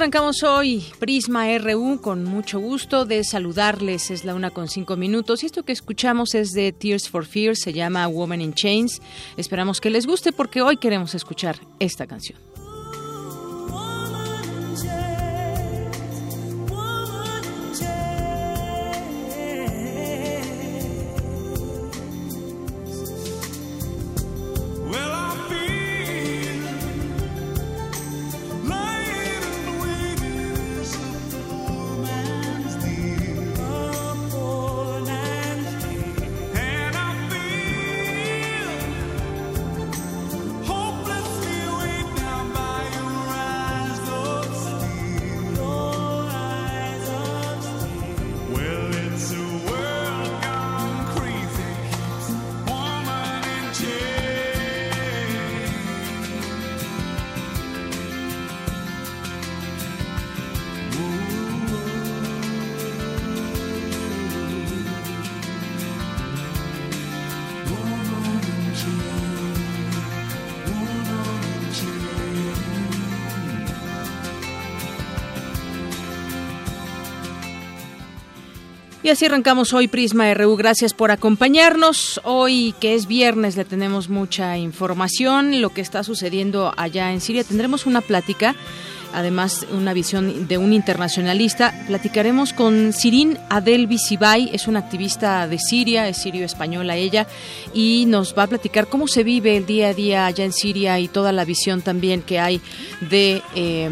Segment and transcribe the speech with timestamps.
[0.00, 4.10] Arrancamos hoy Prisma RU con mucho gusto de saludarles.
[4.10, 7.60] Es la una con cinco minutos y esto que escuchamos es de Tears for Fears,
[7.60, 9.02] se llama Woman in Chains.
[9.36, 12.38] Esperamos que les guste porque hoy queremos escuchar esta canción.
[79.10, 80.54] Y así arrancamos hoy Prisma RU.
[80.54, 82.20] Gracias por acompañarnos.
[82.22, 87.42] Hoy que es viernes le tenemos mucha información, lo que está sucediendo allá en Siria.
[87.42, 88.54] Tendremos una plática,
[89.12, 91.74] además una visión de un internacionalista.
[91.88, 97.26] Platicaremos con Sirin Adel Bisibay, es una activista de Siria, es sirio-española ella,
[97.74, 101.00] y nos va a platicar cómo se vive el día a día allá en Siria
[101.00, 102.60] y toda la visión también que hay
[103.00, 103.42] de...
[103.56, 103.90] Eh,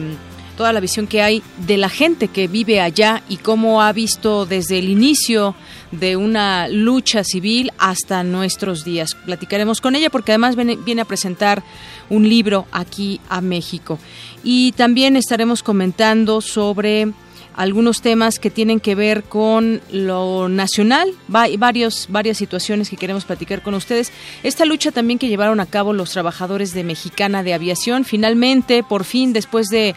[0.58, 4.44] toda la visión que hay de la gente que vive allá y cómo ha visto
[4.44, 5.54] desde el inicio
[5.92, 9.14] de una lucha civil hasta nuestros días.
[9.14, 11.62] Platicaremos con ella porque además viene, a presentar
[12.10, 14.00] un libro aquí a México.
[14.42, 17.12] Y también estaremos comentando sobre
[17.54, 23.62] algunos temas que tienen que ver con lo nacional, varios, varias situaciones que queremos platicar
[23.62, 24.10] con ustedes.
[24.42, 29.04] Esta lucha también que llevaron a cabo los trabajadores de Mexicana de Aviación, finalmente, por
[29.04, 29.94] fin, después de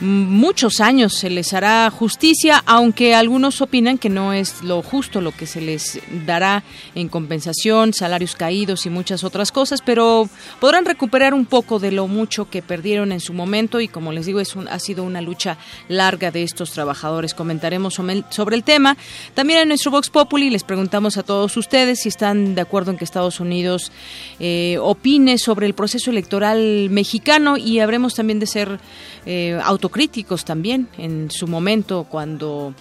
[0.00, 5.32] muchos años se les hará justicia, aunque algunos opinan que no es lo justo lo
[5.32, 6.64] que se les dará
[6.94, 10.28] en compensación, salarios caídos y muchas otras cosas, pero
[10.60, 14.26] podrán recuperar un poco de lo mucho que perdieron en su momento y como les
[14.26, 15.58] digo, es ha sido una lucha
[15.88, 17.34] larga de estos trabajadores.
[17.34, 18.96] Comentaremos sobre el tema.
[19.34, 22.98] También en nuestro Vox Populi les preguntamos a todos ustedes si están de acuerdo en
[22.98, 23.92] que Estados Unidos
[24.40, 28.78] eh, opine sobre el proceso electoral mexicano y habremos también de ser
[29.26, 32.74] eh, autocríticos también en su momento cuando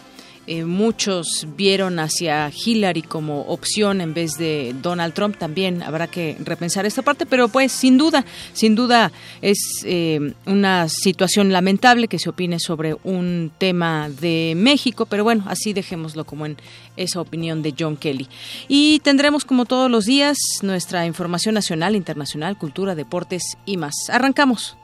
[0.47, 5.37] eh, muchos vieron hacia Hillary como opción en vez de Donald Trump.
[5.37, 9.11] También habrá que repensar esta parte, pero pues sin duda, sin duda
[9.43, 15.43] es eh, una situación lamentable que se opine sobre un tema de México, pero bueno,
[15.47, 16.57] así dejémoslo como en
[16.97, 18.27] esa opinión de John Kelly.
[18.67, 23.93] Y tendremos como todos los días nuestra información nacional, internacional, cultura, deportes y más.
[24.09, 24.75] Arrancamos.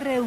[0.00, 0.26] RU.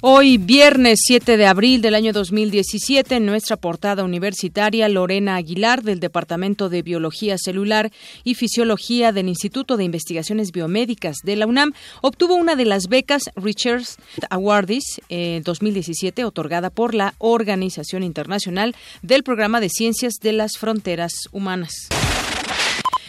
[0.00, 6.00] Hoy, viernes 7 de abril del año 2017, en nuestra portada universitaria, Lorena Aguilar, del
[6.00, 7.92] Departamento de Biología Celular
[8.24, 11.72] y Fisiología del Instituto de Investigaciones Biomédicas de la UNAM,
[12.02, 13.96] obtuvo una de las becas Richards
[14.28, 21.12] Awardis eh, 2017, otorgada por la Organización Internacional del Programa de Ciencias de las Fronteras
[21.30, 21.88] Humanas.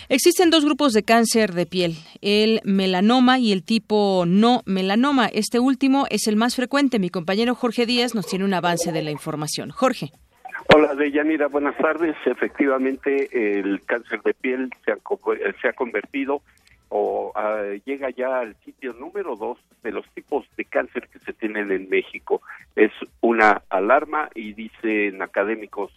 [0.07, 5.25] Existen dos grupos de cáncer de piel, el melanoma y el tipo no melanoma.
[5.25, 7.00] Este último es el más frecuente.
[7.00, 9.72] Mi compañero Jorge Díaz nos tiene un avance de la información.
[9.72, 10.12] Jorge.
[10.75, 12.16] Hola, Deyanira, buenas tardes.
[12.24, 13.30] Efectivamente,
[13.60, 16.44] el cáncer de piel se ha, convertido
[16.90, 21.34] o uh, llega ya al sitio número dos de los tipos de cáncer que se
[21.34, 22.44] tienen en México.
[22.75, 22.92] Es
[23.22, 25.92] una alarma y dicen académicos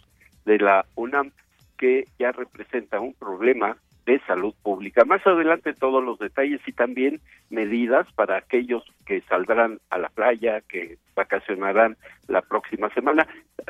[0.45, 1.31] de la UNAM
[1.77, 3.77] que ya representa un problema
[4.09, 5.05] de salud pública.
[5.05, 10.61] Más adelante todos los detalles y también medidas para aquellos que saldrán a la playa,
[10.67, 11.95] que vacacionarán
[12.27, 13.27] la próxima semana.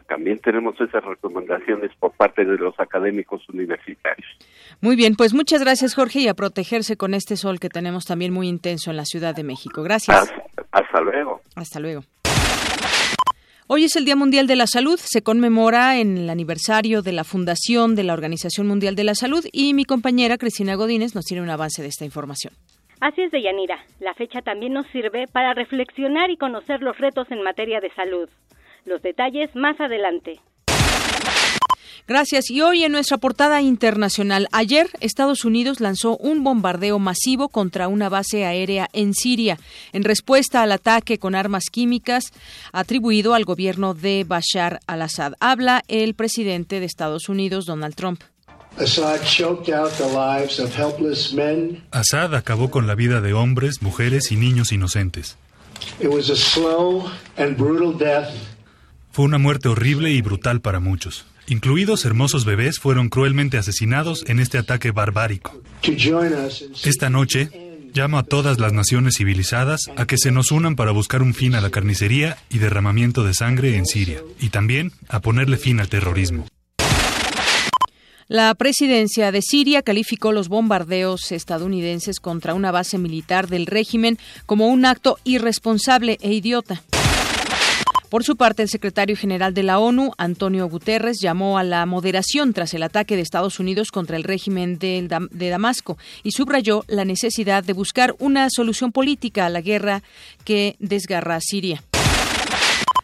[0.07, 4.29] También tenemos esas recomendaciones por parte de los académicos universitarios.
[4.81, 8.31] Muy bien, pues muchas gracias Jorge y a protegerse con este sol que tenemos también
[8.31, 9.83] muy intenso en la Ciudad de México.
[9.83, 10.17] Gracias.
[10.17, 11.41] Hasta, hasta luego.
[11.55, 12.03] Hasta luego.
[13.71, 17.23] Hoy es el Día Mundial de la Salud, se conmemora en el aniversario de la
[17.23, 21.43] fundación de la Organización Mundial de la Salud y mi compañera Cristina Godínez nos tiene
[21.43, 22.51] un avance de esta información.
[22.99, 23.77] Así es, Deyanira.
[23.99, 28.27] La fecha también nos sirve para reflexionar y conocer los retos en materia de salud.
[28.85, 30.39] Los detalles más adelante.
[32.09, 32.49] Gracias.
[32.49, 38.09] Y hoy en nuestra portada internacional, ayer Estados Unidos lanzó un bombardeo masivo contra una
[38.09, 39.59] base aérea en Siria
[39.93, 42.31] en respuesta al ataque con armas químicas
[42.73, 45.33] atribuido al gobierno de Bashar al-Assad.
[45.39, 48.23] Habla el presidente de Estados Unidos, Donald Trump.
[51.91, 55.37] Assad acabó con la vida de hombres, mujeres y niños inocentes.
[59.11, 61.28] Fue una muerte horrible y brutal para muchos.
[61.49, 65.59] Incluidos hermosos bebés fueron cruelmente asesinados en este ataque barbárico.
[66.83, 67.49] Esta noche,
[67.91, 71.55] llamo a todas las naciones civilizadas a que se nos unan para buscar un fin
[71.55, 75.89] a la carnicería y derramamiento de sangre en Siria, y también a ponerle fin al
[75.89, 76.45] terrorismo.
[78.27, 84.67] La presidencia de Siria calificó los bombardeos estadounidenses contra una base militar del régimen como
[84.67, 86.83] un acto irresponsable e idiota.
[88.09, 92.53] Por su parte, el secretario general de la ONU, Antonio Guterres, llamó a la moderación
[92.53, 97.63] tras el ataque de Estados Unidos contra el régimen de, Damasco y subrayó la necesidad
[97.63, 100.01] de buscar una solución política a la guerra
[100.43, 101.83] que desgarra a Siria.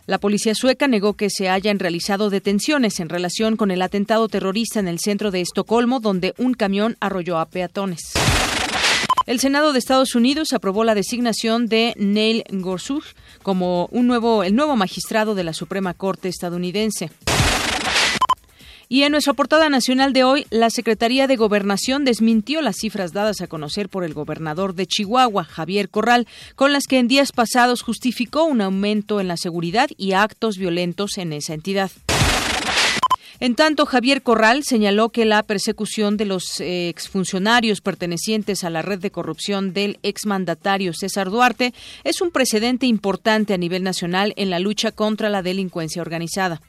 [0.07, 4.80] La policía sueca negó que se hayan realizado detenciones en relación con el atentado terrorista
[4.80, 8.01] en el centro de Estocolmo, donde un camión arrolló a peatones.
[9.25, 14.56] El Senado de Estados Unidos aprobó la designación de Neil Gorsuch como un nuevo, el
[14.56, 17.10] nuevo magistrado de la Suprema Corte estadounidense.
[18.88, 23.42] Y en nuestra portada nacional de hoy, la Secretaría de Gobernación desmintió las cifras dadas
[23.42, 27.82] a conocer por el gobernador de Chihuahua, Javier Corral, con las que en días pasados
[27.82, 31.89] justificó un aumento en la seguridad y actos violentos en esa entidad.
[33.39, 38.82] En tanto, Javier Corral señaló que la persecución de los eh, exfuncionarios pertenecientes a la
[38.82, 41.74] red de corrupción del exmandatario César Duarte
[42.04, 46.62] es un precedente importante a nivel nacional en la lucha contra la delincuencia organizada.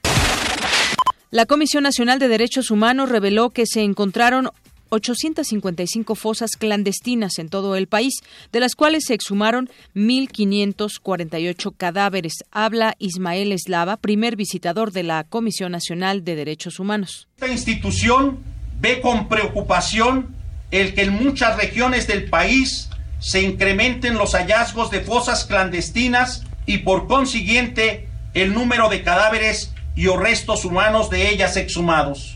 [1.31, 4.51] La Comisión Nacional de Derechos Humanos reveló que se encontraron
[4.91, 8.15] 855 fosas clandestinas en todo el país,
[8.53, 12.45] de las cuales se exhumaron 1.548 cadáveres.
[12.51, 17.29] Habla Ismael Eslava, primer visitador de la Comisión Nacional de Derechos Humanos.
[17.37, 18.39] Esta institución
[18.81, 20.35] ve con preocupación
[20.71, 26.79] el que en muchas regiones del país se incrementen los hallazgos de fosas clandestinas y
[26.79, 32.36] por consiguiente el número de cadáveres y o restos humanos de ellas exhumados.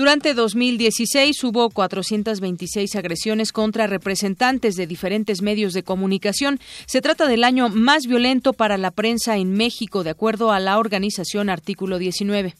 [0.00, 6.58] Durante 2016 hubo 426 agresiones contra representantes de diferentes medios de comunicación.
[6.86, 10.78] Se trata del año más violento para la prensa en México, de acuerdo a la
[10.78, 12.54] organización Artículo 19.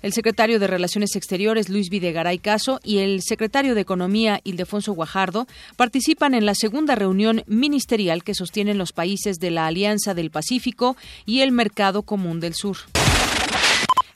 [0.00, 5.46] El secretario de Relaciones Exteriores, Luis Videgaray Caso, y el secretario de Economía, Ildefonso Guajardo,
[5.76, 10.96] participan en la segunda reunión ministerial que sostienen los países de la Alianza del Pacífico
[11.26, 12.78] y el Mercado Común del Sur.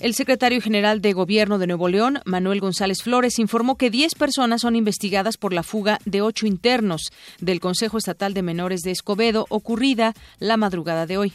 [0.00, 4.60] El secretario general de Gobierno de Nuevo León, Manuel González Flores, informó que 10 personas
[4.60, 9.46] son investigadas por la fuga de ocho internos del Consejo Estatal de Menores de Escobedo
[9.48, 11.32] ocurrida la madrugada de hoy.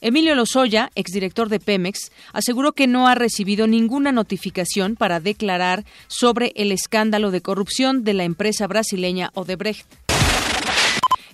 [0.00, 6.52] Emilio Lozoya, exdirector de Pemex, aseguró que no ha recibido ninguna notificación para declarar sobre
[6.56, 10.07] el escándalo de corrupción de la empresa brasileña Odebrecht.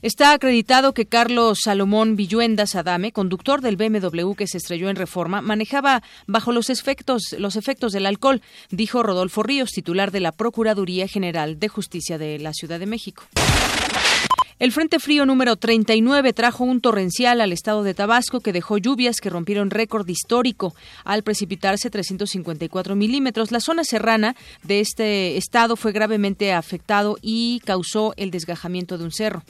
[0.04, 5.40] Está acreditado que Carlos Salomón Villuenda Sadame, conductor del BMW que se estrelló en Reforma,
[5.40, 11.08] manejaba bajo los efectos, los efectos del alcohol, dijo Rodolfo Ríos, titular de la Procuraduría
[11.08, 13.24] General de Justicia de la Ciudad de México.
[14.58, 19.22] El Frente Frío número 39 trajo un torrencial al estado de Tabasco que dejó lluvias
[19.22, 23.52] que rompieron récord histórico al precipitarse 354 milímetros.
[23.52, 29.10] La zona serrana de este estado fue gravemente afectado y causó el desgajamiento de un
[29.10, 29.42] cerro.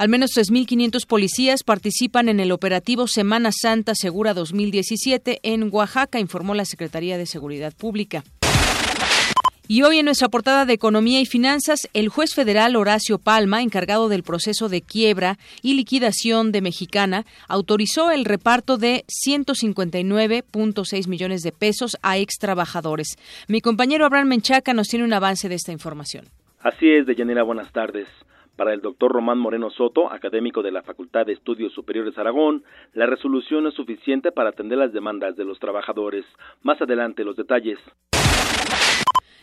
[0.00, 6.54] Al menos 3.500 policías participan en el operativo Semana Santa Segura 2017 en Oaxaca, informó
[6.54, 8.24] la Secretaría de Seguridad Pública.
[9.68, 14.08] Y hoy en nuestra portada de Economía y Finanzas, el juez federal Horacio Palma, encargado
[14.08, 21.52] del proceso de quiebra y liquidación de Mexicana, autorizó el reparto de 159.6 millones de
[21.52, 23.18] pesos a ex trabajadores.
[23.48, 26.24] Mi compañero Abraham Menchaca nos tiene un avance de esta información.
[26.60, 28.08] Así es, Deyanira, buenas tardes.
[28.56, 32.62] Para el doctor Román Moreno Soto, académico de la Facultad de Estudios Superiores Aragón,
[32.94, 36.24] la resolución es suficiente para atender las demandas de los trabajadores.
[36.62, 37.78] Más adelante los detalles.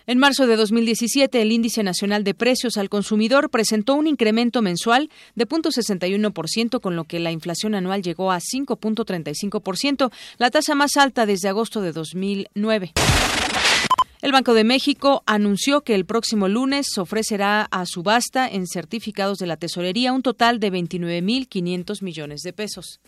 [0.09, 5.09] En marzo de 2017, el Índice Nacional de Precios al Consumidor presentó un incremento mensual
[5.35, 11.25] de 0.61%, con lo que la inflación anual llegó a 5.35%, la tasa más alta
[11.25, 12.93] desde agosto de 2009.
[14.19, 19.45] El Banco de México anunció que el próximo lunes ofrecerá a subasta en certificados de
[19.45, 22.99] la tesorería un total de 29.500 millones de pesos.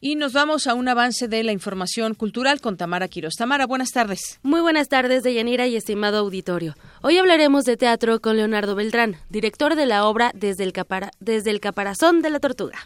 [0.00, 3.34] Y nos vamos a un avance de la información cultural con Tamara Quiroz.
[3.34, 4.40] Tamara, buenas tardes.
[4.42, 6.74] Muy buenas tardes, Deyanira y estimado auditorio.
[7.02, 10.72] Hoy hablaremos de teatro con Leonardo Beltrán, director de la obra Desde el,
[11.20, 12.78] Desde el Caparazón de la Tortuga.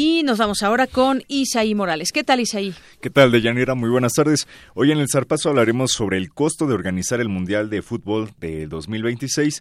[0.00, 2.12] Y nos vamos ahora con Isaí Morales.
[2.12, 2.72] ¿Qué tal, Isaí?
[3.00, 3.74] ¿Qué tal, Deyanira?
[3.74, 4.46] Muy buenas tardes.
[4.74, 8.68] Hoy en el Zarpazo hablaremos sobre el costo de organizar el Mundial de Fútbol de
[8.68, 9.60] 2026.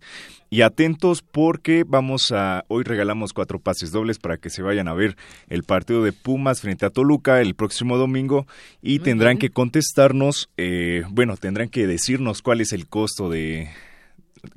[0.51, 2.65] Y atentos porque vamos a.
[2.67, 5.17] Hoy regalamos cuatro pases dobles para que se vayan a ver
[5.49, 8.45] el partido de Pumas frente a Toluca el próximo domingo.
[8.79, 13.71] Y tendrán que contestarnos, eh, bueno, tendrán que decirnos cuál es el costo de.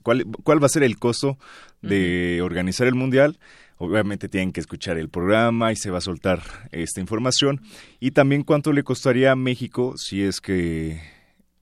[0.03, 1.39] ¿Cuál, cuál va a ser el costo
[1.81, 3.39] de organizar el Mundial?
[3.83, 7.63] Obviamente tienen que escuchar el programa y se va a soltar esta información.
[7.99, 11.01] Y también cuánto le costaría a México si es que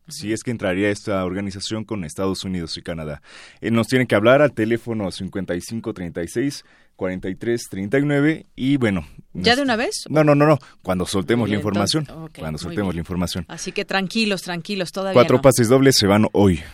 [0.08, 3.22] si es que entraría esta organización con Estados Unidos y Canadá.
[3.60, 6.64] Eh, nos tienen que hablar al teléfono 5536
[6.96, 9.06] 4339 y bueno.
[9.32, 10.02] ¿Ya de una vez?
[10.08, 10.58] No, no, no, no.
[10.82, 12.04] Cuando soltemos la información.
[12.36, 13.44] cuando soltemos la información.
[13.46, 15.14] Así que tranquilos, tranquilos, todavía.
[15.14, 16.64] Cuatro pases dobles se van hoy.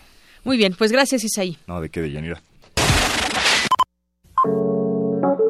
[0.43, 1.59] Muy bien, pues gracias, Isaí.
[1.67, 2.41] No, de qué, de Yanira.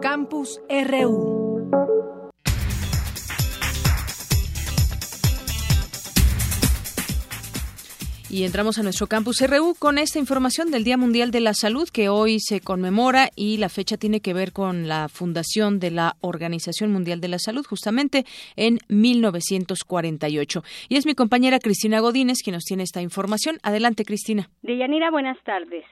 [0.07, 1.71] Campus RU.
[8.29, 11.89] Y entramos a nuestro campus RU con esta información del Día Mundial de la Salud
[11.91, 16.17] que hoy se conmemora y la fecha tiene que ver con la fundación de la
[16.21, 20.63] Organización Mundial de la Salud justamente en 1948.
[20.87, 23.57] Y es mi compañera Cristina Godínez quien nos tiene esta información.
[23.63, 24.51] Adelante, Cristina.
[24.61, 25.83] Deyanira, buenas tardes.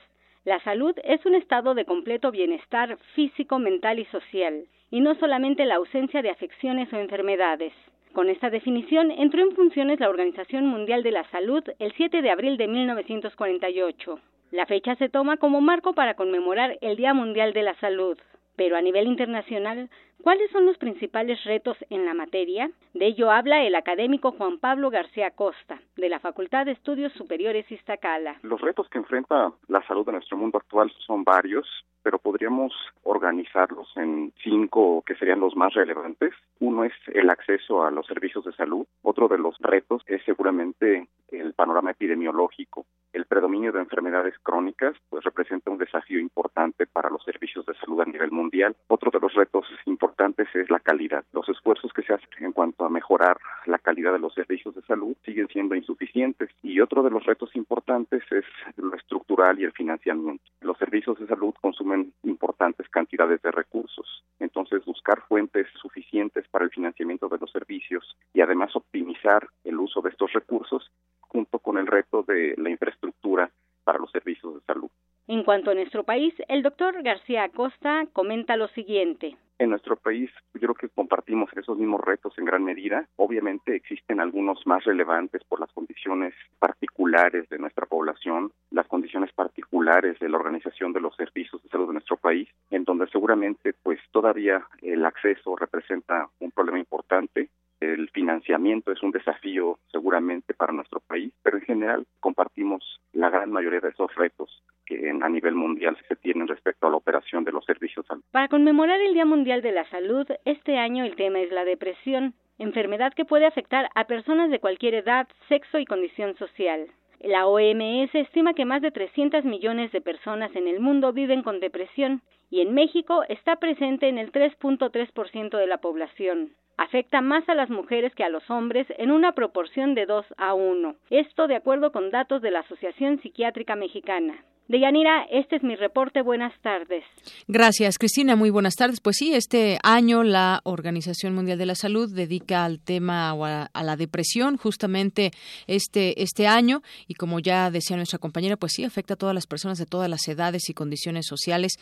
[0.46, 5.64] La salud es un estado de completo bienestar físico, mental y social, y no solamente
[5.64, 7.72] la ausencia de afecciones o enfermedades.
[8.12, 12.30] Con esta definición entró en funciones la Organización Mundial de la Salud el 7 de
[12.30, 14.20] abril de 1948.
[14.52, 18.18] La fecha se toma como marco para conmemorar el Día Mundial de la Salud.
[18.58, 19.90] Pero a nivel internacional,
[20.22, 22.70] ¿cuáles son los principales retos en la materia?
[22.94, 27.70] De ello habla el académico Juan Pablo García Costa, de la Facultad de Estudios Superiores
[27.72, 28.38] Iztacala.
[28.44, 31.68] Los retos que enfrenta la salud de nuestro mundo actual son varios,
[32.04, 36.34] pero podríamos organizarlos en cinco que serían los más relevantes.
[36.60, 38.86] Uno es el acceso a los servicios de salud.
[39.02, 42.86] Otro de los retos es seguramente el panorama epidemiológico.
[43.14, 48.02] El predominio de enfermedades crónicas pues representa un desafío importante para los servicios de salud
[48.02, 48.76] a nivel mundial.
[48.88, 50.13] Otro de los retos importantes
[50.54, 51.24] es la calidad.
[51.34, 54.82] Los esfuerzos que se hacen en cuanto a mejorar la calidad de los servicios de
[54.84, 56.50] salud siguen siendo insuficientes.
[56.62, 58.46] Y otro de los retos importantes es
[58.78, 60.44] lo estructural y el financiamiento.
[60.62, 64.24] Los servicios de salud consumen importantes cantidades de recursos.
[64.40, 70.02] Entonces, buscar fuentes suficientes para el financiamiento de los servicios y además optimizar el uso
[70.02, 70.92] de estos recursos
[71.22, 73.50] junto con el reto de la infraestructura
[73.84, 74.90] para los servicios de salud.
[75.28, 79.38] En cuanto a nuestro país, el doctor García Acosta comenta lo siguiente.
[79.60, 83.08] En nuestro país yo creo que compartimos esos mismos retos en gran medida.
[83.16, 90.20] Obviamente existen algunos más relevantes por las condiciones particulares de nuestra población, las condiciones particulares
[90.20, 94.00] de la organización de los servicios de salud de nuestro país, en donde seguramente pues
[94.12, 97.50] todavía el acceso representa un problema importante
[97.84, 103.52] el financiamiento es un desafío seguramente para nuestro país, pero en general compartimos la gran
[103.52, 104.64] mayoría de esos retos
[105.00, 108.06] que a nivel mundial se tienen respecto a la operación de los servicios.
[108.32, 112.34] Para conmemorar el Día Mundial de la Salud, este año el tema es la depresión,
[112.58, 116.88] enfermedad que puede afectar a personas de cualquier edad, sexo y condición social.
[117.22, 121.62] La OMS estima que más de 300 millones de personas en el mundo viven con
[121.62, 126.52] depresión y en México está presente en el 3.3% de la población.
[126.78, 130.54] Afecta más a las mujeres que a los hombres en una proporción de 2 a
[130.54, 130.96] 1.
[131.10, 134.44] Esto de acuerdo con datos de la Asociación Psiquiátrica Mexicana.
[134.70, 136.22] Deyanira, este es mi reporte.
[136.22, 137.04] Buenas tardes.
[137.50, 138.38] Gracias, Cristina.
[138.38, 139.02] Muy buenas tardes.
[139.02, 143.70] Pues sí, este año la Organización Mundial de la Salud dedica al tema o a,
[143.74, 145.32] la depresión justamente
[145.68, 149.48] este, este año y como ya decía nuestra compañera, pues sí, afecta a todas las
[149.48, 151.74] personas de todas las edades y condiciones sociales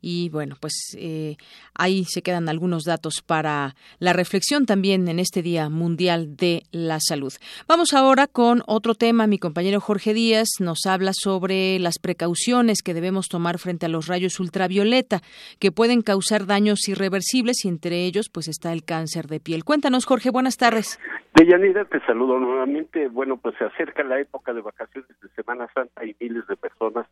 [0.00, 1.36] y bueno, pues eh,
[1.74, 6.98] ahí se quedan algunos datos para la reflexión también en este Día Mundial de la
[6.98, 7.32] Salud.
[7.68, 9.26] Vamos ahora con otro tema.
[9.26, 14.06] Mi compañero Jorge Díaz nos habla sobre las precauciones que debemos tomar frente a los
[14.06, 15.20] rayos ultravioleta
[15.58, 19.64] que pueden causar daños irreversibles y entre ellos pues está el cáncer de piel.
[19.64, 20.98] Cuéntanos, Jorge, buenas tardes.
[21.34, 23.08] Deyanira, te saludo nuevamente.
[23.08, 27.06] Bueno, pues se acerca la época de vacaciones de Semana Santa y miles de personas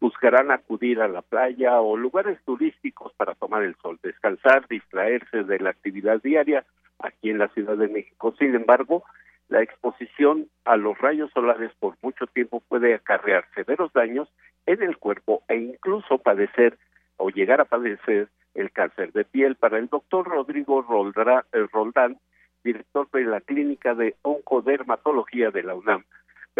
[0.00, 5.58] buscarán acudir a la playa o lugares turísticos para tomar el sol, descansar, distraerse de
[5.58, 6.64] la actividad diaria
[6.98, 8.34] aquí en la Ciudad de México.
[8.38, 9.04] Sin embargo,
[9.48, 14.28] la exposición a los rayos solares por mucho tiempo puede acarrear severos daños
[14.66, 16.78] en el cuerpo e incluso padecer
[17.16, 19.56] o llegar a padecer el cáncer de piel.
[19.56, 22.18] Para el doctor Rodrigo eh, Roldán,
[22.64, 26.04] director de la Clínica de Oncodermatología de la UNAM,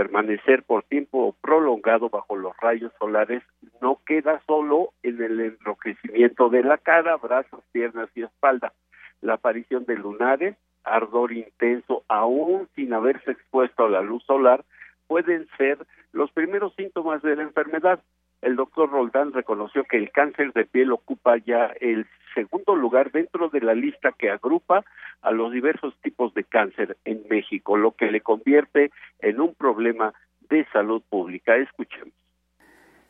[0.01, 3.43] permanecer por tiempo prolongado bajo los rayos solares
[3.83, 8.73] no queda solo en el enrojecimiento de la cara, brazos, piernas y espalda.
[9.21, 14.65] La aparición de lunares, ardor intenso, aún sin haberse expuesto a la luz solar,
[15.07, 15.77] pueden ser
[16.13, 18.01] los primeros síntomas de la enfermedad.
[18.43, 23.49] El doctor Roldán reconoció que el cáncer de piel ocupa ya el segundo lugar dentro
[23.51, 24.85] de la lista que agrupa
[25.21, 30.15] a los diversos tipos de cáncer en México, lo que le convierte en un problema
[30.49, 31.57] de salud pública.
[31.57, 32.15] Escuchemos.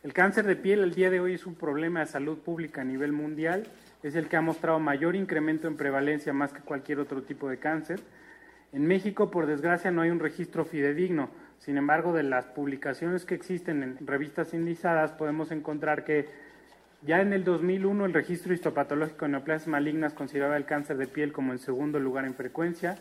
[0.03, 2.85] El cáncer de piel el día de hoy es un problema de salud pública a
[2.85, 3.65] nivel mundial,
[4.03, 7.59] es el que ha mostrado mayor incremento en prevalencia más que cualquier otro tipo de
[7.59, 8.01] cáncer.
[8.73, 11.29] En México, por desgracia, no hay un registro fidedigno
[11.61, 16.27] sin embargo, de las publicaciones que existen en revistas indizadas, podemos encontrar que
[17.03, 21.33] ya en el 2001 el registro histopatológico de neoplasias malignas consideraba el cáncer de piel
[21.33, 22.97] como el segundo lugar en frecuencia.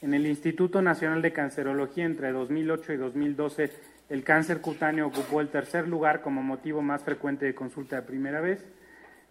[0.00, 3.72] En el Instituto Nacional de Cancerología entre 2008 y 2012
[4.08, 8.40] el cáncer cutáneo ocupó el tercer lugar como motivo más frecuente de consulta de primera
[8.40, 8.64] vez.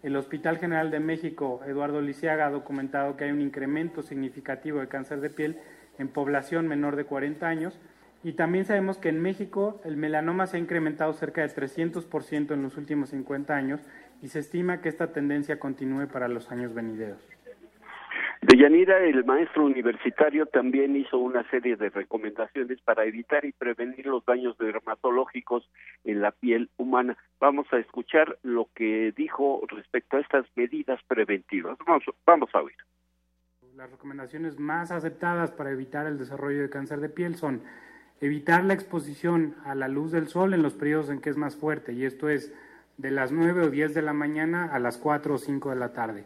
[0.04, 4.86] El Hospital General de México, Eduardo Lisiaga, ha documentado que hay un incremento significativo de
[4.86, 5.58] cáncer de piel
[5.98, 7.76] en población menor de 40 años
[8.24, 12.62] y también sabemos que en México el melanoma se ha incrementado cerca de 300% en
[12.62, 13.80] los últimos 50 años
[14.22, 17.20] y se estima que esta tendencia continúe para los años venideros.
[18.40, 24.24] Deyanira, el maestro universitario también hizo una serie de recomendaciones para evitar y prevenir los
[24.24, 25.68] daños dermatológicos
[26.04, 27.16] en la piel humana.
[27.40, 31.76] Vamos a escuchar lo que dijo respecto a estas medidas preventivas.
[31.84, 32.76] Vamos, vamos a oír.
[33.76, 37.62] Las recomendaciones más aceptadas para evitar el desarrollo de cáncer de piel son
[38.20, 41.56] evitar la exposición a la luz del sol en los periodos en que es más
[41.56, 42.52] fuerte, y esto es
[42.96, 45.92] de las 9 o 10 de la mañana a las 4 o 5 de la
[45.92, 46.24] tarde.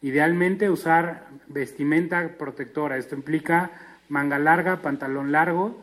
[0.00, 3.70] Idealmente usar vestimenta protectora, esto implica
[4.08, 5.82] manga larga, pantalón largo,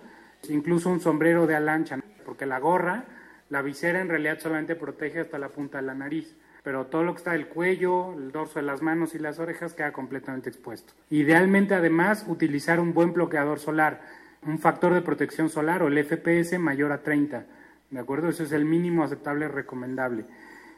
[0.49, 3.05] incluso un sombrero de alancha, porque la gorra,
[3.49, 7.13] la visera en realidad solamente protege hasta la punta de la nariz, pero todo lo
[7.13, 10.93] que está del cuello, el dorso de las manos y las orejas queda completamente expuesto.
[11.09, 14.01] Idealmente además utilizar un buen bloqueador solar,
[14.45, 17.45] un factor de protección solar o el FPS mayor a 30.
[17.91, 18.29] ¿De acuerdo?
[18.29, 20.25] Eso es el mínimo aceptable recomendable.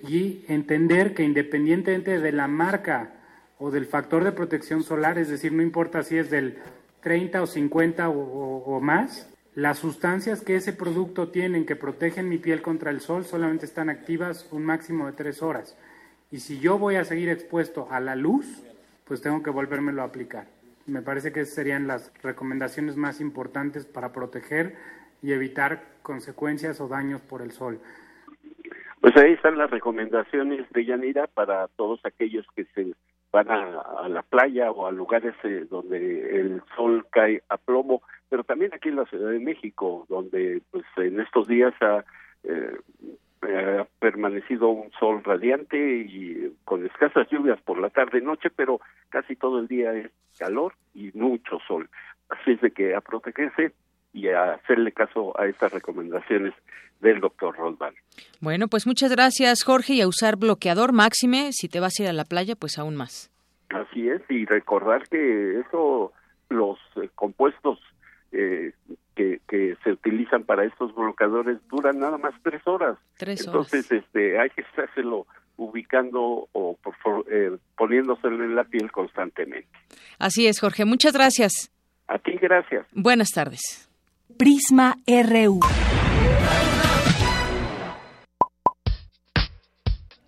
[0.08, 3.14] Y entender que independientemente de la marca
[3.60, 6.58] o del factor de protección solar, es decir, no importa si es del
[7.02, 12.62] 30 o 50 o, más, las sustancias que ese producto tienen que protegen mi piel
[12.62, 15.78] contra el sol solamente están activas un máximo de tres horas.
[16.32, 18.64] Y si yo voy a seguir expuesto a la luz,
[19.06, 20.48] pues tengo que volvérmelo a aplicar.
[20.86, 24.76] Me parece que serían las recomendaciones más importantes para proteger
[25.22, 27.80] y evitar consecuencias o daños por el sol.
[29.00, 32.94] Pues ahí están las recomendaciones de Yanira para todos aquellos que se
[33.32, 38.44] van a, la playa o a lugares eh, donde el sol cae a plomo, pero
[38.44, 42.06] también aquí en la Ciudad de México, donde pues en estos días ha
[42.44, 42.78] eh,
[43.48, 48.50] eh, ha permanecido un sol radiante y con escasas lluvias por la tarde y noche,
[48.56, 48.80] pero
[49.10, 51.90] casi todo el día es calor y mucho sol.
[52.30, 53.74] Así es de que a protegerse
[54.14, 56.54] y hacerle caso a estas recomendaciones
[57.02, 57.96] del doctor Rosval.
[58.40, 62.10] Bueno, pues muchas gracias Jorge y a usar bloqueador máxime, si te vas a ir
[62.10, 63.30] a la playa, pues aún más.
[63.70, 66.14] Así es, y recordar que eso,
[66.50, 67.80] los eh, compuestos
[68.32, 68.74] eh,
[69.16, 72.98] que, que se utilizan para estos bloqueadores duran nada más tres horas.
[73.18, 73.72] Tres horas.
[73.72, 76.78] Entonces, este, hay que estárselo ubicando o
[77.30, 79.68] eh, poniéndoselo en la piel constantemente.
[80.20, 80.86] Así es, Jorge.
[80.86, 81.72] Muchas gracias.
[82.08, 82.86] A ti, gracias.
[82.92, 83.90] Buenas tardes.
[84.38, 85.60] Prisma RU.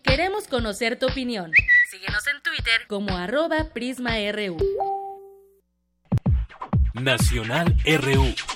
[0.04, 1.52] Queremos conocer tu opinión.
[1.90, 4.58] Síguenos en Twitter como arroba PrismaRU.
[6.94, 8.55] Nacional RU.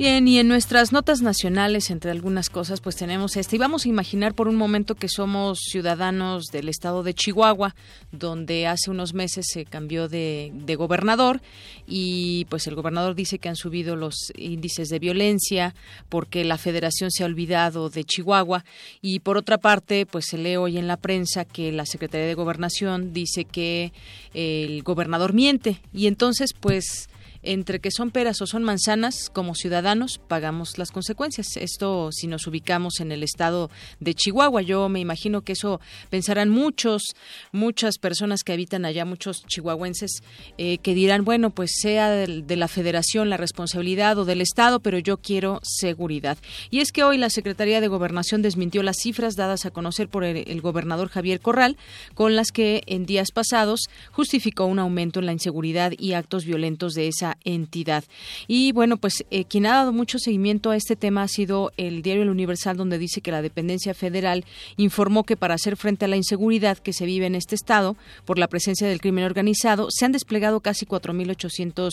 [0.00, 3.56] Bien, y en nuestras notas nacionales, entre algunas cosas, pues tenemos este.
[3.56, 7.74] Y vamos a imaginar por un momento que somos ciudadanos del estado de Chihuahua,
[8.10, 11.42] donde hace unos meses se cambió de, de gobernador
[11.86, 15.74] y pues el gobernador dice que han subido los índices de violencia
[16.08, 18.64] porque la federación se ha olvidado de Chihuahua.
[19.02, 22.32] Y por otra parte, pues se lee hoy en la prensa que la Secretaría de
[22.32, 23.92] Gobernación dice que
[24.32, 25.82] el gobernador miente.
[25.92, 27.09] Y entonces, pues
[27.42, 31.56] entre que son peras o son manzanas, como ciudadanos pagamos las consecuencias.
[31.56, 34.62] Esto si nos ubicamos en el estado de Chihuahua.
[34.62, 37.14] Yo me imagino que eso pensarán muchos,
[37.52, 40.22] muchas personas que habitan allá, muchos chihuahuenses,
[40.58, 44.98] eh, que dirán, bueno, pues sea de, la federación la responsabilidad o del estado, pero
[44.98, 46.38] yo quiero seguridad.
[46.70, 50.24] Y es que hoy la Secretaría de Gobernación desmintió las cifras dadas a conocer por
[50.24, 51.76] el gobernador Javier Corral,
[52.14, 56.94] con las que en días pasados justificó un aumento en la inseguridad y actos violentos
[56.94, 58.04] de esa entidad.
[58.46, 62.02] Y bueno, pues eh, quien ha dado mucho seguimiento a este tema ha sido el
[62.02, 64.44] diario El Universal, donde dice que la dependencia federal
[64.76, 68.38] informó que para hacer frente a la inseguridad que se vive en este estado por
[68.38, 71.90] la presencia del crimen organizado, se han desplegado casi 4.800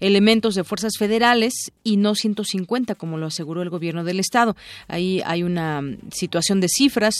[0.00, 4.56] elementos de fuerzas federales y no 150, como lo aseguró el gobierno del estado.
[4.88, 7.14] Ahí hay una situación de cifras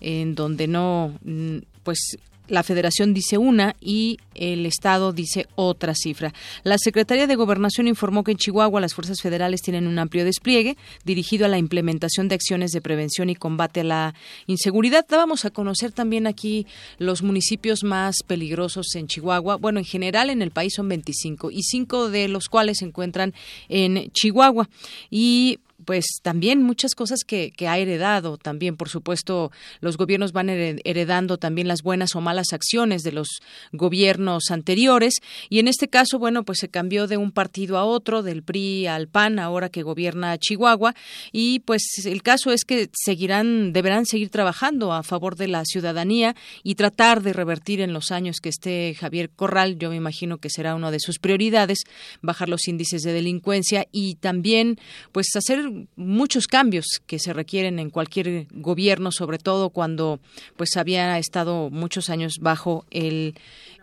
[0.00, 2.18] en donde no mm, pues
[2.48, 6.34] la Federación dice una y el Estado dice otra cifra.
[6.62, 10.76] La Secretaría de Gobernación informó que en Chihuahua las fuerzas federales tienen un amplio despliegue
[11.04, 14.14] dirigido a la implementación de acciones de prevención y combate a la
[14.46, 15.06] inseguridad.
[15.08, 16.66] Vamos a conocer también aquí
[16.98, 19.56] los municipios más peligrosos en Chihuahua.
[19.56, 23.32] Bueno, en general en el país son 25 y cinco de los cuales se encuentran
[23.68, 24.68] en Chihuahua.
[25.10, 28.36] Y pues también muchas cosas que, que, ha heredado.
[28.36, 33.40] También, por supuesto, los gobiernos van heredando también las buenas o malas acciones de los
[33.72, 35.14] gobiernos anteriores.
[35.48, 38.86] Y en este caso, bueno, pues se cambió de un partido a otro, del PRI
[38.86, 40.94] al PAN, ahora que gobierna Chihuahua.
[41.32, 46.34] Y pues el caso es que seguirán, deberán seguir trabajando a favor de la ciudadanía
[46.62, 49.78] y tratar de revertir en los años que esté Javier Corral.
[49.78, 51.80] Yo me imagino que será una de sus prioridades,
[52.22, 54.78] bajar los índices de delincuencia y también,
[55.12, 60.20] pues, hacer muchos cambios que se requieren en cualquier gobierno, sobre todo cuando
[60.56, 63.34] pues había estado muchos años bajo el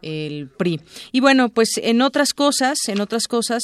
[0.02, 0.82] el PRI.
[1.12, 3.62] Y bueno, pues en otras cosas, en otras cosas,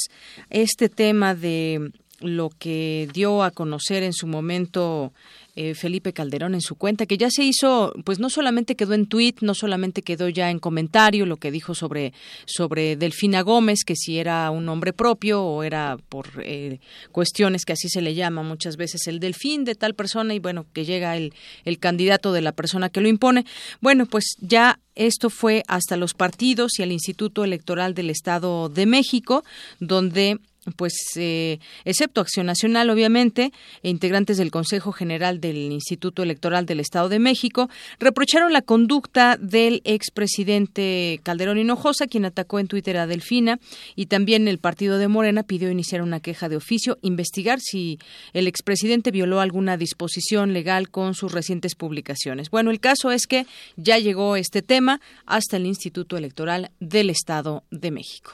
[0.50, 5.12] este tema de lo que dio a conocer en su momento
[5.60, 9.06] eh, Felipe Calderón en su cuenta, que ya se hizo, pues no solamente quedó en
[9.06, 12.12] tuit, no solamente quedó ya en comentario lo que dijo sobre,
[12.44, 16.78] sobre Delfina Gómez, que si era un nombre propio o era por eh,
[17.10, 20.64] cuestiones que así se le llama muchas veces el delfín de tal persona y bueno,
[20.72, 23.44] que llega el, el candidato de la persona que lo impone.
[23.80, 28.86] Bueno, pues ya esto fue hasta los partidos y al Instituto Electoral del Estado de
[28.86, 29.42] México,
[29.80, 30.38] donde
[30.76, 33.52] pues eh, excepto Acción Nacional, obviamente,
[33.82, 39.36] e integrantes del Consejo General del Instituto Electoral del Estado de México, reprocharon la conducta
[39.36, 43.58] del expresidente Calderón Hinojosa, quien atacó en Twitter a Delfina,
[43.96, 47.98] y también el partido de Morena pidió iniciar una queja de oficio, investigar si
[48.32, 52.50] el expresidente violó alguna disposición legal con sus recientes publicaciones.
[52.50, 57.64] Bueno, el caso es que ya llegó este tema hasta el Instituto Electoral del Estado
[57.70, 58.32] de México.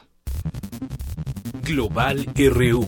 [1.64, 2.86] Global RU.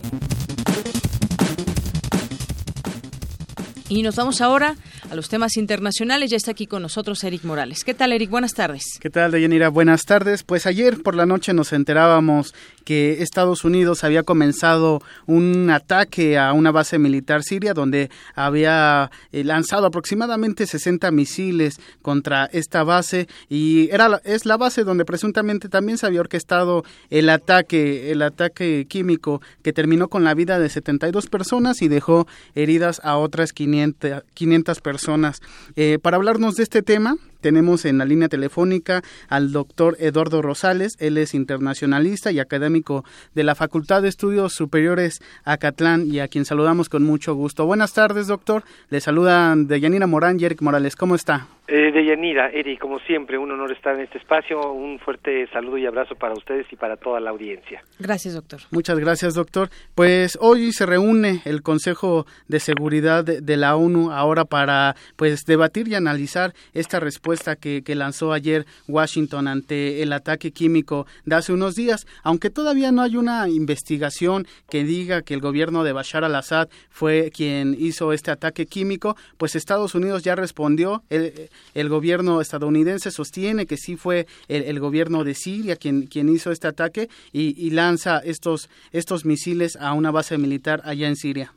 [3.89, 4.75] Y nos vamos ahora
[5.09, 6.29] a los temas internacionales.
[6.29, 7.83] Ya está aquí con nosotros Eric Morales.
[7.83, 8.29] ¿Qué tal, Eric?
[8.29, 8.83] Buenas tardes.
[8.99, 9.69] ¿Qué tal, Deyanira?
[9.69, 10.43] Buenas tardes.
[10.43, 12.53] Pues ayer por la noche nos enterábamos
[12.87, 19.43] que Estados Unidos había comenzado un ataque a una base militar siria donde había eh,
[19.43, 25.97] lanzado aproximadamente 60 misiles contra esta base y era es la base donde presuntamente también
[25.97, 31.27] se había orquestado el ataque el ataque químico que terminó con la vida de 72
[31.27, 35.41] personas y dejó heridas a otras 500 500, personas.
[35.75, 40.95] Eh, para hablarnos de este tema, tenemos en la línea telefónica al doctor Eduardo Rosales,
[40.99, 43.03] él es internacionalista y académico
[43.35, 47.65] de la Facultad de Estudios Superiores Acatlán y a quien saludamos con mucho gusto.
[47.65, 48.63] Buenas tardes, doctor.
[48.89, 50.95] Le saludan Deyanira Morán y Eric Morales.
[50.95, 51.47] ¿Cómo está?
[51.69, 54.71] Eh, Deyanira, Eric, como siempre, un honor estar en este espacio.
[54.71, 57.83] Un fuerte saludo y abrazo para ustedes y para toda la audiencia.
[57.99, 58.61] Gracias, doctor.
[58.71, 59.69] Muchas gracias, doctor.
[59.93, 65.89] Pues hoy se reúne el Consejo de Seguridad de, la ONU ahora para pues debatir
[65.89, 71.51] y analizar esta respuesta que, que lanzó ayer Washington ante el ataque químico de hace
[71.51, 72.07] unos días.
[72.23, 77.29] Aunque todavía no hay una investigación que diga que el gobierno de Bashar al-Assad fue
[77.35, 81.03] quien hizo este ataque químico, pues Estados Unidos ya respondió.
[81.09, 86.51] El, el gobierno estadounidense sostiene que sí fue el, gobierno de Siria quien, quien hizo
[86.51, 91.51] este ataque y, lanza estos, estos misiles a una base militar allá en Siria.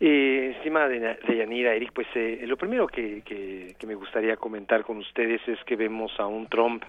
[0.00, 4.98] Eh, estimada de, Yanira, Eric, pues eh, lo primero que, que, me gustaría comentar con
[4.98, 6.82] ustedes es que vemos a un Trump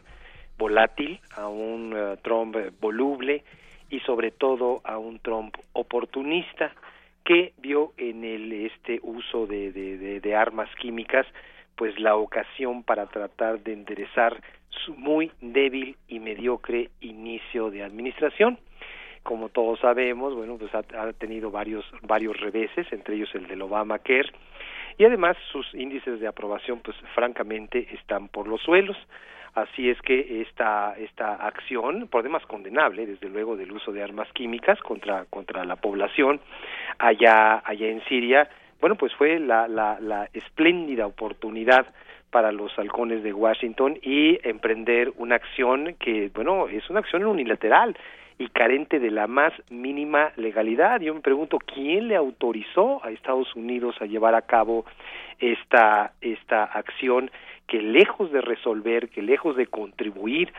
[0.58, 3.44] volátil, a un eh, Trump voluble
[3.90, 6.74] y sobre todo a un Trump oportunista
[7.24, 11.26] que vio en el este uso de armas químicas
[11.76, 18.58] pues la ocasión para tratar de enderezar su muy débil y mediocre inicio de administración.
[19.24, 20.84] Como todos sabemos, bueno, pues ha,
[21.14, 24.32] tenido varios varios reveses, entre ellos el del Obamacare,
[24.98, 28.98] y además sus índices de aprobación, pues francamente están por los suelos.
[29.56, 34.28] Así es que esta, esta acción, por demás condenable, desde luego, del uso de armas
[34.34, 36.42] químicas contra, contra la población
[37.00, 38.50] allá, allá en Siria,
[38.86, 41.88] bueno, pues fue la, la, la espléndida oportunidad
[42.30, 47.98] para los halcones de Washington y emprender una acción que, bueno, es una acción unilateral
[48.38, 51.02] y carente de la más mínima legalidad.
[51.02, 54.86] Yo me pregunto, ¿quién le autorizó a Estados Unidos a llevar a cabo
[55.40, 57.32] esta, esta acción
[57.68, 60.54] que lejos de resolver, que lejos de contribuir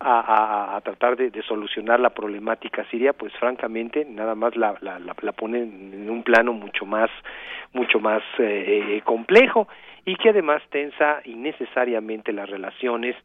[0.00, 5.58] a, tratar de, solucionar la problemática siria, pues francamente nada más la, la, la, pone
[5.58, 7.10] en un plano mucho más,
[7.72, 9.68] mucho más eh, eh, complejo
[10.04, 13.16] y que además tensa innecesariamente las relaciones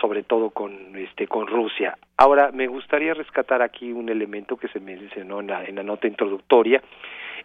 [0.00, 1.96] sobre todo con este con Rusia.
[2.16, 6.06] Ahora me gustaría rescatar aquí un elemento que se mencionó en la, en la nota
[6.06, 6.82] introductoria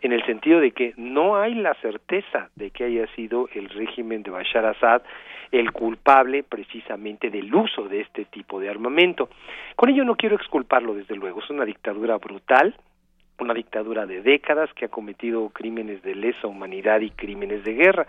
[0.01, 4.23] en el sentido de que no hay la certeza de que haya sido el régimen
[4.23, 5.01] de Bashar Assad
[5.51, 9.29] el culpable precisamente del uso de este tipo de armamento.
[9.75, 12.75] Con ello no quiero exculparlo, desde luego, es una dictadura brutal,
[13.39, 18.07] una dictadura de décadas que ha cometido crímenes de lesa humanidad y crímenes de guerra.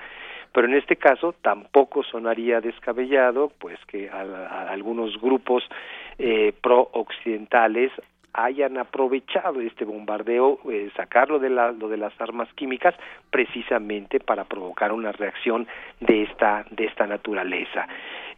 [0.53, 5.65] Pero en este caso tampoco sonaría descabellado, pues que a, algunos grupos
[6.19, 7.93] eh, pro-occidentales
[8.37, 12.95] hayan aprovechado este bombardeo, eh, sacarlo de, la, lo de las armas químicas,
[13.31, 15.67] precisamente para provocar una reacción
[16.01, 17.89] de esta, de esta naturaleza.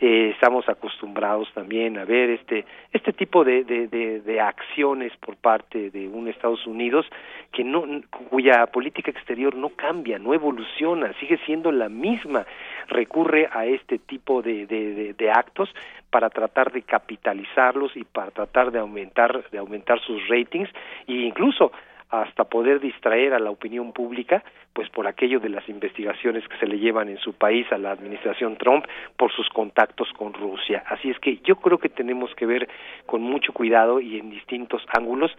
[0.00, 6.06] Eh, estamos acostumbrados también a ver este, este tipo de, de, acciones por parte de
[6.06, 7.04] un Estados Unidos
[7.52, 7.84] que no,
[8.30, 12.46] cuya política exterior no cambia, no evoluciona, sigue siendo la misma,
[12.88, 15.74] recurre a este tipo de, de, actos
[16.11, 20.70] para tratar de capitalizarlos y para tratar de aumentar de aumentar sus ratings
[21.06, 21.72] e incluso
[22.11, 24.42] hasta poder distraer a la opinión pública,
[24.73, 27.90] pues por aquello de las investigaciones que se le llevan en su país a la
[27.90, 30.85] administración Trump por sus contactos con Rusia.
[30.87, 32.68] Así es que yo creo que tenemos que ver
[33.07, 35.31] con mucho cuidado y en distintos ángulos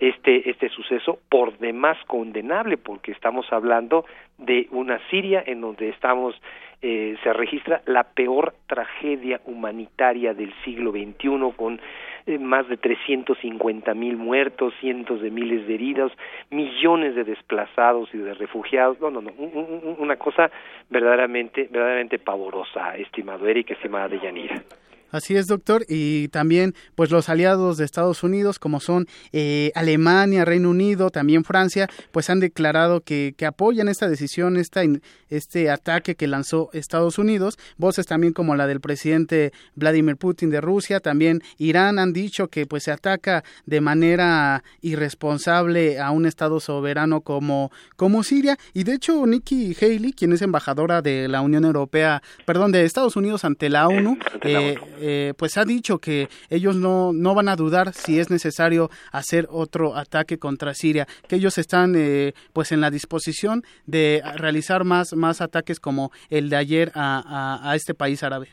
[0.00, 4.04] este este suceso por demás condenable porque estamos hablando
[4.38, 6.34] de una Siria en donde estamos
[6.82, 11.80] eh, se registra la peor tragedia humanitaria del siglo XXI con
[12.26, 16.12] eh, más de 350 mil muertos, cientos de miles de heridos,
[16.50, 19.00] millones de desplazados y de refugiados.
[19.00, 19.32] No, no, no,
[19.98, 20.50] una cosa
[20.90, 24.62] verdaderamente, verdaderamente pavorosa, estimado Eric, estimada Deyanira.
[25.10, 25.84] Así es, doctor.
[25.88, 31.44] Y también, pues los aliados de Estados Unidos, como son eh, Alemania, Reino Unido, también
[31.44, 34.82] Francia, pues han declarado que, que apoyan esta decisión, esta,
[35.28, 37.58] este ataque que lanzó Estados Unidos.
[37.76, 42.66] Voces también como la del presidente Vladimir Putin de Rusia, también Irán han dicho que
[42.66, 48.58] pues se ataca de manera irresponsable a un Estado soberano como, como Siria.
[48.74, 53.16] Y de hecho, Nikki Haley, quien es embajadora de la Unión Europea, perdón, de Estados
[53.16, 57.56] Unidos ante la ONU, eh, eh, pues ha dicho que ellos no, no van a
[57.56, 62.80] dudar si es necesario hacer otro ataque contra Siria, que ellos están eh, pues en
[62.80, 68.22] la disposición de realizar más, más ataques como el de ayer a, a, este país
[68.22, 68.48] árabe.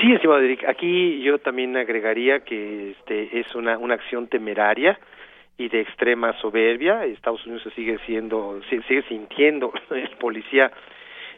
[0.00, 4.98] Sí, estimado Eric, aquí yo también agregaría que este es una, una acción temeraria
[5.56, 7.04] y de extrema soberbia.
[7.04, 10.70] Estados Unidos sigue siendo, sigue sintiendo el policía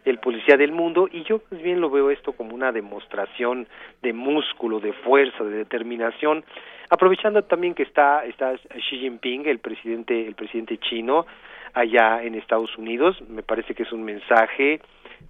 [0.05, 3.67] el policía del mundo y yo más bien lo veo esto como una demostración
[4.03, 6.45] de músculo, de fuerza, de determinación,
[6.89, 11.27] aprovechando también que está está Xi Jinping, el presidente el presidente chino
[11.75, 14.81] allá en Estados Unidos, me parece que es un mensaje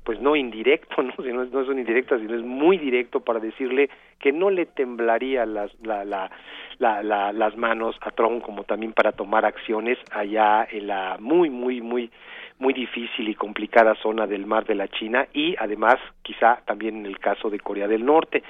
[0.04, 3.90] pues no indirecto, no, es, no es un indirecto, sino es muy directo para decirle
[4.18, 6.30] que no le temblaría las, la, la,
[6.78, 11.80] la, las manos a Trump como también para tomar acciones allá en la muy, muy,
[11.80, 12.10] muy
[12.60, 17.06] muy difícil y complicada zona del mar de la China y además quizá también en
[17.06, 18.42] el caso de Corea del Norte.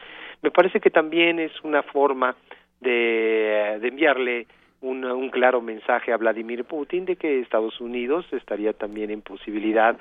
[0.42, 2.34] Me parece que también es una forma
[2.80, 4.46] de, de enviarle
[4.80, 9.96] un, un claro mensaje a Vladimir Putin de que Estados Unidos estaría también en posibilidad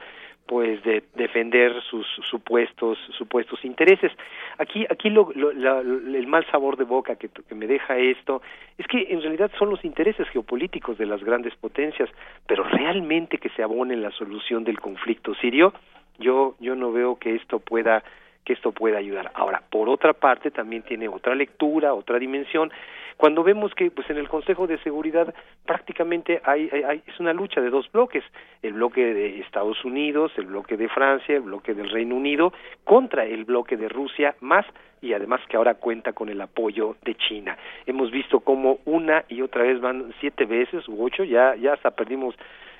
[0.49, 4.11] pues de defender sus supuestos supuestos intereses.
[4.57, 8.41] Aquí aquí lo, el mal sabor de boca que, que, me deja esto
[8.75, 12.09] es que en realidad son los intereses geopolíticos de las grandes potencias
[12.47, 15.71] pero realmente que se abone la solución del conflicto sirio
[16.17, 18.03] yo yo no veo que esto pueda
[18.49, 19.29] que esto pueda ayudar.
[19.35, 22.71] Ahora, por otra parte, también tiene otra lectura, otra dimensión,
[23.15, 25.31] cuando vemos que pues en el Consejo de Seguridad
[25.67, 28.23] prácticamente hay, hay, es una lucha de dos bloques,
[28.63, 32.51] el bloque de Estados Unidos, el bloque de Francia, el bloque del Reino Unido
[32.85, 34.65] contra el bloque de Rusia más
[34.99, 37.55] y además que ahora cuenta con el apoyo de China.
[37.85, 41.91] Hemos visto cómo una y otra vez van siete veces u ocho, ya ya hasta
[41.91, 42.33] perdimos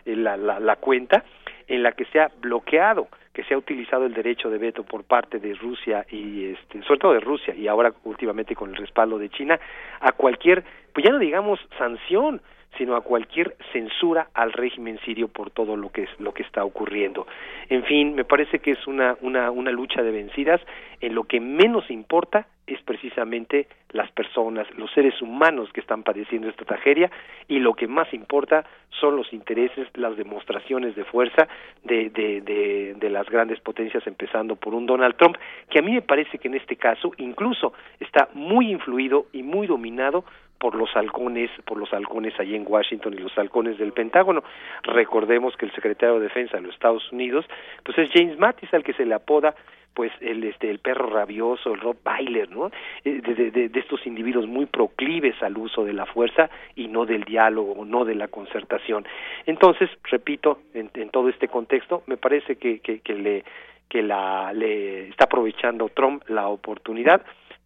[0.06, 1.24] la, la, la cuenta
[1.68, 3.08] en la que se ha bloqueado
[3.40, 7.00] que se ha utilizado el derecho de veto por parte de Rusia y este, sobre
[7.00, 9.58] todo de Rusia y ahora últimamente con el respaldo de China
[10.02, 10.62] a cualquier,
[10.94, 12.42] pues ya no digamos sanción,
[12.78, 16.64] sino a cualquier censura al régimen sirio por todo lo que es lo que está
[16.64, 17.28] ocurriendo.
[17.70, 20.62] En fin, me parece que es una una lucha de vencidas
[21.02, 26.48] en lo que menos importa es precisamente las personas, los seres humanos que están padeciendo
[26.50, 27.10] esta tragedia
[27.48, 31.48] y lo que más importa son los intereses, las demostraciones de fuerza
[31.84, 35.38] de, de, de, de, las grandes potencias, empezando por un Donald Trump,
[35.70, 39.66] que a mí me parece que en este caso incluso está muy influido y muy
[39.66, 40.24] dominado
[40.60, 44.44] por los halcones, por los halcones allí en Washington y los halcones del Pentágono.
[44.84, 47.46] Recordemos que el secretario de Defensa de los Estados Unidos,
[47.84, 49.56] pues es James Mattis al que se le apoda
[49.94, 52.72] pues el este el perro rabioso, el Rottweiler, ¿no?
[53.04, 57.06] Eh, de, de, de, estos individuos muy proclives al uso de la fuerza y no
[57.06, 59.06] del diálogo, no de la concertación.
[59.46, 63.44] Entonces, repito, en, en todo este contexto, me parece que, que, que le
[63.90, 67.22] que la le está aprovechando Trump la oportunidad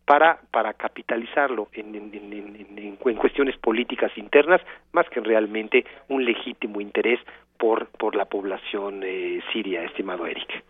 [0.06, 4.62] para, para capitalizarlo en, en, en, cuestiones políticas internas,
[4.92, 7.20] más que realmente un legítimo interés
[7.58, 10.64] por, por la población eh, siria, estimado Eric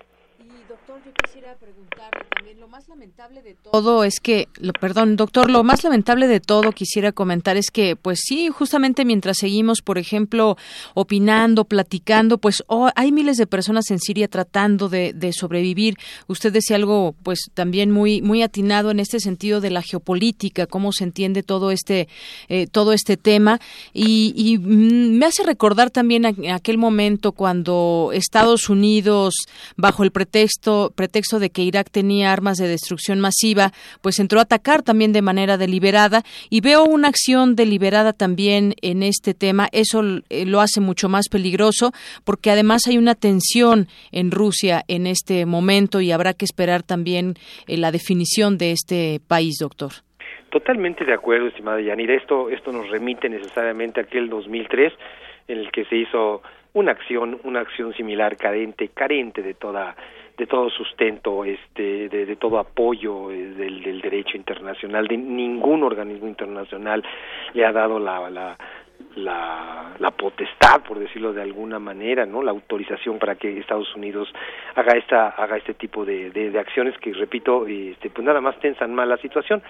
[0.73, 5.51] doctor, yo quisiera preguntarle también, lo más lamentable de todo es que, lo, perdón, doctor,
[5.51, 9.99] lo más lamentable de todo quisiera comentar es que, pues sí, justamente mientras seguimos, por
[9.99, 10.57] ejemplo,
[10.95, 15.95] opinando, platicando, pues oh, hay miles de personas en Siria tratando de, de, sobrevivir.
[16.25, 20.91] Usted decía algo, pues también muy, muy atinado en este sentido de la geopolítica, cómo
[20.91, 22.07] se entiende todo este,
[22.49, 23.59] eh, todo este tema,
[23.93, 29.35] y, y mm, me hace recordar también aquel momento cuando Estados Unidos,
[29.77, 30.62] bajo el pretexto
[30.95, 33.71] pretexto, de que Irak tenía armas de destrucción masiva,
[34.01, 39.03] pues entró a atacar también de manera deliberada y veo una acción deliberada también en
[39.03, 39.67] este tema.
[39.71, 41.91] Eso eh, lo hace mucho más peligroso
[42.23, 47.35] porque además hay una tensión en Rusia en este momento y habrá que esperar también
[47.67, 49.91] eh, la definición de este país, doctor.
[50.49, 52.13] Totalmente de acuerdo, estimada Yanira.
[52.13, 54.93] Esto, esto nos remite necesariamente a aquel 2003
[55.47, 56.41] en el que se hizo
[56.73, 59.95] una acción, una acción similar carente, carente de toda
[60.37, 65.83] de todo sustento, este, de, de todo apoyo eh, del, del, derecho internacional, de ningún
[65.83, 67.03] organismo internacional
[67.53, 68.57] le ha dado la, la,
[69.15, 74.33] la, la potestad, por decirlo de alguna manera, no, la autorización para que Estados Unidos
[74.75, 78.59] haga esta, haga este tipo de, de, de acciones que, repito, este, pues nada más
[78.59, 79.61] tensan más la situación.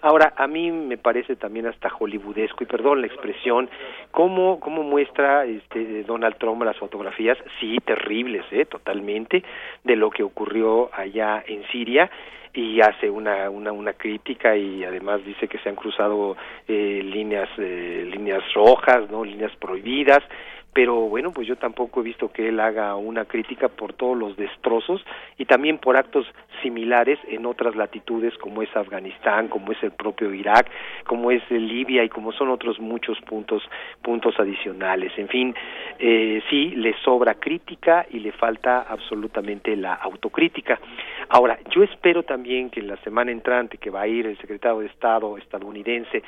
[0.00, 3.68] Ahora, a mí me parece también hasta hollywoodesco, y perdón la expresión,
[4.10, 9.42] cómo, cómo muestra este Donald Trump las fotografías, sí, terribles, eh, totalmente,
[9.84, 12.10] de lo que ocurrió allá en Siria,
[12.54, 16.36] y hace una, una, una crítica y además dice que se han cruzado
[16.66, 20.22] eh, líneas eh, líneas rojas no líneas prohibidas
[20.72, 24.36] pero bueno, pues yo tampoco he visto que él haga una crítica por todos los
[24.36, 25.04] destrozos
[25.36, 26.26] y también por actos
[26.62, 30.70] similares en otras latitudes como es Afganistán, como es el propio Irak,
[31.04, 33.62] como es Libia y como son otros muchos puntos
[34.02, 35.12] puntos adicionales.
[35.16, 35.54] En fin,
[35.98, 40.78] eh, sí le sobra crítica y le falta absolutamente la autocrítica.
[41.28, 44.80] Ahora, yo espero también que en la semana entrante que va a ir el secretario
[44.80, 46.22] de Estado estadounidense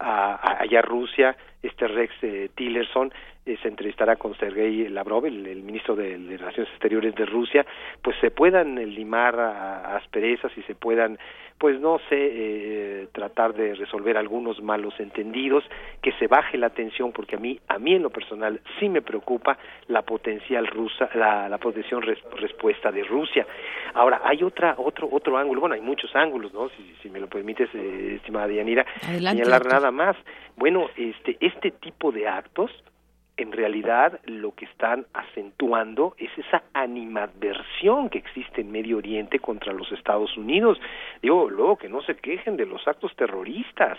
[0.00, 3.12] a, allá a Rusia, este Rex eh, Tillerson
[3.46, 7.64] eh, se entrevistará con Sergei Lavrov, el, ministro de, Relaciones Exteriores de Rusia,
[8.02, 11.16] pues se puedan limar a, asperezas y se puedan,
[11.56, 15.62] pues no sé, eh, tratar de resolver algunos malos entendidos,
[16.02, 19.00] que se baje la tensión, porque a mí, a mí en lo personal sí me
[19.00, 23.46] preocupa la potencial rusa, la, la potencial respuesta de Rusia.
[23.94, 26.68] Ahora hay otra, otro, otro ángulo, bueno, hay muchos ángulos, ¿no?
[26.70, 30.16] Si, si me lo permites, eh, estimada Dianira, señalar nada más.
[30.56, 32.70] Bueno, este, este tipo de actos
[33.36, 39.72] en realidad lo que están acentuando es esa animadversión que existe en Medio Oriente contra
[39.72, 40.78] los Estados Unidos.
[41.20, 43.98] Digo, luego que no se quejen de los actos terroristas.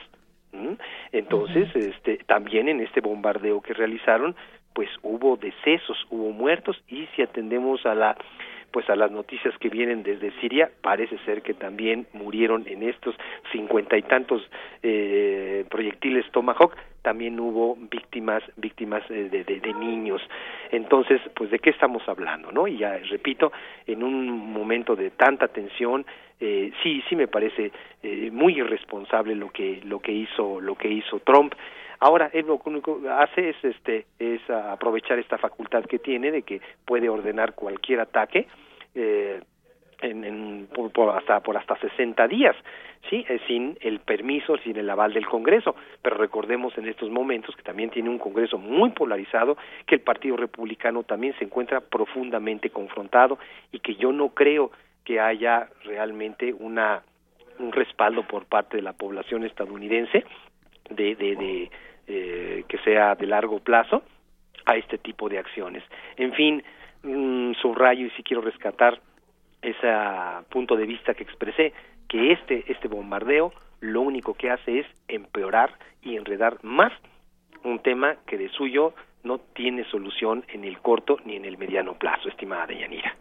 [1.11, 4.35] Entonces, este, también en este bombardeo que realizaron,
[4.73, 8.17] pues hubo decesos, hubo muertos y si atendemos a la
[8.77, 13.15] pues a las noticias que vienen desde Siria, parece ser que también murieron en estos
[13.51, 14.47] cincuenta y tantos
[14.83, 20.21] eh, proyectiles Tomahawk, también hubo víctimas víctimas eh, de, de, niños.
[20.69, 23.51] Entonces pues de qué estamos hablando no y ya repito
[23.87, 26.05] en un momento de tanta tensión
[26.39, 27.71] eh, sí sí me parece
[28.03, 31.55] eh, muy irresponsable lo que lo que hizo lo que hizo Trump.
[31.99, 36.43] Ahora, él lo único que hace es, este, es aprovechar esta facultad que tiene de
[36.43, 38.47] que puede ordenar cualquier ataque,
[38.97, 39.39] eh,
[40.01, 42.55] en, por, hasta por hasta 60 días,
[43.09, 45.75] sí, eh, sin el permiso, sin el aval del Congreso.
[46.01, 50.37] Pero recordemos en estos momentos que también tiene un Congreso muy polarizado, que el Partido
[50.37, 53.39] Republicano también se encuentra profundamente confrontado
[53.71, 54.71] y que yo no creo
[55.03, 57.03] que haya realmente una
[57.59, 60.23] un respaldo por parte de la población estadounidense
[60.91, 61.71] de, de, de
[62.07, 64.03] eh, que sea de largo plazo
[64.65, 65.83] a este tipo de acciones.
[66.17, 66.63] En fin,
[67.61, 68.99] subrayo y si quiero rescatar
[69.61, 69.87] ese
[70.49, 71.73] punto de vista que expresé,
[72.07, 76.91] que este, este bombardeo lo único que hace es empeorar y enredar más
[77.63, 78.93] un tema que de suyo
[79.23, 83.15] no tiene solución en el corto ni en el mediano plazo, estimada Deyanira.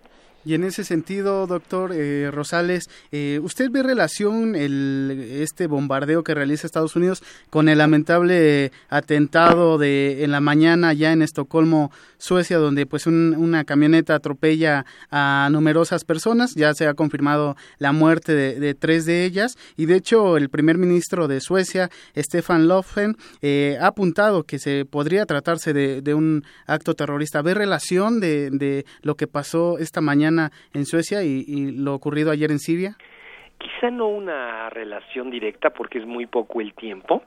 [0.46, 6.36] Y en ese sentido, doctor eh, Rosales, eh, ¿usted ve relación el, este bombardeo que
[6.36, 12.58] realiza Estados Unidos con el lamentable atentado de en la mañana ya en Estocolmo, Suecia,
[12.58, 16.54] donde pues una camioneta atropella a numerosas personas?
[16.54, 20.78] Ya se ha confirmado la muerte de, tres de ellas y de hecho el primer
[20.78, 26.94] ministro de Suecia, Stefan Löfven, eh, ha apuntado que se podría tratarse de, un acto
[26.94, 27.42] terrorista.
[27.42, 30.35] ¿Ve relación de, de lo que pasó esta mañana?
[30.74, 32.96] En Suecia y, lo ocurrido ayer en Siria?
[33.58, 37.22] Quizá no una relación directa porque es muy poco el tiempo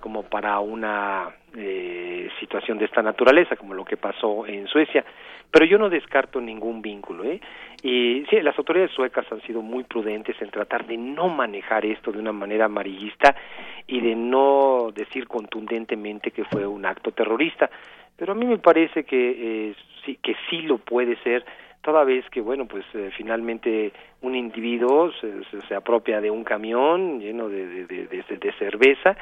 [0.00, 5.04] como para una eh, situación de esta naturaleza, como lo que pasó en Suecia.
[5.50, 7.24] Pero yo no descarto ningún vínculo.
[7.24, 7.40] ¿eh?
[7.82, 12.12] Y sí, las autoridades suecas han sido muy prudentes en tratar de no manejar esto
[12.12, 13.34] de una manera amarillista
[13.86, 17.70] y de no decir contundentemente que fue un acto terrorista.
[18.16, 19.74] Pero a mí me parece que, eh,
[20.04, 21.44] sí, que sí lo puede ser
[21.82, 27.20] toda vez que, bueno, pues eh, finalmente un individuo se, se, apropia de un camión
[27.20, 29.16] lleno de, de, de, cerveza,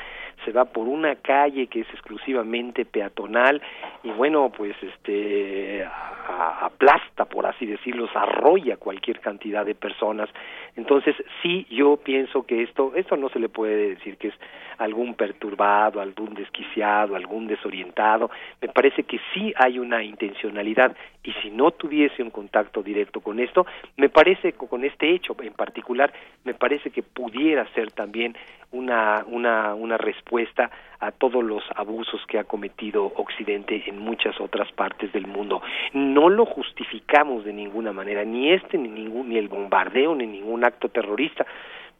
[0.45, 3.63] se va por una calle que es exclusivamente peatonal
[4.03, 5.87] y, bueno, pues este
[6.29, 10.29] aplasta, por así decirlo, arrolla cualquier cantidad de personas.
[10.77, 14.35] Entonces, sí, yo pienso que esto, esto no se le puede decir que es
[14.79, 18.31] algún perturbado, algún desquiciado, algún desorientado.
[18.61, 23.41] Me parece que sí hay una intencionalidad y si no tuviese un contacto directo con
[23.41, 23.67] esto,
[23.99, 26.11] me parece con este hecho en particular,
[26.45, 28.35] me parece que pudiera ser también
[28.73, 34.73] una, una, una respuesta a todos los abusos que ha cometido Occidente en muchas otras
[34.73, 35.61] partes del mundo.
[35.93, 40.65] No lo justificamos de ninguna manera, ni este, ni ningún, ni el bombardeo, ni ningún
[40.65, 41.47] acto terrorista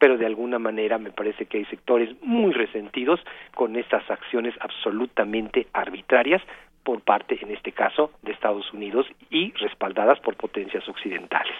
[0.01, 3.19] pero de alguna manera me parece que hay sectores muy resentidos
[3.53, 6.41] con estas acciones absolutamente arbitrarias
[6.89, 11.53] por parte, en este caso, de Estados Unidos y respaldadas por potencias occidentales.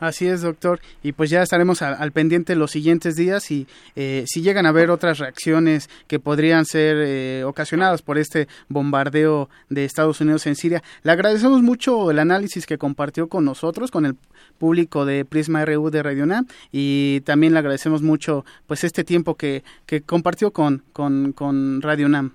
[0.00, 0.80] Así es, doctor.
[1.00, 4.90] Y pues ya estaremos al, pendiente los siguientes días y eh, si llegan a haber
[4.90, 10.82] otras reacciones que podrían ser eh, ocasionadas por este bombardeo de Estados Unidos en Siria.
[11.04, 14.16] Le agradecemos mucho el análisis que compartió con nosotros, con el
[14.58, 19.36] público de Prisma RU de Radio UNAM y también le agradecemos mucho pues este tiempo
[19.36, 22.32] que, que compartió con, con, con Radio UNAM.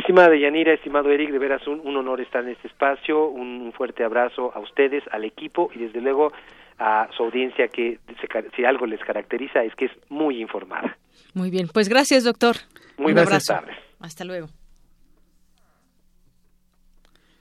[0.00, 4.50] Estimada Yanira, estimado Eric, de veras un, honor estar en este espacio, un, fuerte abrazo
[4.54, 6.32] a ustedes, al equipo y desde luego
[6.78, 7.98] a su audiencia que
[8.56, 10.96] si algo les caracteriza es que es muy informada.
[11.34, 12.56] Muy bien, pues gracias doctor.
[12.96, 13.76] Muy buenas tardes.
[14.00, 14.48] Hasta luego.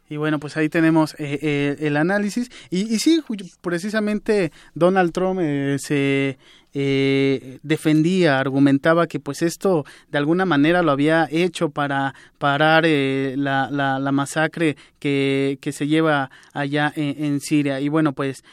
[0.10, 2.50] Y bueno, pues ahí tenemos eh, eh, el análisis.
[2.72, 3.22] Y, y, sí,
[3.62, 6.38] precisamente Donald Trump eh, se
[6.72, 14.12] defendía, argumentaba que pues esto de alguna manera lo había hecho para parar la, la,
[14.12, 17.80] masacre que, que se lleva allá en, en Siria.
[17.80, 18.44] Y bueno, pues...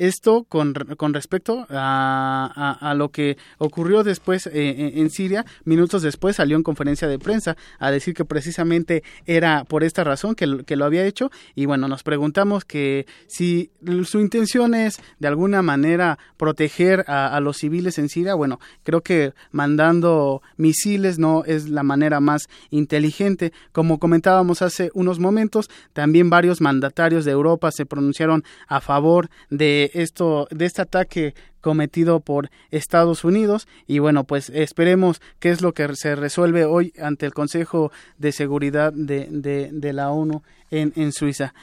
[0.00, 6.36] Esto con, con respecto a, a, lo que ocurrió después eh, en Siria, minutos después
[6.36, 10.76] salió en conferencia de prensa a decir que precisamente era por esta razón que, que
[10.76, 13.72] lo había hecho y bueno, nos preguntamos que si
[14.06, 19.34] su intención es de alguna manera proteger a los civiles en Siria, bueno, creo que
[19.50, 23.52] mandando misiles no es la manera más inteligente.
[23.72, 29.89] Como comentábamos hace unos momentos, también varios mandatarios de Europa se pronunciaron a favor de
[29.94, 33.68] esto, de este ataque cometido por Estados Unidos.
[33.86, 38.32] Y bueno pues esperemos qué es lo que se resuelve hoy ante el Consejo de
[38.32, 39.28] Seguridad de,
[39.72, 41.54] de, la ONU en, en Suiza.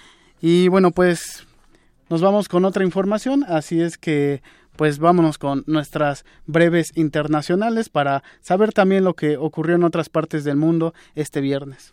[0.41, 1.45] Y bueno pues
[2.09, 3.43] nos vamos con otra información.
[3.47, 4.41] Así es que
[4.77, 10.43] pues vámonos con nuestras breves internacionales para saber también lo que ocurrió en otras partes
[10.43, 11.91] del mundo este viernes.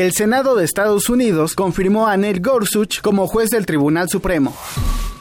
[0.00, 4.56] El Senado de Estados Unidos confirmó a Neil Gorsuch como juez del Tribunal Supremo.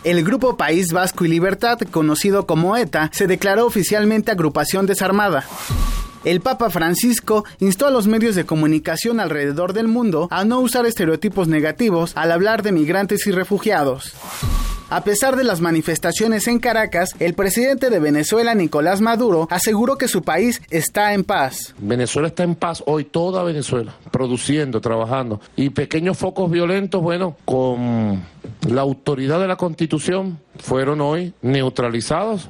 [0.06, 5.44] El grupo País Vasco y Libertad, conocido como ETA, se declaró oficialmente agrupación desarmada.
[6.26, 10.86] El Papa Francisco instó a los medios de comunicación alrededor del mundo a no usar
[10.86, 14.14] estereotipos negativos al hablar de migrantes y refugiados.
[14.90, 20.08] A pesar de las manifestaciones en Caracas, el presidente de Venezuela, Nicolás Maduro, aseguró que
[20.08, 21.76] su país está en paz.
[21.78, 25.42] Venezuela está en paz hoy, toda Venezuela, produciendo, trabajando.
[25.56, 28.24] Y pequeños focos violentos, bueno, con
[28.68, 32.50] la autoridad de la Constitución, fueron hoy neutralizados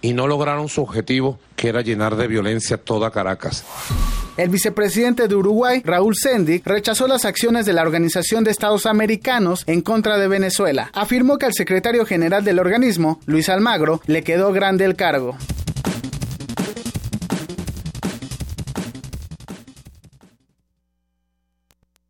[0.00, 3.64] y no lograron su objetivo, que era llenar de violencia toda Caracas.
[4.36, 9.64] El vicepresidente de Uruguay, Raúl Sendic, rechazó las acciones de la Organización de Estados Americanos
[9.66, 10.90] en contra de Venezuela.
[10.94, 15.36] Afirmó que al secretario general del organismo, Luis Almagro, le quedó grande el cargo.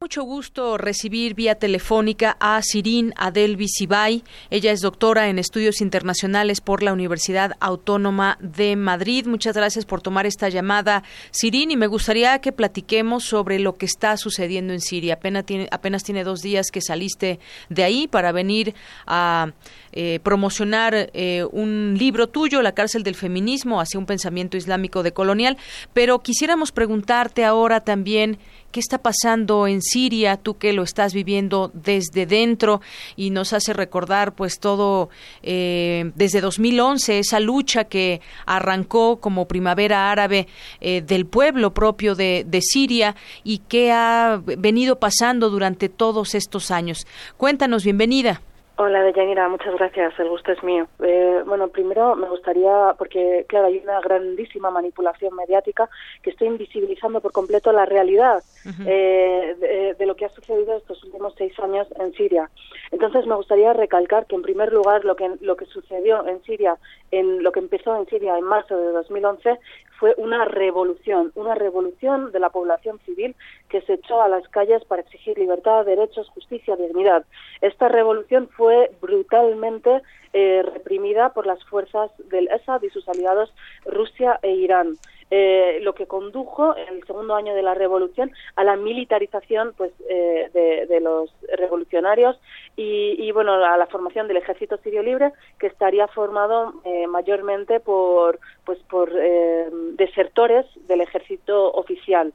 [0.09, 4.25] Mucho gusto recibir vía telefónica a Sirin Adelvi Sibay.
[4.49, 9.27] Ella es doctora en estudios internacionales por la Universidad Autónoma de Madrid.
[9.27, 13.85] Muchas gracias por tomar esta llamada, Sirin, y me gustaría que platiquemos sobre lo que
[13.85, 15.13] está sucediendo en Siria.
[15.13, 17.39] Apenas tiene, apenas tiene dos días que saliste
[17.69, 18.75] de ahí para venir
[19.07, 19.53] a
[19.93, 25.59] eh, promocionar eh, un libro tuyo, La cárcel del feminismo, hacia un pensamiento islámico decolonial,
[25.93, 28.39] pero quisiéramos preguntarte ahora también
[28.73, 32.81] qué está pasando en Siria, tú que lo estás viviendo desde dentro
[33.17, 35.09] y nos hace recordar pues todo
[35.43, 40.47] eh, desde 2011, esa lucha que arrancó como primavera árabe
[40.81, 43.15] eh, del pueblo propio de, Siria
[43.45, 47.07] y qué ha venido pasando durante todos estos años.
[47.37, 48.41] Cuéntanos, bienvenida.
[48.81, 50.87] Hola, Deyanira, muchas gracias, el gusto es mío.
[51.03, 55.89] Eh, bueno, primero me gustaría, porque claro, hay una grandísima manipulación mediática
[56.23, 58.41] que está invisibilizando por completo la realidad
[58.87, 62.51] eh, de, lo que ha sucedido estos últimos seis años en Siria.
[62.91, 66.77] Entonces me gustaría recalcar que en primer lugar lo que, lo que sucedió en Siria,
[67.11, 69.59] en lo que empezó en Siria en marzo de 2011,
[69.99, 73.35] fue una revolución, una revolución de la población civil
[73.69, 77.25] que se echó a las calles para exigir libertad, derechos, justicia, dignidad.
[77.61, 80.03] Esta revolución fue brutalmente
[80.33, 83.53] eh, reprimida por las fuerzas del Esad y sus aliados
[83.87, 84.97] Rusia e Irán.
[85.31, 89.93] Eh, lo que condujo en el segundo año de la revolución a la militarización pues
[90.09, 92.41] eh, de, los revolucionarios
[92.77, 98.41] y, bueno a la formación del ejército sirio libre que estaría formado eh, mayormente por
[98.65, 102.33] pues por desertores del ejército oficial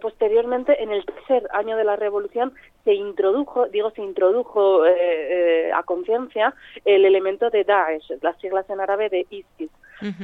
[0.00, 2.54] posteriormente, en el tercer año de la revolución,
[2.84, 6.54] se introdujo, digo, se introdujo a conciencia
[6.86, 9.70] el elemento de Daesh, las siglas en árabe de ISIS.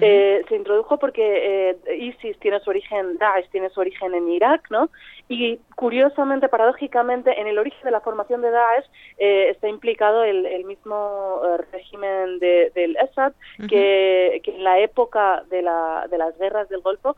[0.01, 4.67] Eh, se introdujo porque eh, ISIS tiene su origen, Daesh tiene su origen en Irak,
[4.71, 4.91] ¿no?
[5.29, 8.85] Y curiosamente, paradójicamente, en el origen de la formación de Daesh
[9.19, 11.41] eh, está implicado el, mismo
[11.73, 13.33] régimen del Assad,
[13.69, 17.17] que, en la época de, la, de las guerras del Golfo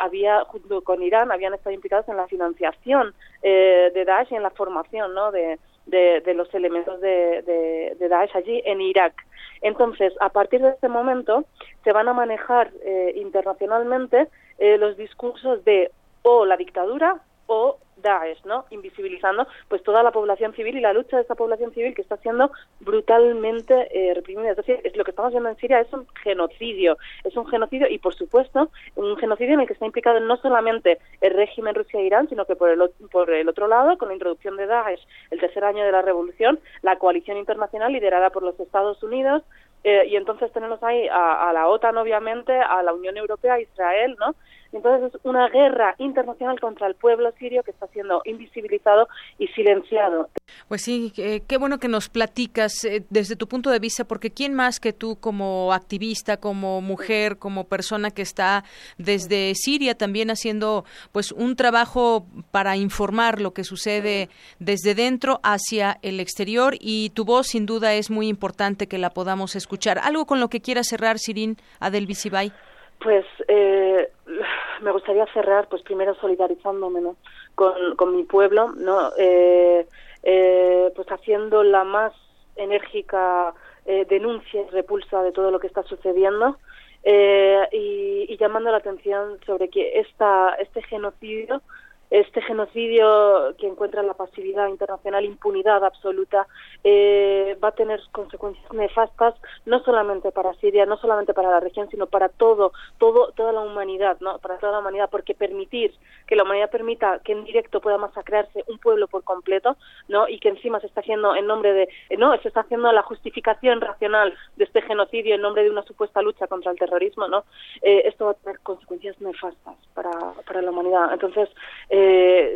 [0.00, 4.50] había, junto con Irán, habían estado implicados en la financiación de Daesh y en la
[4.50, 5.32] formación, ¿no?
[5.32, 9.14] De, de, los elementos de, de, Daesh allí en Irak.
[9.62, 11.44] Entonces, a partir de este momento,
[11.84, 14.28] se van a manejar eh, internacionalmente
[14.58, 15.90] eh, los discursos de
[16.22, 18.66] o la dictadura o Daesh, ¿no?
[18.70, 22.16] Invisibilizando pues toda la población civil y la lucha de esa población civil que está
[22.18, 24.50] siendo brutalmente eh, reprimida.
[24.50, 27.88] Es decir, es lo que estamos viendo en Siria es un genocidio, es un genocidio
[27.88, 32.28] y por supuesto un genocidio en el que está implicado no solamente el régimen Rusia-Irán,
[32.28, 32.80] sino que por el,
[33.10, 36.60] por el otro lado, con la introducción de Daesh, el tercer año de la revolución,
[36.82, 39.42] la coalición internacional liderada por los Estados Unidos,
[39.84, 43.60] eh, y entonces tenemos ahí a, a, la OTAN, obviamente, a la Unión Europea, a
[43.60, 44.34] Israel, ¿no?
[44.72, 49.08] Entonces es una guerra internacional contra el pueblo sirio que está siendo invisibilizado
[49.38, 50.28] y silenciado.
[50.68, 54.54] Pues sí, qué bueno que nos platicas eh, desde tu punto de vista, porque ¿quién
[54.54, 58.64] más que tú como activista, como mujer, como persona que está
[58.98, 65.98] desde Siria también haciendo pues un trabajo para informar lo que sucede desde dentro hacia
[66.02, 69.98] el exterior y tu voz sin duda es muy importante que la podamos escuchar.
[69.98, 72.52] ¿Algo con lo que quiera cerrar, Sirin Adel Bisibay?
[73.00, 74.08] Pues eh,
[74.82, 77.16] me gustaría cerrar, pues primero solidarizándome ¿no?
[77.54, 79.12] con, con mi pueblo, ¿no?
[79.18, 79.86] Eh,
[80.22, 82.12] eh, pues haciendo la más
[82.56, 83.54] enérgica
[83.84, 86.58] eh, denuncia y repulsa de todo lo que está sucediendo
[87.04, 91.62] eh, y, y, llamando la atención sobre que esta, este genocidio
[92.10, 96.46] este genocidio que encuentra la pasividad internacional, impunidad absoluta,
[96.84, 99.34] eh, va a tener consecuencias nefastas
[99.64, 103.60] no solamente para Siria, no solamente para la región, sino para todo, todo, toda la
[103.60, 104.38] humanidad, ¿no?
[104.38, 105.92] Para toda la humanidad, porque permitir
[106.26, 109.76] que la humanidad permita que en directo pueda masacrarse un pueblo por completo,
[110.08, 110.28] ¿no?
[110.28, 111.88] Y que encima se está haciendo en nombre de,
[112.18, 116.22] no, se está haciendo la justificación racional de este genocidio en nombre de una supuesta
[116.22, 117.44] lucha contra el terrorismo, ¿no?
[117.82, 120.12] Eh, esto va a tener consecuencias nefastas para,
[120.46, 121.12] para la humanidad.
[121.12, 121.48] Entonces,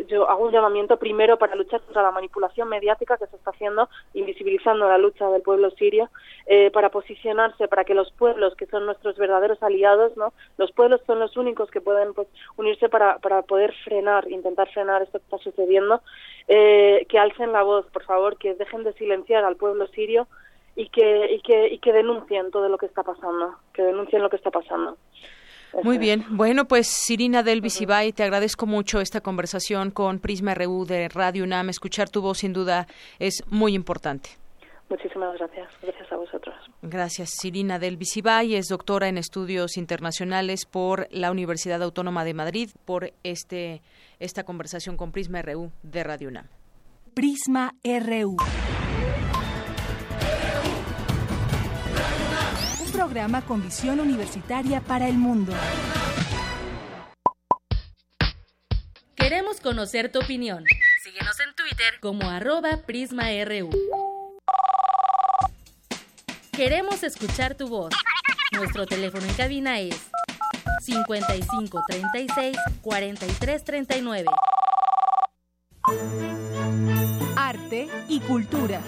[0.08, 3.88] yo hago un llamamiento primero para luchar contra la manipulación mediática que se está haciendo,
[4.14, 6.10] invisibilizando la lucha del pueblo sirio,
[6.46, 10.32] eh, para posicionarse, para que los pueblos, que son nuestros verdaderos aliados, ¿no?
[10.58, 15.02] los pueblos son los únicos que pueden pues, unirse para, para poder frenar, intentar frenar
[15.02, 16.02] esto que está sucediendo,
[16.48, 20.26] eh, que alcen la voz, por favor, que dejen de silenciar al pueblo sirio
[20.76, 24.30] y que, y que, y que denuncien todo lo que está pasando, que denuncien lo
[24.30, 24.96] que está pasando.
[25.82, 26.24] Muy bien.
[26.30, 31.44] Bueno, pues Sirina del Visibay, te agradezco mucho esta conversación con Prisma RU de Radio
[31.44, 31.68] UNAM.
[31.68, 32.86] Escuchar tu voz sin duda
[33.18, 34.30] es muy importante.
[34.88, 35.68] Muchísimas gracias.
[35.80, 36.54] Gracias a vosotros.
[36.82, 37.30] Gracias.
[37.30, 43.12] Sirina del Visibay es doctora en estudios internacionales por la Universidad Autónoma de Madrid por
[43.22, 43.82] este
[44.18, 46.46] esta conversación con Prisma RU de Radio UNAM.
[47.14, 48.36] Prisma RU.
[53.10, 55.52] Programa con visión universitaria para el mundo.
[59.16, 60.64] Queremos conocer tu opinión.
[61.02, 63.70] Síguenos en Twitter como arroba PrismaRU.
[66.52, 67.92] Queremos escuchar tu voz.
[68.52, 70.08] Nuestro teléfono en cabina es
[70.82, 74.26] 55 36 43 39.
[77.34, 78.80] Arte y cultura.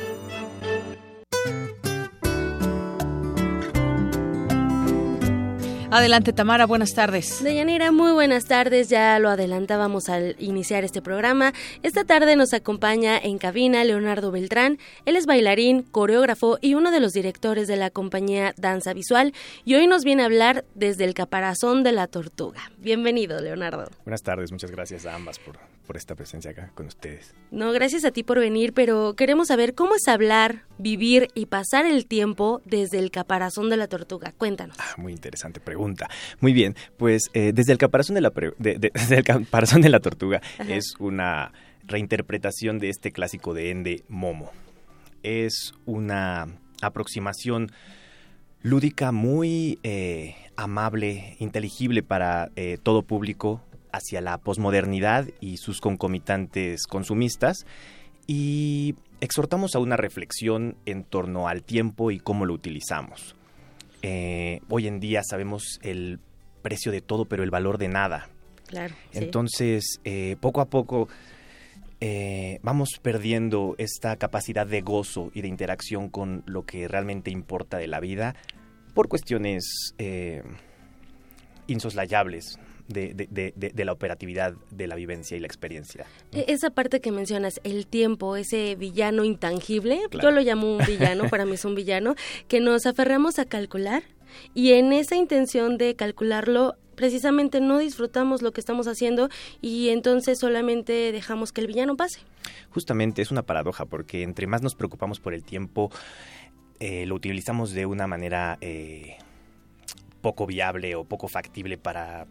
[5.93, 7.45] Adelante, Tamara, buenas tardes.
[7.45, 8.89] Deyanira, muy buenas tardes.
[8.89, 11.53] Ya lo adelantábamos al iniciar este programa.
[11.83, 14.79] Esta tarde nos acompaña en cabina Leonardo Beltrán.
[15.05, 19.35] Él es bailarín, coreógrafo y uno de los directores de la compañía Danza Visual.
[19.67, 22.73] Y hoy nos viene a hablar desde el caparazón de la tortuga.
[22.79, 23.91] Bienvenido, Leonardo.
[24.07, 27.35] Buenas tardes, muchas gracias a ambas por, por esta presencia acá con ustedes.
[27.51, 31.87] No, gracias a ti por venir, pero queremos saber cómo es hablar, vivir y pasar
[31.87, 34.33] el tiempo desde el caparazón de la tortuga.
[34.37, 34.77] Cuéntanos.
[34.79, 36.09] Ah, muy interesante pregunta.
[36.41, 39.89] Muy bien, pues eh, desde el caparazón de la, de, de, desde el caparazón de
[39.89, 40.73] la tortuga Ajá.
[40.73, 41.53] es una
[41.85, 44.51] reinterpretación de este clásico de Ende Momo.
[45.23, 46.47] Es una
[46.81, 47.71] aproximación
[48.63, 53.61] lúdica muy eh, amable, inteligible para eh, todo público
[53.93, 57.67] hacia la posmodernidad y sus concomitantes consumistas
[58.27, 63.37] y exhortamos a una reflexión en torno al tiempo y cómo lo utilizamos.
[64.03, 66.19] Eh, hoy en día sabemos el
[66.63, 68.29] precio de todo, pero el valor de nada.
[68.67, 68.95] Claro.
[69.13, 71.09] Entonces, eh, poco a poco
[72.01, 77.79] eh, vamos perdiendo esta capacidad de gozo y de interacción con lo que realmente importa
[77.79, 78.35] de la vida
[78.95, 79.95] por cuestiones
[81.67, 82.59] insoslayables.
[82.93, 86.07] De, de, de, de, la operatividad de la vivencia y la experiencia.
[86.33, 86.43] ¿no?
[86.47, 90.29] Esa parte que mencionas, el tiempo, ese villano intangible, claro.
[90.29, 92.15] yo lo llamo un villano, para mí es un villano,
[92.49, 94.03] que nos aferramos a calcular
[94.55, 99.29] y en esa intención de calcularlo precisamente no disfrutamos lo que estamos haciendo
[99.61, 102.21] y entonces solamente dejamos que el villano pase.
[102.71, 105.91] Justamente es una paradoja porque entre más nos preocupamos por el tiempo,
[106.81, 109.17] eh, lo utilizamos de una manera eh,
[110.21, 112.27] poco viable o poco factible para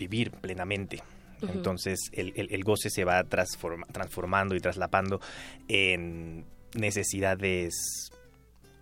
[0.00, 1.02] vivir plenamente.
[1.42, 5.20] Entonces el, el, goce se va transformando y traslapando
[5.68, 6.44] en
[6.74, 8.10] necesidades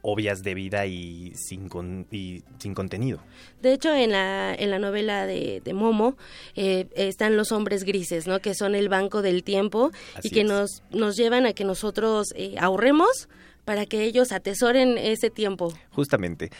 [0.02, 1.68] obvias de vida y sin,
[2.10, 3.20] y sin contenido.
[3.60, 6.16] De hecho, en la, en la novela de, Momo
[6.56, 8.40] eh, están los hombres grises, ¿no?
[8.40, 9.90] que son el banco del tiempo
[10.22, 13.28] y que nos, nos llevan a que nosotros eh, ahorremos
[13.64, 15.72] para que ellos atesoren ese tiempo.
[15.90, 16.50] Justamente.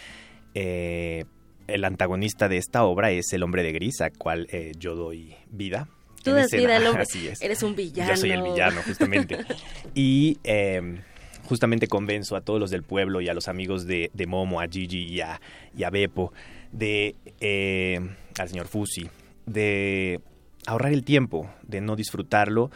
[0.54, 1.24] Eh,
[1.68, 4.48] el antagonista de esta obra es el hombre de gris, a cual
[4.78, 5.88] yo doy vida.
[6.22, 7.02] Tú das vida al hombre.
[7.08, 7.40] Así es.
[7.40, 8.10] Eres un villano.
[8.10, 9.38] Yo soy el villano, justamente.
[9.94, 10.98] y em,
[11.44, 15.04] justamente convenzo a todos los del pueblo y a los amigos de, Momo, a Gigi
[15.04, 15.40] y a,
[15.76, 16.32] y a Beppo,
[16.72, 18.00] de, eh,
[18.38, 19.08] al señor Fusi,
[19.46, 20.20] de
[20.66, 22.70] ahorrar el tiempo, de no disfrutarlo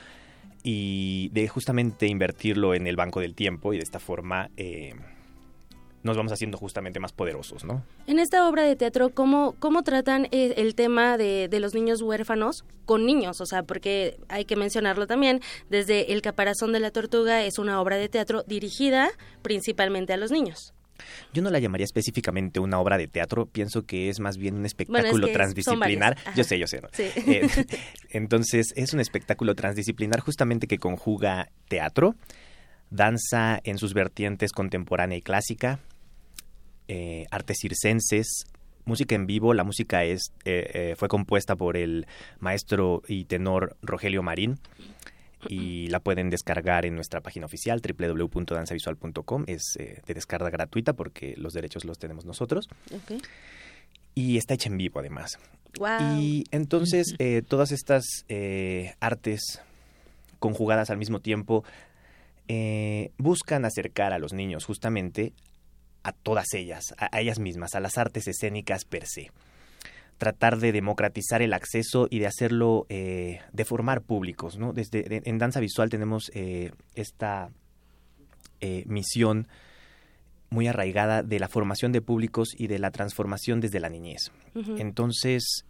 [0.62, 4.94] y de justamente invertirlo en el banco del tiempo y de esta forma eh,
[6.02, 7.84] nos vamos haciendo justamente más poderosos, ¿no?
[8.06, 12.64] En esta obra de teatro, ¿cómo, cómo tratan eh, el tema de, los niños huérfanos
[12.84, 13.40] con niños?
[13.40, 15.40] O sea, porque hay que mencionarlo también,
[15.70, 19.10] desde El caparazón de la tortuga es una obra de teatro dirigida
[19.42, 20.74] principalmente a los niños.
[21.32, 24.66] Yo no la llamaría específicamente una obra de teatro, pienso que es más bien un
[24.66, 26.16] espectáculo transdisciplinar.
[26.36, 26.80] Yo sé, yo sé.
[26.98, 27.48] Eh,
[28.10, 32.14] entonces, es un espectáculo transdisciplinar justamente que conjuga teatro,
[32.90, 35.80] danza en sus vertientes contemporánea y clásica,
[36.88, 38.44] eh, artes circenses,
[38.84, 39.54] música en vivo.
[39.54, 42.06] La música es, eh, eh, fue compuesta por el
[42.40, 44.58] maestro y tenor Rogelio Marín
[45.48, 49.44] y la pueden descargar en nuestra página oficial www.danzavisual.com.
[49.46, 52.68] Es de descarga gratuita porque los derechos los tenemos nosotros.
[54.14, 55.38] Y está hecha en vivo además.
[56.16, 57.14] Y entonces
[57.48, 58.04] todas estas
[59.00, 59.60] artes
[60.38, 61.64] conjugadas al mismo tiempo
[63.18, 65.32] buscan acercar a los niños justamente
[66.02, 69.30] a todas ellas, a, ellas mismas, a las artes escénicas per se.
[70.18, 74.56] Tratar de democratizar el acceso y de hacerlo, eh, de formar públicos.
[74.56, 74.72] ¿no?
[74.72, 77.50] Desde, en danza visual tenemos eh, esta
[78.60, 79.48] eh, misión
[80.50, 84.30] muy arraigada de la formación de públicos y de la transformación desde la niñez.
[84.54, 85.64] Entonces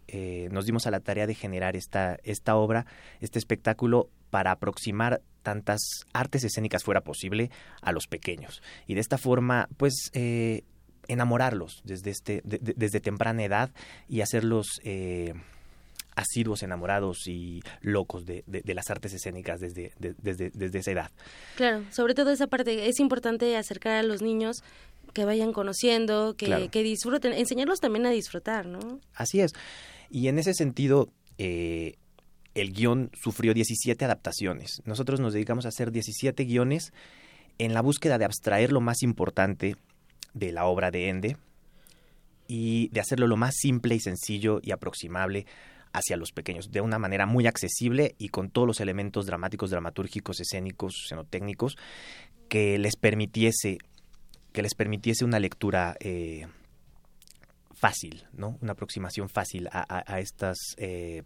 [0.51, 2.85] nos dimos a la tarea de generar esta, esta obra,
[3.21, 5.79] este espectáculo, para aproximar tantas
[6.11, 7.51] artes escénicas fuera posible
[7.83, 8.63] a los pequeños.
[8.87, 10.63] Y de esta forma, pues, eh,
[11.07, 13.69] enamorarlos desde, este, desde temprana edad
[14.09, 14.81] y hacerlos...
[14.83, 15.35] Eh,
[16.15, 21.11] asiduos, enamorados y locos de, las artes escénicas desde, desde, desde esa edad.
[21.55, 24.63] Claro, sobre todo esa parte, es importante acercar a los niños
[25.13, 28.99] que vayan conociendo, que, que disfruten, enseñarlos también a disfrutar, ¿no?
[29.15, 29.53] Así es.
[30.11, 31.09] Y en ese sentido,
[31.39, 31.95] eh,
[32.55, 34.81] el guion sufrió 17 adaptaciones.
[34.85, 36.93] Nosotros nos dedicamos a hacer 17 guiones
[37.57, 39.75] en la búsqueda de abstraer lo más importante
[40.33, 41.37] de la obra de Ende
[42.47, 45.45] y de hacerlo lo más simple y sencillo y aproximable
[45.93, 50.39] hacia los pequeños, de una manera muy accesible y con todos los elementos dramáticos, dramatúrgicos,
[50.39, 51.77] escénicos, escenotécnicos,
[52.49, 53.77] que les permitiese,
[54.51, 56.47] que les permitiese una lectura eh,
[57.75, 58.57] fácil, ¿no?
[58.61, 61.23] Una aproximación fácil a, estas eh,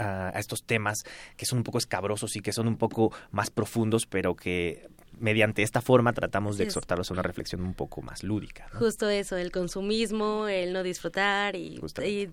[0.00, 1.04] a, estos temas
[1.36, 4.88] que son un poco escabrosos y que son un poco más profundos, pero que
[5.20, 8.66] mediante esta forma tratamos de exhortarlos a una reflexión un poco más lúdica.
[8.72, 11.78] Justo eso, el consumismo, el no disfrutar y,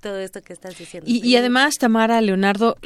[0.01, 1.09] todo esto que estás diciendo.
[1.09, 2.77] Y, además, Tamara, Leonardo,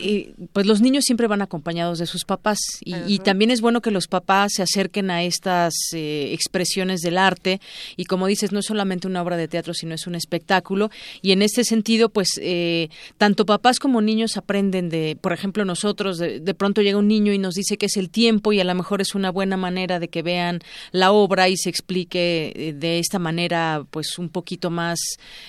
[0.53, 4.07] pues los niños siempre van acompañados de sus papás y, también es bueno que los
[4.07, 7.61] papás se acerquen a estas eh, expresiones del arte
[7.95, 10.89] y como dices, no es solamente una obra de teatro, sino es un espectáculo
[11.21, 16.17] y en este sentido, pues eh, tanto papás como niños aprenden de, por ejemplo, nosotros,
[16.17, 18.73] de pronto llega un niño y nos dice que es el tiempo y a lo
[18.73, 20.59] mejor es una buena manera de que vean
[20.91, 24.99] la obra y se explique eh, de esta manera pues un poquito más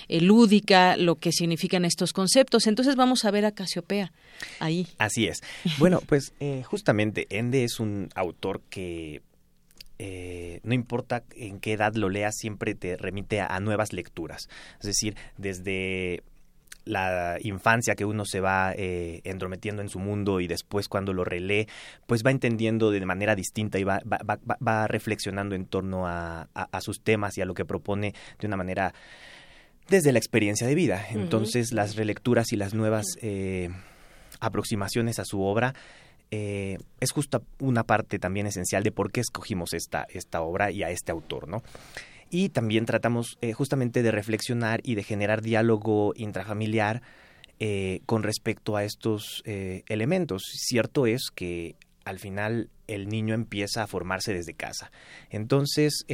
[0.07, 2.67] eh, lúdica lo que significan estos conceptos.
[2.67, 4.11] Entonces vamos a ver a Casiopea
[4.59, 4.87] ahí.
[4.97, 5.41] Así es.
[5.77, 9.21] Bueno, pues eh, justamente Ende es un autor que
[10.63, 14.49] no importa en qué edad lo leas, siempre te remite a, nuevas lecturas.
[14.81, 16.23] Es decir, desde
[16.85, 21.23] la infancia que uno se va eh, entrometiendo en su mundo y después cuando lo
[21.23, 21.67] relee,
[22.07, 26.47] pues va entendiendo de manera distinta y va, va, va, reflexionando en torno a,
[26.81, 28.93] sus temas y a lo que propone de una manera
[29.89, 31.05] desde la experiencia de vida.
[31.11, 33.69] Entonces las relecturas y las nuevas eh,
[34.39, 35.73] aproximaciones a su obra
[36.31, 40.83] eh, es justo una parte también esencial de por qué escogimos esta, esta obra y
[40.83, 41.61] a este autor, ¿no?
[42.33, 47.03] Y también tratamos eh, justamente de reflexionar y de generar diálogo intrafamiliar
[47.59, 50.41] eh, con respecto a estos eh, elementos.
[50.51, 51.75] Cierto es que
[52.05, 54.91] al final el niño empieza a formarse desde casa.
[55.29, 56.05] Entonces,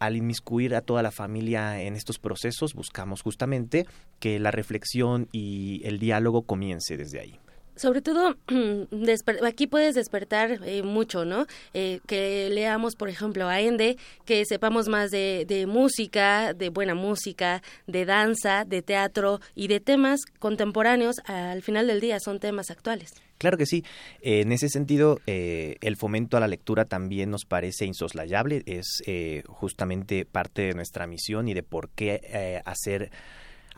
[0.00, 3.86] al inmiscuir a toda la familia en estos procesos, buscamos justamente
[4.18, 7.38] que la reflexión y el diálogo comience desde ahí
[7.78, 8.36] sobre todo
[9.46, 11.46] aquí puedes despertar eh, mucho, ¿no?
[11.74, 17.62] Eh, que leamos, por ejemplo, a Ende, que sepamos más de, música, de buena música,
[17.86, 21.16] de danza, de teatro y de temas contemporáneos.
[21.24, 23.14] Al final del día son temas actuales.
[23.38, 23.84] Claro que sí.
[24.20, 28.62] en ese sentido, eh, el fomento a la lectura también nos parece insoslayable.
[28.66, 29.02] Es
[29.46, 33.10] justamente parte de nuestra misión y de por qué hacer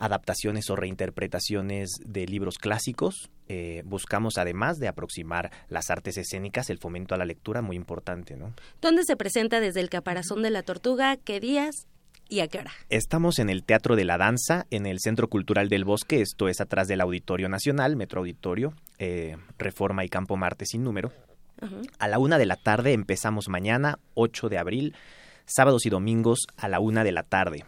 [0.01, 3.29] adaptaciones o reinterpretaciones de libros clásicos.
[3.47, 8.35] Eh, buscamos, además de aproximar las artes escénicas, el fomento a la lectura, muy importante.
[8.35, 8.53] ¿no?
[8.81, 11.17] ¿Dónde se presenta desde el Caparazón de la Tortuga?
[11.17, 11.85] ¿Qué días?
[12.29, 12.71] ¿Y a qué hora?
[12.89, 16.61] Estamos en el Teatro de la Danza, en el Centro Cultural del Bosque, esto es
[16.61, 21.11] atrás del Auditorio Nacional, Metro Auditorio, eh, Reforma y Campo Marte sin número.
[21.99, 24.95] A la una de la tarde empezamos mañana, 8 de abril,
[25.45, 27.65] sábados y domingos a la una de la tarde.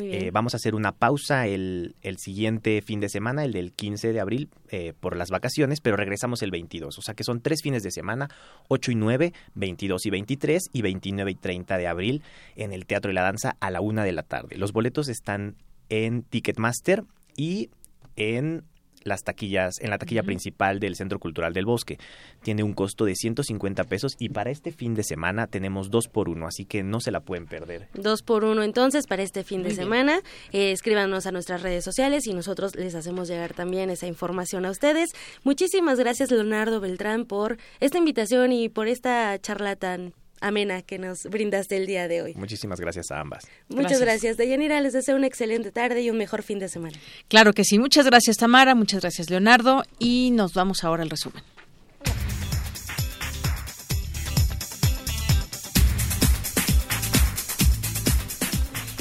[0.00, 4.12] Eh, vamos a hacer una pausa el, el, siguiente fin de semana, el del 15
[4.12, 6.98] de abril, eh, por las vacaciones, pero regresamos el 22.
[6.98, 8.28] O sea que son tres fines de semana,
[8.68, 12.22] 8 y 9, 22 y 23 y 29 y 30 de abril
[12.56, 14.58] en el Teatro de la Danza a la una de la tarde.
[14.58, 15.56] Los boletos están
[15.88, 17.70] en Ticketmaster y
[18.16, 18.64] en
[19.04, 21.98] las taquillas, en la taquilla principal del Centro Cultural del Bosque.
[22.42, 26.28] Tiene un costo de 150 pesos y para este fin de semana tenemos dos por
[26.28, 27.88] uno, así que no se la pueden perder.
[27.94, 30.20] Dos por uno entonces para este fin de semana.
[30.52, 34.70] Eh, escríbanos a nuestras redes sociales y nosotros les hacemos llegar también esa información a
[34.70, 35.10] ustedes.
[35.44, 41.24] Muchísimas gracias Leonardo Beltrán por esta invitación y por esta charla tan amena que nos
[41.24, 42.34] brindaste el día de hoy.
[42.34, 43.44] Muchísimas gracias a ambas.
[43.68, 44.36] Muchas gracias.
[44.36, 46.96] Deyanira, les deseo una excelente tarde y un mejor fin de semana.
[47.28, 47.78] Claro que sí.
[47.78, 48.74] Muchas gracias, Tamara.
[48.74, 49.82] Muchas gracias, Leonardo.
[49.98, 51.42] Y nos vamos ahora al resumen.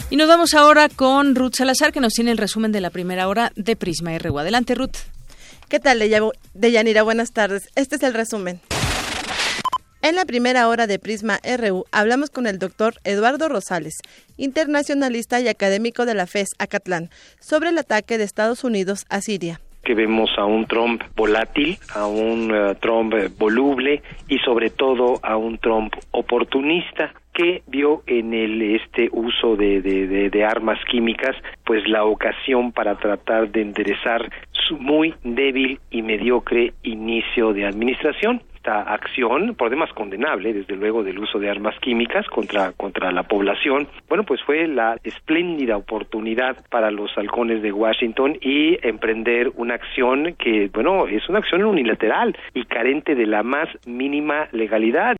[0.10, 3.28] Y nos vamos ahora con Ruth Salazar, que nos tiene el resumen de la primera
[3.28, 4.40] hora de Prisma RU.
[4.40, 4.96] Adelante, Ruth.
[5.68, 6.02] ¿Qué tal,
[6.54, 7.04] Deyanira?
[7.04, 7.64] Buenas tardes.
[7.76, 8.62] Este es el resumen.
[10.04, 13.96] En la primera hora de Prisma RU hablamos con el doctor Eduardo Rosales,
[14.38, 19.60] internacionalista y académico de la FES Acatlán, sobre el ataque de Estados Unidos a Siria.
[19.84, 25.36] Que vemos a un Trump volátil, a un eh, Trump voluble y sobre todo a
[25.36, 31.36] un Trump oportunista que vio en el este uso de, de, armas químicas
[31.66, 38.42] pues la ocasión para tratar de enderezar su muy débil y mediocre inicio de administración
[38.68, 43.88] acción, por demás condenable, desde luego, del uso de armas químicas contra, contra la población,
[44.08, 50.36] bueno, pues fue la espléndida oportunidad para los halcones de Washington y emprender una acción
[50.38, 55.18] que, bueno, es una acción unilateral y carente de la más mínima legalidad.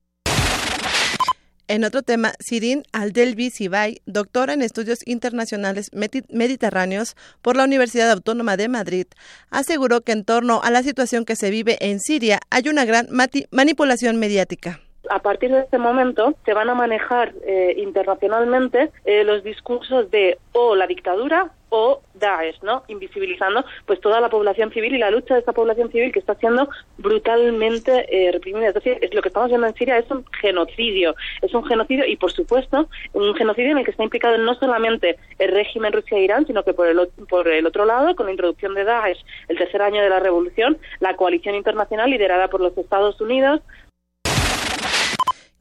[1.70, 8.56] En otro tema, Sirin Aldelvi Sibay, doctora en estudios internacionales mediterráneos por la Universidad Autónoma
[8.56, 9.06] de Madrid,
[9.52, 13.08] aseguró que en torno a la situación que se vive en Siria hay una gran
[13.52, 14.80] manipulación mediática.
[15.10, 20.38] A partir de este momento se van a manejar eh, internacionalmente eh, los discursos de
[20.54, 22.84] o la dictadura o Daesh, ¿no?
[22.88, 26.36] Invisibilizando pues toda la población civil y la lucha de esta población civil que está
[26.36, 28.70] siendo brutalmente eh, reprimida.
[28.70, 32.06] Es decir, es lo que estamos viendo en Siria es un genocidio, es un genocidio
[32.06, 36.18] y por supuesto un genocidio en el que está implicado no solamente el régimen Rusia
[36.18, 37.00] e Irán, sino que por el,
[37.30, 40.78] por el otro lado, con la introducción de Daesh, el tercer año de la revolución,
[41.00, 43.62] la coalición internacional liderada por los Estados Unidos,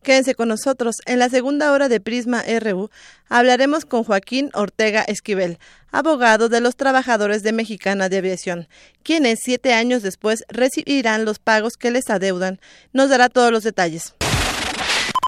[0.06, 0.98] Quédense con nosotros.
[1.04, 2.90] En la segunda hora de Prisma RU
[3.28, 5.58] hablaremos con Joaquín Ortega Esquivel,
[5.90, 8.68] abogado de los trabajadores de Mexicana de Aviación,
[9.02, 12.60] quienes siete años después recibirán los pagos que les adeudan.
[12.92, 14.14] Nos dará todos los detalles.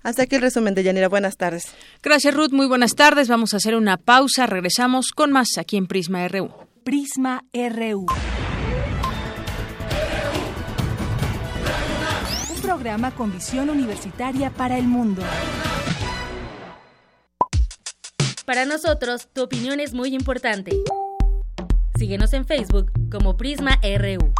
[0.05, 1.09] Hasta aquí el resumen de Yanira.
[1.09, 1.65] Buenas tardes.
[2.01, 2.53] Gracias, Ruth.
[2.53, 3.27] Muy buenas tardes.
[3.27, 4.47] Vamos a hacer una pausa.
[4.47, 6.53] Regresamos con más aquí en Prisma RU.
[6.85, 8.07] Prisma RU.
[12.79, 15.21] Programa con visión universitaria para el mundo.
[18.47, 20.71] Para nosotros, tu opinión es muy importante.
[21.99, 24.33] Síguenos en Facebook como Prisma RU.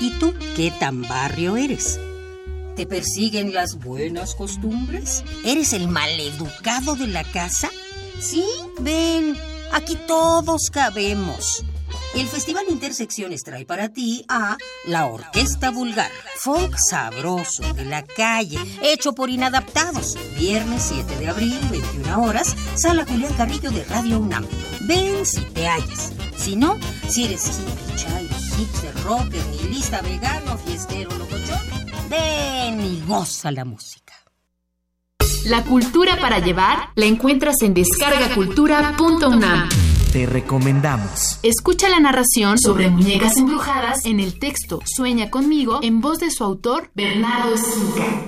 [0.00, 2.00] ¿Y tú qué tan barrio eres?
[2.76, 5.22] ¿Te persiguen las buenas costumbres?
[5.44, 7.68] ¿Eres el maleducado de la casa?
[8.18, 8.42] Sí,
[8.80, 9.36] ven,
[9.70, 11.62] aquí todos cabemos.
[12.14, 14.56] El Festival Intersecciones trae para ti a
[14.86, 20.16] La Orquesta Vulgar, folk sabroso de la calle, hecho por inadaptados.
[20.38, 24.46] Viernes 7 de abril, 21 horas, Sala Julián Carrillo de Radio UNAM.
[24.82, 26.12] Ven si te hallas.
[26.36, 31.58] Si no, si eres hippie, chai, hipster, rocker, nihilista, vegano, fiestero, locochón,
[32.08, 34.14] Ven y goza la música.
[35.46, 39.68] La cultura para llevar la encuentras en descargacultura.unam.
[40.14, 41.38] Te recomendamos.
[41.42, 46.44] Escucha la narración sobre muñecas embrujadas en el texto Sueña conmigo en voz de su
[46.44, 48.22] autor Bernardo Esquinca.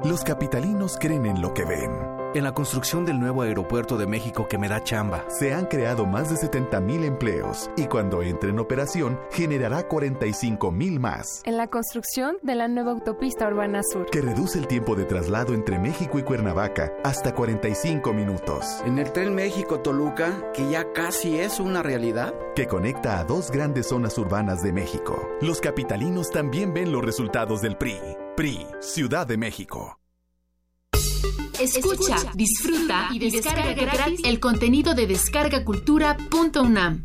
[0.04, 4.46] Los capitalinos creen en lo que ven en la construcción del nuevo aeropuerto de México
[4.48, 5.24] que me da chamba.
[5.28, 10.70] Se han creado más de 70 mil empleos y cuando entre en operación generará 45
[10.70, 11.42] mil más.
[11.44, 14.06] En la construcción de la nueva autopista Urbana Sur.
[14.06, 18.82] Que reduce el tiempo de traslado entre México y Cuernavaca hasta 45 minutos.
[18.84, 22.34] En el tren México-Toluca, que ya casi es una realidad.
[22.54, 25.28] Que conecta a dos grandes zonas urbanas de México.
[25.40, 27.98] Los capitalinos también ven los resultados del PRI.
[28.36, 29.98] PRI, Ciudad de México.
[31.60, 37.04] Escucha, disfruta y descarga gratis el contenido de descargacultura.unam.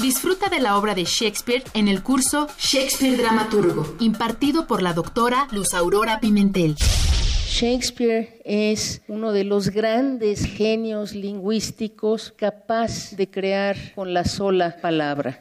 [0.00, 5.48] Disfruta de la obra de Shakespeare en el curso Shakespeare Dramaturgo, impartido por la doctora
[5.50, 6.76] Luz Aurora Pimentel.
[6.76, 15.38] Shakespeare es uno de los grandes genios lingüísticos capaz de crear con la sola palabra.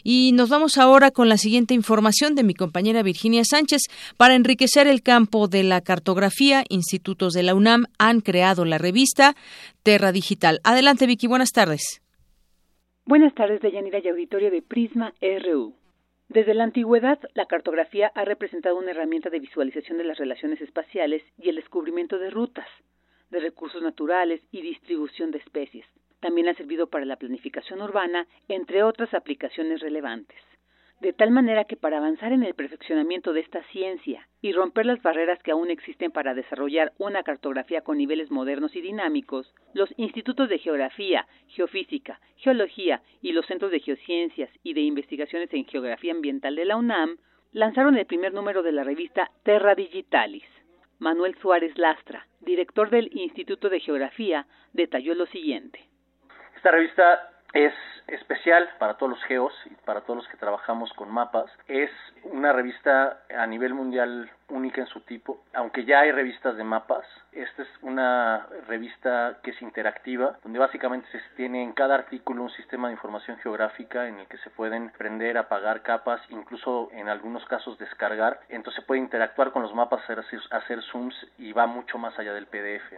[0.03, 3.83] Y nos vamos ahora con la siguiente información de mi compañera Virginia Sánchez.
[4.17, 9.37] Para enriquecer el campo de la cartografía, institutos de la UNAM han creado la revista
[9.83, 10.61] Terra Digital.
[10.65, 12.01] Adelante, Vicky, buenas tardes.
[13.09, 15.77] Buenas tardes, Deyanira y auditorio de Prisma RU.
[16.29, 21.23] Desde la antigüedad, la cartografía ha representado una herramienta de visualización de las relaciones espaciales
[21.39, 22.67] y el descubrimiento de rutas,
[23.31, 25.87] de recursos naturales y distribución de especies.
[26.19, 30.37] También ha servido para la planificación urbana, entre otras aplicaciones relevantes.
[31.01, 35.03] De tal manera que para avanzar en el perfeccionamiento de esta ciencia y romper las
[35.03, 40.49] barreras que aún existen para desarrollar una cartografía con niveles modernos y dinámicos, los institutos
[40.49, 46.57] de geografía, geofísica, geología y los centros de geociencias y de investigaciones en geografía ambiental
[46.57, 47.19] de la UNAM
[47.53, 50.45] lanzaron el primer número de la revista Terra Digitalis.
[50.99, 55.79] Manuel Suárez Lastra, director del Instituto de Geografía, detalló lo siguiente.
[56.57, 57.73] Esta revista es
[58.07, 61.51] especial para todos los geos y para todos los que trabajamos con mapas.
[61.67, 61.91] Es
[62.25, 67.07] una revista a nivel mundial única en su tipo, aunque ya hay revistas de mapas.
[67.33, 72.51] Esta es una revista que es interactiva, donde básicamente se tiene en cada artículo un
[72.51, 77.45] sistema de información geográfica en el que se pueden prender, apagar capas, incluso en algunos
[77.47, 78.41] casos descargar.
[78.51, 82.35] Entonces se puede interactuar con los mapas, hacer, hacer zooms y va mucho más allá
[82.35, 82.93] del PDF.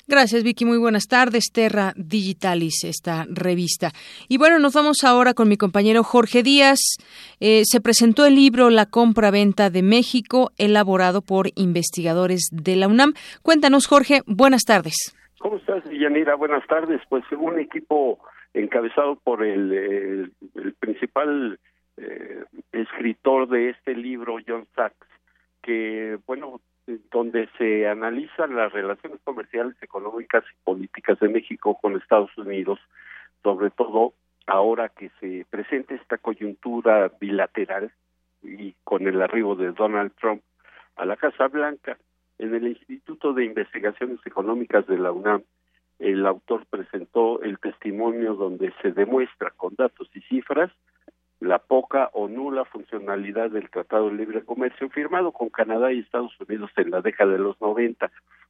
[0.08, 0.66] Gracias, Vicky.
[0.66, 1.52] Muy buenas tardes.
[1.54, 3.92] Terra Digitalis, esta revista.
[4.28, 6.80] Y bueno, nos vamos ahora con mi compañero Jorge Díaz.
[7.40, 13.14] Eh, se presentó el libro La compra-venta de México, elaborado por investigadores de la UNAM.
[13.44, 14.24] Cuéntanos, Jorge.
[14.26, 15.14] Buenas tardes.
[15.40, 16.36] ¿Cómo estás, Yanira?
[16.36, 17.02] Buenas tardes.
[17.08, 18.20] Pues un equipo
[18.54, 20.34] encabezado por el,
[20.80, 21.58] principal
[21.96, 25.08] eh, escritor de este libro, John Sachs,
[25.62, 26.60] que, bueno,
[27.10, 32.80] donde se analizan las relaciones comerciales, económicas y políticas de México con Estados Unidos,
[33.42, 34.14] sobre todo
[34.46, 37.94] ahora que se presenta esta coyuntura bilateral
[38.44, 40.42] y con el arribo de Donald Trump
[40.98, 41.98] a la Casa Blanca.
[42.40, 45.44] En el Instituto de Investigaciones Económicas de la UNAM,
[46.00, 50.72] el autor presentó el testimonio donde se demuestra con datos y cifras
[51.42, 56.34] la poca o nula funcionalidad del Tratado de Libre Comercio firmado con Canadá y Estados
[56.40, 58.10] Unidos en la década de los 90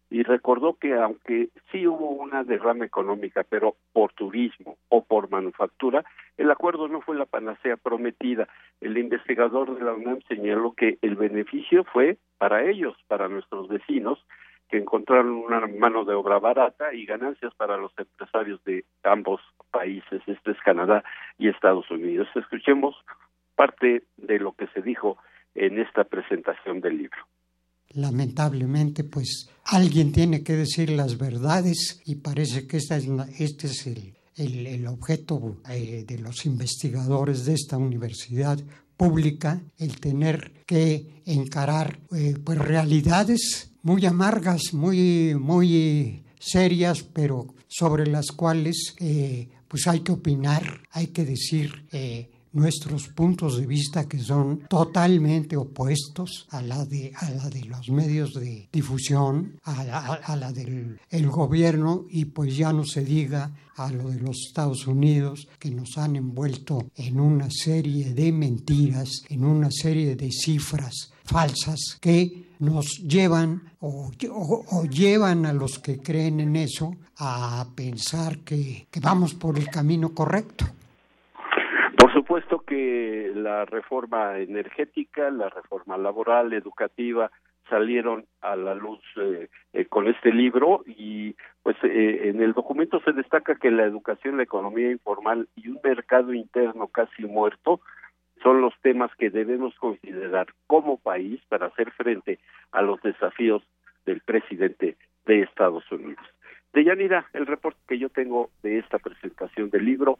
[0.09, 6.03] y recordó que aunque sí hubo una derrama económica, pero por turismo o por manufactura,
[6.37, 8.47] el acuerdo no fue la panacea prometida.
[8.81, 14.25] El investigador de la UNAM señaló que el beneficio fue para ellos, para nuestros vecinos,
[14.69, 19.41] que encontraron una mano de obra barata y ganancias para los empresarios de ambos
[19.71, 21.03] países, este es Canadá
[21.37, 22.27] y Estados Unidos.
[22.35, 22.95] Escuchemos
[23.55, 25.17] parte de lo que se dijo
[25.55, 27.17] en esta presentación del libro.
[27.93, 33.07] Lamentablemente, pues alguien tiene que decir las verdades y parece que esta es
[33.39, 34.13] este es el,
[34.67, 38.59] el, objeto eh, de los investigadores de esta universidad
[38.95, 48.07] pública, el tener que encarar eh, pues realidades muy amargas, muy, muy serias, pero sobre
[48.07, 51.85] las cuales eh, pues hay que opinar, hay que decir
[52.51, 57.89] nuestros puntos de vista que son totalmente opuestos a la de, a la de los
[57.89, 63.91] medios de difusión, a la, del el gobierno y pues ya no se diga a
[63.91, 69.45] lo de los Estados Unidos que nos han envuelto en una serie de mentiras, en
[69.45, 74.11] una serie de cifras falsas que nos llevan o,
[74.89, 80.13] llevan a los que creen en eso a pensar que, que vamos por el camino
[80.13, 80.65] correcto.
[83.35, 87.31] La reforma energética, la reforma laboral, educativa,
[87.69, 92.99] salieron a la luz eh, eh, con este libro y pues eh, en el documento
[93.01, 97.79] se destaca que la educación, la economía informal y un mercado interno casi muerto
[98.43, 102.39] son los temas que debemos considerar como país para hacer frente
[102.71, 103.61] a los desafíos
[104.05, 106.25] del presidente de Estados Unidos.
[106.73, 110.19] De Yanira, el reporte que yo tengo de esta presentación del libro,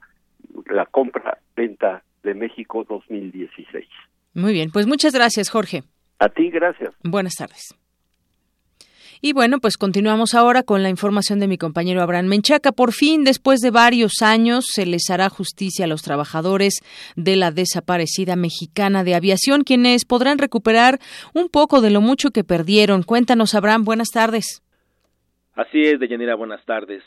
[0.67, 3.87] la compra-venta de México 2016.
[4.33, 5.83] Muy bien, pues muchas gracias, Jorge.
[6.19, 6.93] A ti, gracias.
[7.03, 7.75] Buenas tardes.
[9.21, 12.71] Y bueno, pues continuamos ahora con la información de mi compañero Abraham Menchaca.
[12.71, 16.75] Por fin, después de varios años, se les hará justicia a los trabajadores
[17.17, 20.99] de la desaparecida mexicana de aviación, quienes podrán recuperar
[21.33, 23.03] un poco de lo mucho que perdieron.
[23.03, 24.63] Cuéntanos, Abraham, buenas tardes.
[25.53, 27.03] Así es, Deyanira, buenas tardes.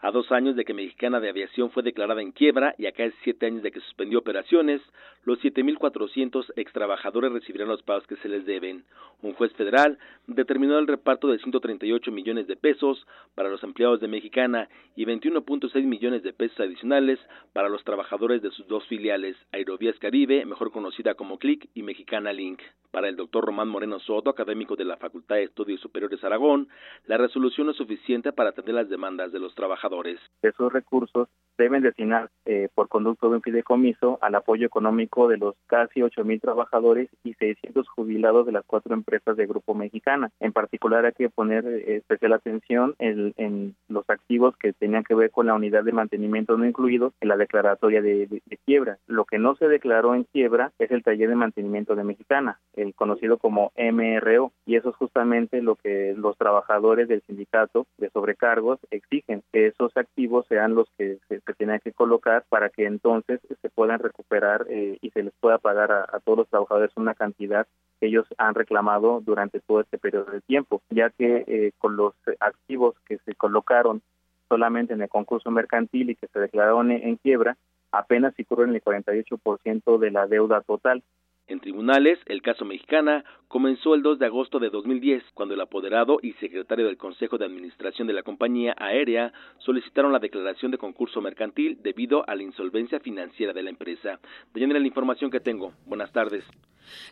[0.00, 3.14] A dos años de que Mexicana de Aviación fue declarada en quiebra y a casi
[3.24, 4.80] siete años de que suspendió operaciones,
[5.28, 8.84] los 7.400 extrabajadores recibirán los pagos que se les deben.
[9.20, 14.08] Un juez federal determinó el reparto de 138 millones de pesos para los empleados de
[14.08, 17.18] Mexicana y 21.6 millones de pesos adicionales
[17.52, 22.32] para los trabajadores de sus dos filiales, Aerovías Caribe, mejor conocida como CLIC, y Mexicana
[22.32, 22.62] Link.
[22.90, 26.68] Para el doctor Román Moreno Soto, académico de la Facultad de Estudios Superiores Aragón,
[27.06, 30.18] la resolución es suficiente para atender las demandas de los trabajadores.
[30.40, 31.28] Esos recursos
[31.58, 36.40] deben destinar eh, por conducto de un fideicomiso al apoyo económico de los casi 8.000
[36.40, 40.30] trabajadores y 600 jubilados de las cuatro empresas de Grupo Mexicana.
[40.38, 45.30] En particular hay que poner eh, especial atención en, los activos que tenían que ver
[45.30, 48.98] con la unidad de mantenimiento no incluido en la declaratoria de, de, de quiebra.
[49.06, 52.94] Lo que no se declaró en quiebra es el taller de mantenimiento de Mexicana el
[52.94, 58.78] conocido como MRO, y eso es justamente lo que los trabajadores del sindicato de sobrecargos
[58.90, 63.40] exigen, que esos activos sean los que se, se tienen que colocar para que entonces
[63.60, 67.66] se puedan recuperar eh, y se les pueda pagar a, todos los trabajadores una cantidad
[67.98, 72.14] que ellos han reclamado durante todo este periodo de tiempo, ya que eh, con los
[72.40, 74.02] activos que se colocaron
[74.48, 77.56] solamente en el concurso mercantil y que se declararon en, en quiebra,
[77.90, 81.02] apenas si cubren el 48% de la deuda total.
[81.48, 86.18] En tribunales, el caso mexicana comenzó el 2 de agosto de 2010, cuando el apoderado
[86.22, 91.22] y secretario del Consejo de Administración de la compañía aérea solicitaron la declaración de concurso
[91.22, 94.20] mercantil debido a la insolvencia financiera de la empresa.
[94.52, 95.72] De la información que tengo.
[95.86, 96.44] Buenas tardes.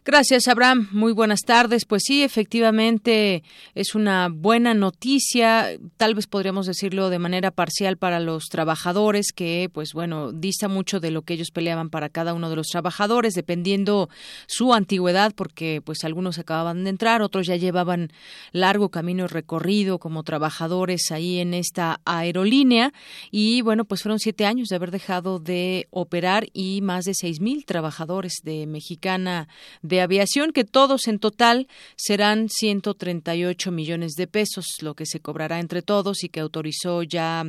[0.05, 0.89] Gracias, Abraham.
[0.93, 1.85] Muy buenas tardes.
[1.85, 3.43] Pues sí, efectivamente
[3.75, 9.71] es una buena noticia, tal vez podríamos decirlo de manera parcial para los trabajadores, que
[9.73, 13.35] pues bueno, dista mucho de lo que ellos peleaban para cada uno de los trabajadores,
[13.35, 14.09] dependiendo
[14.47, 18.13] su antigüedad, porque pues algunos acababan de entrar, otros ya llevaban
[18.53, 22.93] largo camino recorrido como trabajadores ahí en esta aerolínea
[23.31, 27.41] y bueno, pues fueron siete años de haber dejado de operar y más de seis
[27.41, 29.49] mil trabajadores de Mexicana
[29.83, 35.61] de aviación, que todos en total serán 138 millones de pesos, lo que se cobrará
[35.61, 37.45] entre todos y que autorizó ya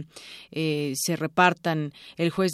[0.52, 2.52] eh, se repartan el juez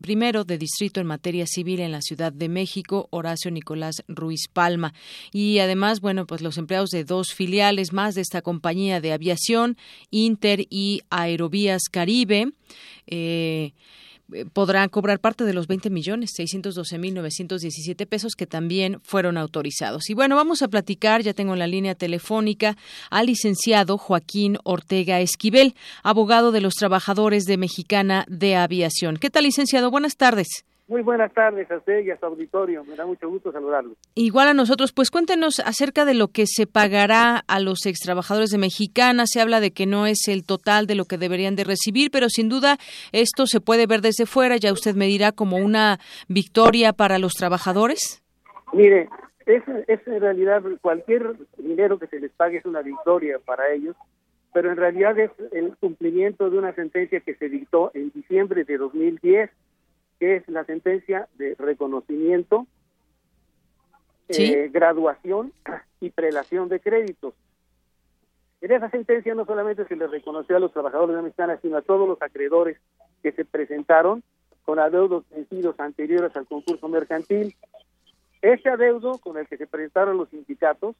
[0.00, 4.94] primero de distrito en materia civil en la Ciudad de México, Horacio Nicolás Ruiz Palma.
[5.32, 9.76] Y además, bueno, pues los empleados de dos filiales más de esta compañía de aviación,
[10.10, 12.52] Inter y Aerovías Caribe,
[13.06, 13.72] eh,
[14.52, 20.10] podrán cobrar parte de los 20 millones 612 mil 917 pesos que también fueron autorizados.
[20.10, 22.76] Y bueno, vamos a platicar, ya tengo en la línea telefónica
[23.10, 29.16] al licenciado Joaquín Ortega Esquivel, abogado de los trabajadores de Mexicana de Aviación.
[29.16, 29.90] ¿Qué tal, licenciado?
[29.90, 30.64] Buenas tardes.
[30.86, 32.84] Muy buenas tardes a usted y a su auditorio.
[32.84, 33.94] Me da mucho gusto saludarlo.
[34.14, 38.58] Igual a nosotros, pues cuéntenos acerca de lo que se pagará a los extrabajadores de
[38.58, 39.24] Mexicana.
[39.26, 42.28] Se habla de que no es el total de lo que deberían de recibir, pero
[42.28, 42.76] sin duda
[43.12, 44.58] esto se puede ver desde fuera.
[44.58, 48.22] Ya usted me dirá como una victoria para los trabajadores.
[48.74, 49.08] Mire,
[49.46, 53.96] es, es en realidad cualquier dinero que se les pague es una victoria para ellos,
[54.52, 58.76] pero en realidad es el cumplimiento de una sentencia que se dictó en diciembre de
[58.76, 59.50] 2010
[60.24, 62.66] que es la sentencia de reconocimiento,
[64.30, 64.54] ¿Sí?
[64.54, 65.52] eh, graduación
[66.00, 67.34] y prelación de créditos.
[68.62, 71.82] En esa sentencia no solamente se le reconoció a los trabajadores de Mexicana, sino a
[71.82, 72.78] todos los acreedores
[73.22, 74.22] que se presentaron
[74.64, 77.54] con adeudos vencidos anteriores al concurso mercantil.
[78.40, 80.96] Ese adeudo con el que se presentaron los sindicatos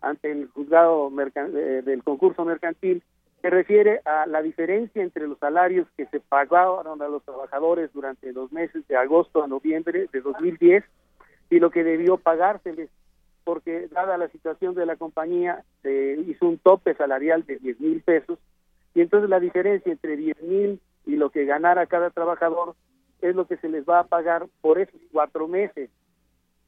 [0.00, 3.04] ante el juzgado eh, del concurso mercantil
[3.44, 8.32] se refiere a la diferencia entre los salarios que se pagaron a los trabajadores durante
[8.32, 10.82] los meses de agosto a noviembre de 2010
[11.50, 12.88] y lo que debió pagárseles,
[13.44, 18.00] porque dada la situación de la compañía se hizo un tope salarial de 10 mil
[18.00, 18.38] pesos
[18.94, 22.74] y entonces la diferencia entre 10 mil y lo que ganara cada trabajador
[23.20, 25.90] es lo que se les va a pagar por esos cuatro meses.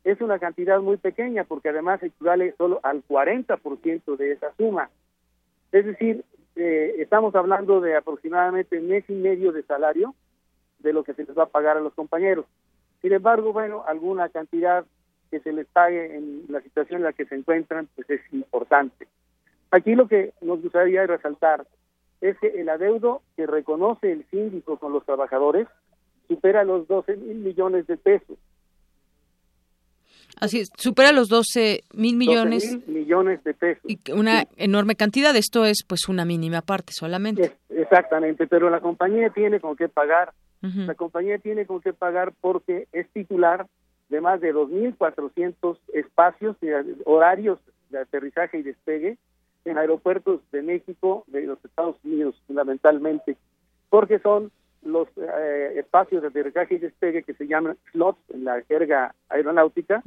[0.04, 4.90] Es una cantidad muy pequeña porque además equivale solo al 40% de esa suma.
[5.72, 6.22] Es decir,
[6.56, 10.14] eh, estamos hablando de aproximadamente mes y medio de salario
[10.78, 12.46] de lo que se les va a pagar a los compañeros.
[13.02, 14.84] Sin embargo, bueno, alguna cantidad
[15.30, 19.06] que se les pague en la situación en la que se encuentran, pues es importante.
[19.70, 21.66] Aquí lo que nos gustaría resaltar
[22.20, 25.68] es que el adeudo que reconoce el síndico con los trabajadores
[26.28, 28.38] supera los 12 mil millones de pesos.
[30.38, 32.78] Así es, supera los 12 mil millones.
[32.86, 33.82] mil millones de pesos.
[33.86, 37.52] Y una enorme cantidad, esto es pues una mínima parte solamente.
[37.70, 40.32] exactamente, pero la compañía tiene con qué pagar.
[40.62, 43.68] La compañía tiene con qué pagar porque es titular
[44.08, 46.56] de más de 2.400 espacios
[47.04, 47.60] horarios
[47.90, 49.16] de aterrizaje y despegue
[49.64, 53.36] en aeropuertos de México, de los Estados Unidos fundamentalmente,
[53.90, 54.50] porque son
[54.82, 60.02] los eh, espacios de aterrizaje y despegue que se llaman slots en la jerga aeronáutica,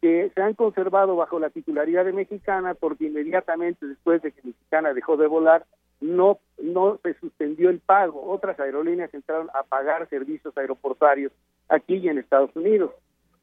[0.00, 4.94] que se han conservado bajo la titularidad de Mexicana porque inmediatamente después de que Mexicana
[4.94, 5.66] dejó de volar,
[6.00, 8.30] no, no se suspendió el pago.
[8.30, 11.32] Otras aerolíneas entraron a pagar servicios aeroportuarios
[11.68, 12.92] aquí y en Estados Unidos.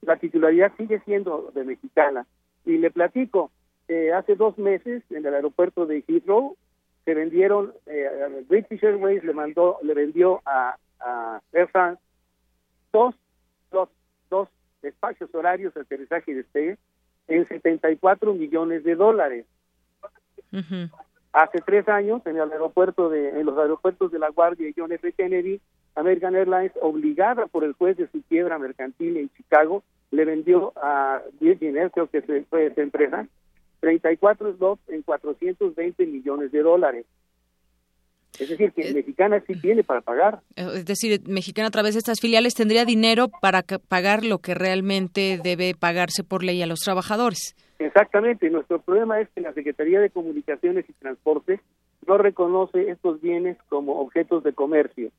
[0.02, 2.26] La titularidad sigue siendo de Mexicana.
[2.66, 3.52] Y le platico,
[3.88, 6.58] eh, hace dos meses en el aeropuerto de Heathrow
[7.08, 10.76] se vendieron, eh, British Airways le mandó, le vendió a,
[11.54, 12.02] Air France
[12.92, 13.16] dos,
[13.72, 13.88] dos,
[14.30, 14.50] dos
[14.82, 16.78] espacios horarios de aterrizaje y despegue
[17.30, 19.46] en 74 millones de dólares.
[21.32, 24.92] Hace tres años, en el aeropuerto de, en los aeropuertos de La Guardia y John
[24.92, 25.10] F.
[25.14, 25.62] Kennedy,
[25.96, 29.82] American Airlines, obligada por el juez de su quiebra mercantil en Chicago,
[30.12, 33.26] le vendió a Virgin Air, creo que fue esa empresa,
[33.88, 37.06] 34 slots en 420 millones de dólares.
[38.38, 40.42] Es decir, que eh, Mexicana sí tiene para pagar.
[40.58, 45.40] Es decir, Mexicana a través de estas filiales tendría dinero para pagar lo que realmente
[45.42, 47.56] debe pagarse por ley a los trabajadores.
[47.80, 48.50] Exactamente.
[48.50, 51.62] Nuestro problema es que la Secretaría de Comunicaciones y Transporte
[52.06, 55.12] no reconoce estos bienes como objetos de comercio.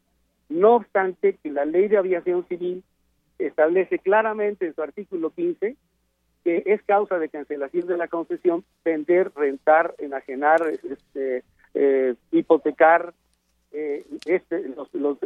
[0.51, 2.82] No obstante, que la Ley de Aviación Civil
[3.39, 5.74] establece claramente en su artículo 15
[6.48, 11.44] que es causa de cancelación de la concesión vender, rentar, enajenar, este,
[11.74, 13.12] eh, hipotecar
[13.70, 15.18] eh, este, los, los,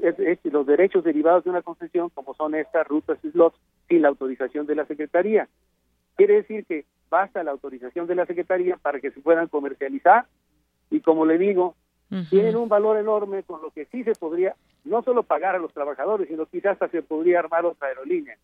[0.42, 3.56] los, derechos derivados de una concesión, como son estas rutas y slots,
[3.88, 5.48] sin la autorización de la Secretaría.
[6.16, 10.26] Quiere decir que basta la autorización de la Secretaría para que se puedan comercializar
[10.90, 11.76] y, como le digo,
[12.30, 15.72] tienen un valor enorme con lo que sí se podría no solo pagar a los
[15.72, 18.36] trabajadores, sino quizás hasta se podría armar otra aerolínea.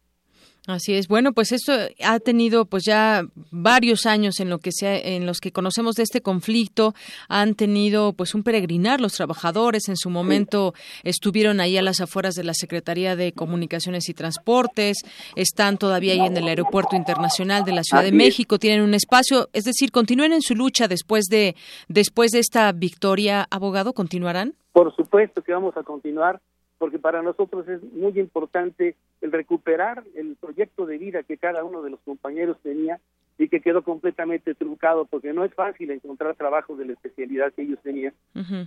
[0.69, 1.09] Así es.
[1.09, 1.73] Bueno, pues esto
[2.05, 6.03] ha tenido pues ya varios años en lo que sea, en los que conocemos de
[6.03, 6.93] este conflicto,
[7.27, 10.74] han tenido pues un peregrinar los trabajadores, en su momento
[11.05, 14.99] estuvieron ahí a las afueras de la Secretaría de Comunicaciones y Transportes,
[15.36, 19.49] están todavía ahí en el Aeropuerto Internacional de la Ciudad de México, tienen un espacio,
[19.55, 21.57] es decir, continúen en su lucha después de
[21.89, 24.53] después de esta victoria, abogado, continuarán?
[24.73, 26.43] Por supuesto que vamos a continuar
[26.78, 31.82] porque para nosotros es muy importante el recuperar el proyecto de vida que cada uno
[31.82, 33.00] de los compañeros tenía
[33.36, 37.62] y que quedó completamente truncado porque no es fácil encontrar trabajo de la especialidad que
[37.62, 38.14] ellos tenían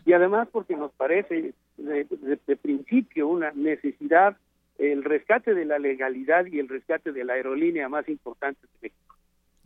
[0.05, 4.37] y además porque nos parece de, principio una necesidad
[4.77, 9.15] el rescate de la legalidad y el rescate de la aerolínea más importante de México.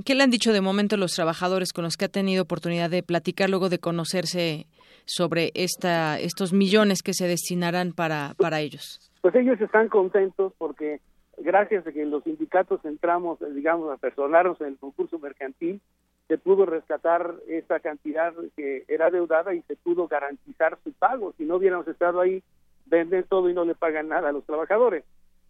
[0.04, 3.02] ¿Qué le han dicho de momento los trabajadores con los que ha tenido oportunidad de
[3.02, 4.68] platicar luego de conocerse
[5.06, 9.12] sobre esta, estos millones que se destinarán para, para ellos?
[9.22, 11.00] Pues ellos están contentos porque
[11.38, 15.82] gracias a que los sindicatos entramos, digamos, a personarnos en el concurso mercantil,
[16.28, 21.34] se pudo rescatar esta cantidad que era deudada y se pudo garantizar su pago.
[21.38, 22.42] Si no hubiéramos estado ahí,
[22.86, 25.04] venden todo y no le pagan nada a los trabajadores.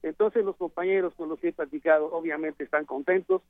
[0.03, 3.41] Entonces los compañeros con los que he platicado obviamente están contentos,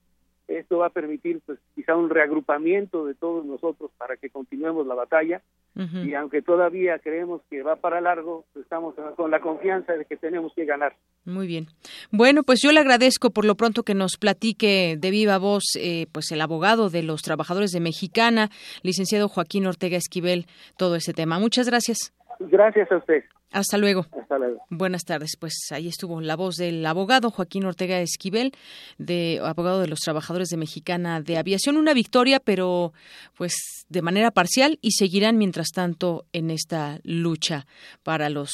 [0.48, 4.96] esto va a permitir, pues, quizá un reagrupamiento de todos nosotros para que continuemos la
[4.96, 5.42] batalla.
[5.76, 10.16] Y aunque todavía creemos que va para largo, pues, estamos con la confianza de que
[10.16, 10.96] tenemos que ganar.
[11.26, 11.68] Muy bien.
[12.12, 16.08] Bueno, pues yo le agradezco por lo pronto que nos platique de viva voz, eh,
[16.14, 18.52] pues el abogado de los trabajadores de Mexicana,
[18.84, 20.46] licenciado Joaquín Ortega Esquivel,
[20.78, 21.40] todo ese tema.
[21.40, 22.14] Muchas gracias.
[22.40, 23.26] Gracias a usted.
[23.56, 24.06] Hasta luego.
[24.22, 24.66] Hasta luego.
[24.70, 25.38] Buenas tardes.
[25.40, 28.52] Pues ahí estuvo la voz del abogado Joaquín Ortega Esquivel,
[28.98, 31.78] de abogado de los trabajadores de Mexicana de Aviación.
[31.78, 32.92] Una victoria, pero
[33.38, 33.56] pues
[33.88, 37.66] de manera parcial y seguirán mientras tanto en esta lucha
[38.04, 38.52] para los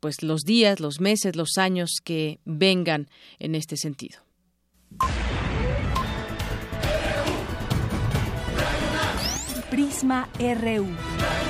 [0.00, 3.06] pues los días, los meses, los años que vengan
[3.38, 4.18] en este sentido.
[9.70, 11.49] Prisma RU.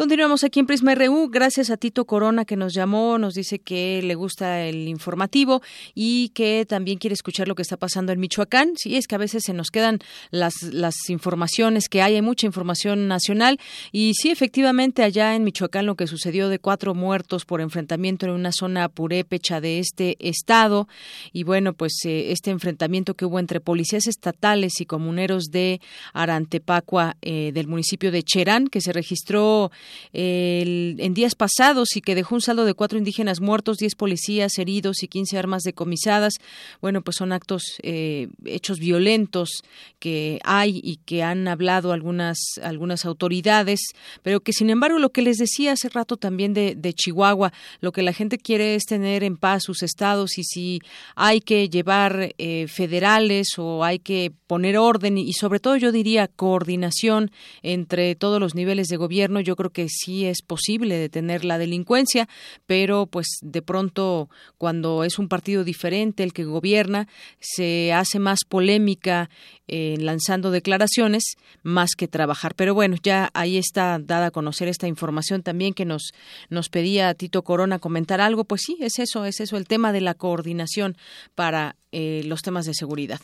[0.00, 1.28] Continuamos aquí en Prisma RU.
[1.28, 5.60] Gracias a Tito Corona que nos llamó, nos dice que le gusta el informativo
[5.94, 8.72] y que también quiere escuchar lo que está pasando en Michoacán.
[8.78, 9.98] Sí, es que a veces se nos quedan
[10.30, 13.60] las, las informaciones que hay, hay mucha información nacional.
[13.92, 18.32] Y sí, efectivamente, allá en Michoacán lo que sucedió de cuatro muertos por enfrentamiento en
[18.32, 20.88] una zona purépecha de este estado.
[21.30, 25.82] Y bueno, pues eh, este enfrentamiento que hubo entre policías estatales y comuneros de
[26.14, 29.70] Arantepacua eh, del municipio de Cherán, que se registró
[30.12, 35.02] en días pasados y que dejó un saldo de cuatro indígenas muertos, diez policías heridos
[35.02, 36.34] y quince armas decomisadas.
[36.80, 39.62] Bueno, pues son actos, eh, hechos violentos
[39.98, 43.80] que hay y que han hablado algunas, algunas autoridades,
[44.22, 48.02] pero que sin embargo lo que les decía hace rato también de, Chihuahua, lo que
[48.02, 50.80] la gente quiere es tener en paz sus estados y si
[51.14, 56.26] hay que llevar eh, federales o hay que poner orden y sobre todo yo diría
[56.26, 57.30] coordinación
[57.62, 62.28] entre todos los niveles de gobierno, yo creo que sí es posible detener la delincuencia,
[62.66, 64.28] pero pues de pronto
[64.58, 67.08] cuando es un partido diferente el que gobierna,
[67.38, 69.30] se hace más polémica
[69.72, 72.54] eh, lanzando declaraciones más que trabajar.
[72.56, 76.10] Pero bueno, ya ahí está dada a conocer esta información también que nos,
[76.48, 78.44] nos pedía Tito Corona comentar algo.
[78.44, 80.96] Pues sí, es eso, es eso, el tema de la coordinación
[81.36, 83.20] para eh, los temas de seguridad.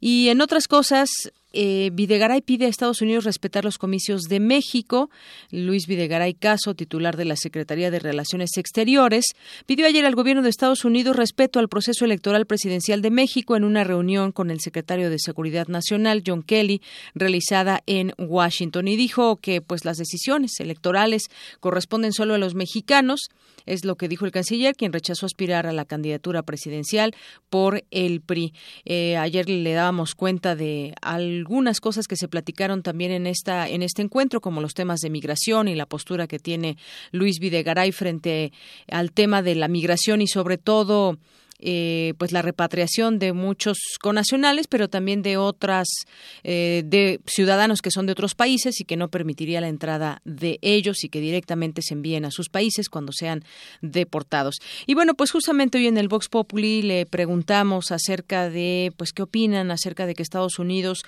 [0.00, 1.10] Y en otras cosas,
[1.54, 5.10] eh, Videgaray pide a Estados Unidos respetar los comicios de México.
[5.50, 9.26] Luis Videgaray Caso, titular de la Secretaría de Relaciones Exteriores,
[9.64, 13.64] pidió ayer al gobierno de Estados Unidos respeto al proceso electoral presidencial de México en
[13.64, 16.82] una reunión con el secretario de Seguridad Nacional, John Kelly,
[17.14, 18.88] realizada en Washington.
[18.88, 21.24] Y dijo que pues las decisiones electorales
[21.60, 23.30] corresponden solo a los mexicanos.
[23.66, 27.14] Es lo que dijo el canciller, quien rechazó aspirar a la candidatura presidencial
[27.50, 28.52] por el PRI.
[28.84, 33.82] Eh, ayer le dábamos cuenta de algunas cosas que se platicaron también en esta en
[33.82, 36.76] este encuentro, como los temas de migración y la postura que tiene
[37.12, 38.52] Luis Videgaray frente
[38.90, 41.18] al tema de la migración y sobre todo
[41.60, 45.86] eh, pues la repatriación de muchos conacionales, pero también de otras
[46.42, 50.58] eh, de ciudadanos que son de otros países y que no permitiría la entrada de
[50.62, 53.44] ellos y que directamente se envíen a sus países cuando sean
[53.82, 54.56] deportados.
[54.86, 59.22] Y bueno, pues justamente hoy en el Vox Populi le preguntamos acerca de pues qué
[59.22, 61.02] opinan acerca de que Estados Unidos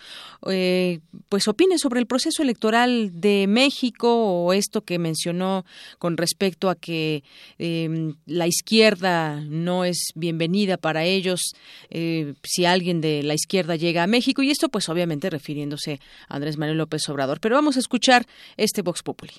[0.49, 5.65] eh, pues opine sobre el proceso electoral de México o esto que mencionó
[5.99, 7.25] con respecto a que
[7.59, 11.55] la izquierda no es bienvenida bienvenida para ellos
[11.89, 15.99] eh, si alguien de la izquierda llega a México y esto pues obviamente refiriéndose
[16.29, 17.41] a Andrés Manuel López Obrador.
[17.41, 18.27] Pero vamos a escuchar
[18.59, 19.33] este Vox Populi.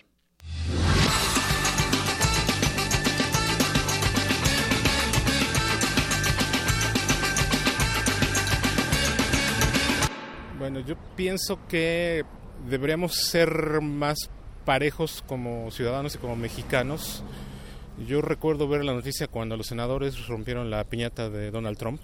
[10.57, 12.25] Bueno, yo pienso que
[12.67, 14.17] deberíamos ser más
[14.65, 17.23] parejos como ciudadanos y como mexicanos
[18.05, 22.01] yo recuerdo ver la noticia cuando los senadores rompieron la piñata de Donald Trump,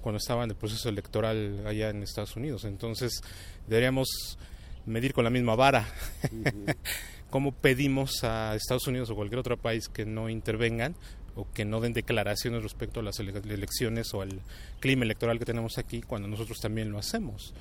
[0.00, 2.64] cuando estaba en el proceso electoral allá en Estados Unidos.
[2.64, 3.22] Entonces,
[3.66, 4.38] deberíamos
[4.86, 5.86] medir con la misma vara.
[7.30, 10.94] ¿Cómo pedimos a Estados Unidos o cualquier otro país que no intervengan
[11.36, 14.40] o que no den declaraciones respecto a las elecciones o al
[14.80, 17.54] clima electoral que tenemos aquí cuando nosotros también lo hacemos?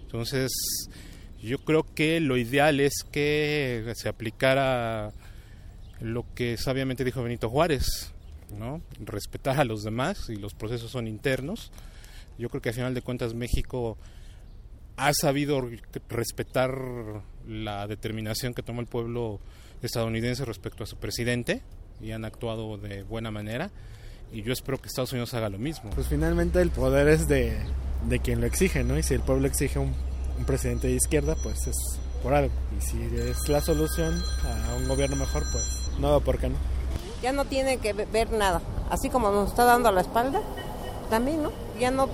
[0.00, 0.52] Entonces,
[1.40, 5.12] yo creo que lo ideal es que se aplicara
[6.00, 8.12] lo que sabiamente dijo Benito Juárez,
[8.56, 8.82] ¿no?
[9.00, 11.72] Respetar a los demás y los procesos son internos.
[12.38, 13.96] Yo creo que al final de cuentas México
[14.96, 15.68] ha sabido
[16.08, 16.76] respetar
[17.46, 19.40] la determinación que tomó el pueblo
[19.82, 21.62] estadounidense respecto a su presidente
[22.00, 23.70] y han actuado de buena manera
[24.34, 25.90] y yo espero que Estados Unidos haga lo mismo.
[25.90, 27.56] Pues finalmente el poder es de,
[28.08, 28.98] de quien lo exige, ¿no?
[28.98, 29.94] Y si el pueblo exige un,
[30.36, 31.76] un presidente de izquierda, pues es
[32.22, 32.52] por algo.
[32.76, 36.56] Y si es la solución a un gobierno mejor, pues no, ¿por qué no?
[37.22, 38.60] Ya no tiene que ver nada.
[38.90, 40.40] Así como nos está dando a la espalda,
[41.10, 41.52] también, ¿no?
[41.78, 42.08] Ya no.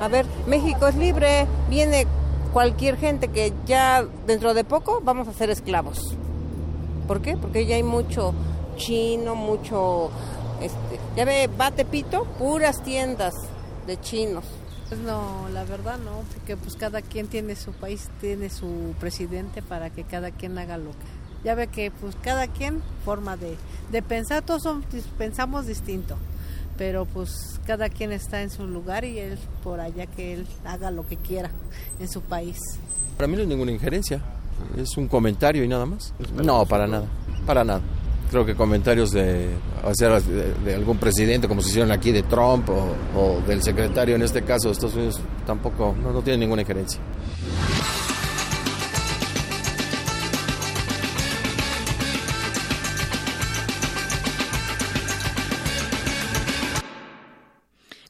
[0.00, 2.06] A ver, México es libre, viene
[2.52, 5.98] cualquier gente que ya dentro de poco vamos a ser esclavos.
[7.06, 7.36] ¿Por qué?
[7.36, 8.32] Porque ya hay mucho
[8.76, 10.10] chino, mucho.
[10.60, 13.34] Este, ya ve, va Tepito, puras tiendas
[13.86, 14.44] de chinos.
[14.88, 19.62] Pues no, la verdad no, porque pues cada quien tiene su país, tiene su presidente
[19.62, 23.56] para que cada quien haga lo que ya ve que pues cada quien forma de,
[23.92, 24.62] de pensar, todos
[25.18, 26.16] pensamos distinto,
[26.76, 30.90] pero pues cada quien está en su lugar y él por allá que él haga
[30.90, 31.50] lo que quiera
[32.00, 32.58] en su país.
[33.16, 34.20] Para mí no es ninguna injerencia,
[34.76, 36.12] es un comentario y nada más.
[36.34, 37.06] No, para nada,
[37.46, 37.80] para nada.
[38.30, 39.50] Creo que comentarios de,
[40.64, 44.68] de, algún presidente, como se hicieron aquí de Trump o, del secretario en este caso
[44.68, 47.00] de Estados Unidos, tampoco, no, no tiene ninguna injerencia.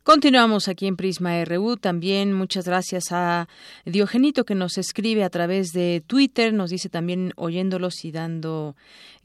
[0.05, 1.78] Continuamos aquí en Prisma RU.
[1.78, 3.48] También muchas gracias a
[3.86, 6.52] Diogenito que nos escribe a través de Twitter.
[6.52, 8.76] Nos dice también oyéndolos y dando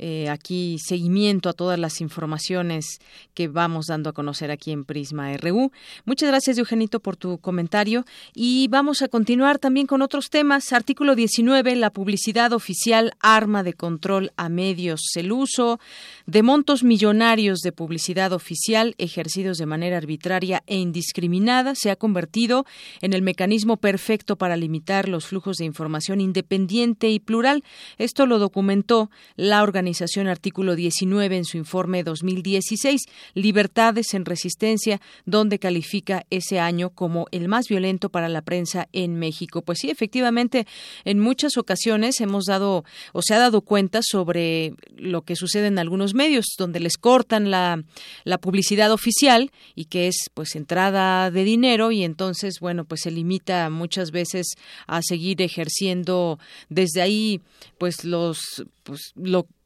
[0.01, 2.99] eh, aquí seguimiento a todas las informaciones
[3.33, 5.73] que vamos dando a conocer aquí en Prisma RU.
[6.05, 8.05] Muchas gracias, Diogenito, por tu comentario.
[8.33, 10.71] Y vamos a continuar también con otros temas.
[10.71, 15.01] Artículo 19, la publicidad oficial, arma de control a medios.
[15.15, 15.81] El uso
[16.25, 22.65] de montos millonarios de publicidad oficial ejercidos de manera arbitraria e indiscriminada se ha convertido
[23.01, 27.65] en el mecanismo perfecto para limitar los flujos de información independiente y plural.
[27.97, 29.88] Esto lo documentó la organización
[30.27, 33.01] Artículo 19 en su informe 2016,
[33.33, 39.15] Libertades en Resistencia, donde califica ese año como el más violento para la prensa en
[39.15, 39.61] México.
[39.61, 40.67] Pues sí, efectivamente,
[41.05, 42.83] en muchas ocasiones hemos dado
[43.13, 47.51] o se ha dado cuenta sobre lo que sucede en algunos medios, donde les cortan
[47.51, 47.83] la,
[48.23, 53.11] la publicidad oficial y que es pues entrada de dinero y entonces, bueno, pues se
[53.11, 54.55] limita muchas veces
[54.87, 56.39] a seguir ejerciendo
[56.69, 57.41] desde ahí,
[57.77, 59.13] pues los, pues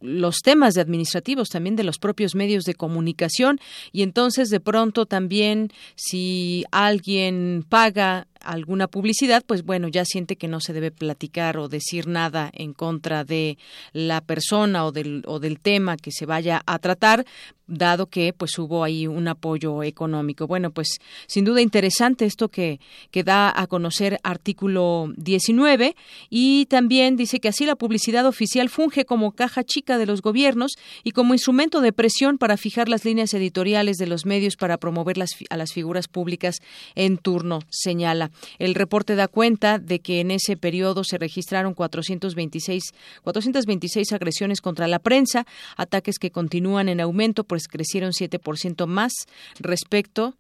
[0.01, 3.57] los temas de administrativos también de los propios medios de comunicación.
[3.93, 10.47] Y entonces de pronto también si alguien paga alguna publicidad, pues bueno, ya siente que
[10.47, 13.57] no se debe platicar o decir nada en contra de
[13.93, 17.25] la persona o del, o del tema que se vaya a tratar,
[17.67, 20.47] dado que pues hubo ahí un apoyo económico.
[20.47, 22.79] Bueno, pues sin duda interesante esto que,
[23.11, 25.95] que da a conocer artículo 19
[26.29, 30.73] y también dice que así la publicidad oficial funge como caja chica de los gobiernos
[31.03, 35.17] y como instrumento de presión para fijar las líneas editoriales de los medios para promover
[35.17, 36.57] las, a las figuras públicas
[36.95, 38.31] en turno, señala.
[38.59, 42.83] El reporte da cuenta de que en ese periodo se registraron 426,
[43.23, 45.45] 426 agresiones contra la prensa,
[45.77, 49.13] ataques que continúan en aumento, pues crecieron 7% más
[49.59, 50.35] respecto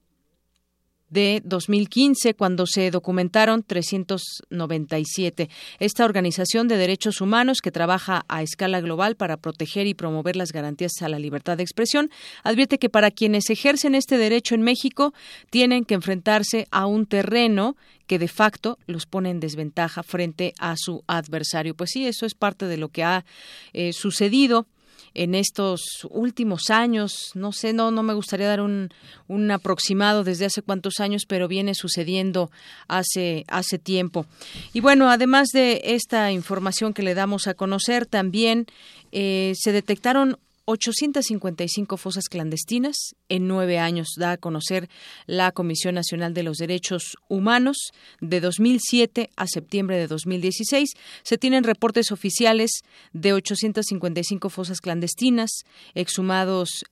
[1.13, 5.49] de 2015, cuando se documentaron 397.
[5.79, 10.51] Esta organización de derechos humanos que trabaja a escala global para proteger y promover las
[10.51, 12.09] garantías a la libertad de expresión
[12.43, 15.13] advierte que para quienes ejercen este derecho en México
[15.51, 17.77] tienen que enfrentarse a un terreno
[18.07, 21.75] que de facto los pone en desventaja frente a su adversario.
[21.75, 23.23] Pues sí, eso es parte de lo que ha
[23.73, 24.65] eh, sucedido
[25.13, 28.89] en estos últimos años, no sé, no, no me gustaría dar un,
[29.27, 32.49] un aproximado desde hace cuántos años, pero viene sucediendo
[32.87, 34.25] hace, hace tiempo.
[34.73, 38.65] Y bueno, además de esta información que le damos a conocer, también
[39.11, 42.95] eh, se detectaron 855 fosas clandestinas
[43.29, 44.89] en nueve años, da a conocer
[45.25, 47.77] la Comisión Nacional de los Derechos Humanos
[48.21, 50.91] de 2007 a septiembre de 2016.
[51.23, 52.81] Se tienen reportes oficiales
[53.11, 55.51] de 855 fosas clandestinas,
[55.95, 56.85] exhumados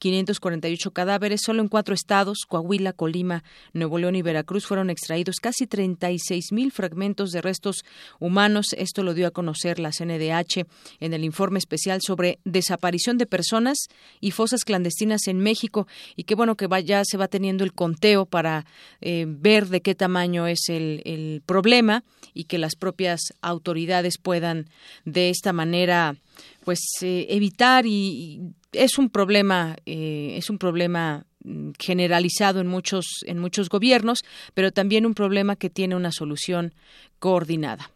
[0.00, 1.42] 1.548 cadáveres.
[1.44, 7.30] Solo en cuatro estados, Coahuila, Colima, Nuevo León y Veracruz, fueron extraídos casi 36.000 fragmentos
[7.30, 7.84] de restos
[8.20, 8.74] humanos.
[8.78, 10.66] Esto lo dio a conocer la CNDH
[11.00, 13.88] en el informe especial sobre desaparición aparición de personas
[14.20, 18.26] y fosas clandestinas en México y que bueno que ya se va teniendo el conteo
[18.26, 18.64] para
[19.00, 24.68] eh, ver de qué tamaño es el, problema y que las propias autoridades puedan
[25.04, 26.16] de esta manera
[26.64, 33.06] pues eh, evitar y, es un problema eh, es un problema mm, generalizado en muchos
[33.26, 34.24] en muchos gobiernos
[34.54, 36.74] pero también un problema que tiene una solución
[37.18, 37.90] coordinada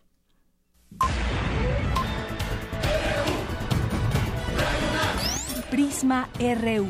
[5.71, 6.85] Prisma RU.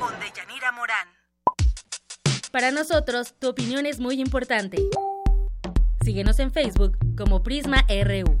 [0.00, 1.06] Con Deyanira Morán.
[2.50, 4.78] Para nosotros, tu opinión es muy importante.
[6.04, 8.40] Síguenos en Facebook como Prisma RU.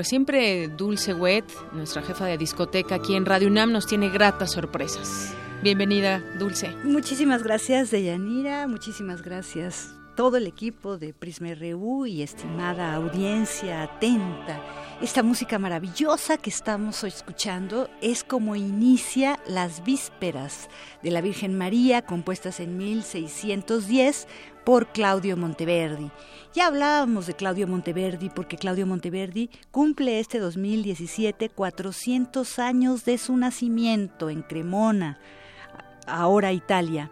[0.00, 4.52] pues siempre Dulce Wet, nuestra jefa de discoteca aquí en Radio UNAM, nos tiene gratas
[4.52, 5.34] sorpresas.
[5.62, 6.74] Bienvenida, Dulce.
[6.84, 8.66] Muchísimas gracias, Deyanira.
[8.66, 14.62] Muchísimas gracias todo el equipo de Prisma RU y estimada audiencia atenta.
[15.00, 20.68] Esta música maravillosa que estamos escuchando es como inicia las vísperas
[21.02, 24.28] de la Virgen María, compuestas en 1610
[24.62, 26.10] por Claudio Monteverdi.
[26.52, 33.38] Ya hablábamos de Claudio Monteverdi porque Claudio Monteverdi cumple este 2017 400 años de su
[33.38, 35.18] nacimiento en Cremona,
[36.06, 37.10] ahora Italia.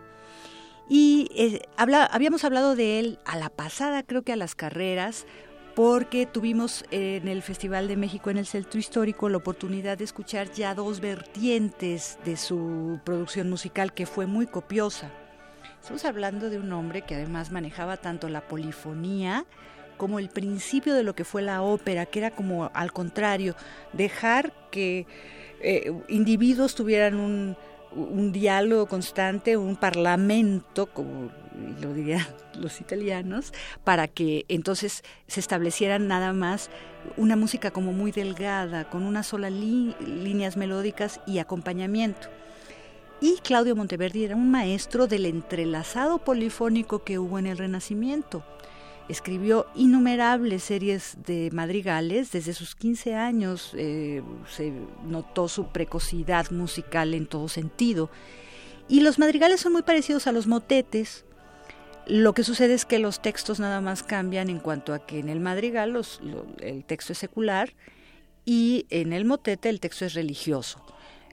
[0.88, 5.26] Y eh, habíamos hablado de él a la pasada, creo que a las carreras,
[5.74, 10.50] porque tuvimos en el Festival de México en el Centro Histórico la oportunidad de escuchar
[10.50, 15.10] ya dos vertientes de su producción musical que fue muy copiosa.
[15.80, 19.44] Estamos hablando de un hombre que además manejaba tanto la polifonía
[19.98, 23.54] como el principio de lo que fue la ópera, que era como al contrario,
[23.92, 25.06] dejar que
[25.60, 27.56] eh, individuos tuvieran un,
[27.92, 31.30] un diálogo constante, un parlamento, como
[31.80, 32.26] lo dirían
[32.58, 33.52] los italianos,
[33.84, 36.70] para que entonces se establecieran nada más
[37.16, 42.28] una música como muy delgada, con una sola líneas melódicas y acompañamiento.
[43.20, 48.44] Y Claudio Monteverdi era un maestro del entrelazado polifónico que hubo en el Renacimiento.
[49.08, 52.30] Escribió innumerables series de madrigales.
[52.32, 54.72] Desde sus 15 años eh, se
[55.04, 58.10] notó su precocidad musical en todo sentido.
[58.88, 61.24] Y los madrigales son muy parecidos a los motetes.
[62.06, 65.28] Lo que sucede es que los textos nada más cambian en cuanto a que en
[65.28, 66.00] el madrigal
[66.60, 67.74] el texto es secular
[68.46, 70.82] y en el motete el texto es religioso.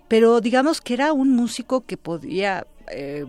[0.08, 3.26] Pero digamos que era un músico que podía eh,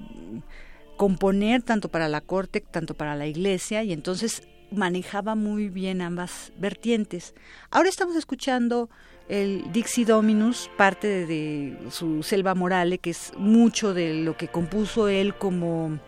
[0.97, 6.53] componer tanto para la corte, tanto para la iglesia, y entonces manejaba muy bien ambas
[6.59, 7.35] vertientes.
[7.71, 8.89] Ahora estamos escuchando
[9.29, 15.09] el Dixie Dominus, parte de, su Selva Morale, que es mucho de lo que compuso
[15.09, 15.99] él como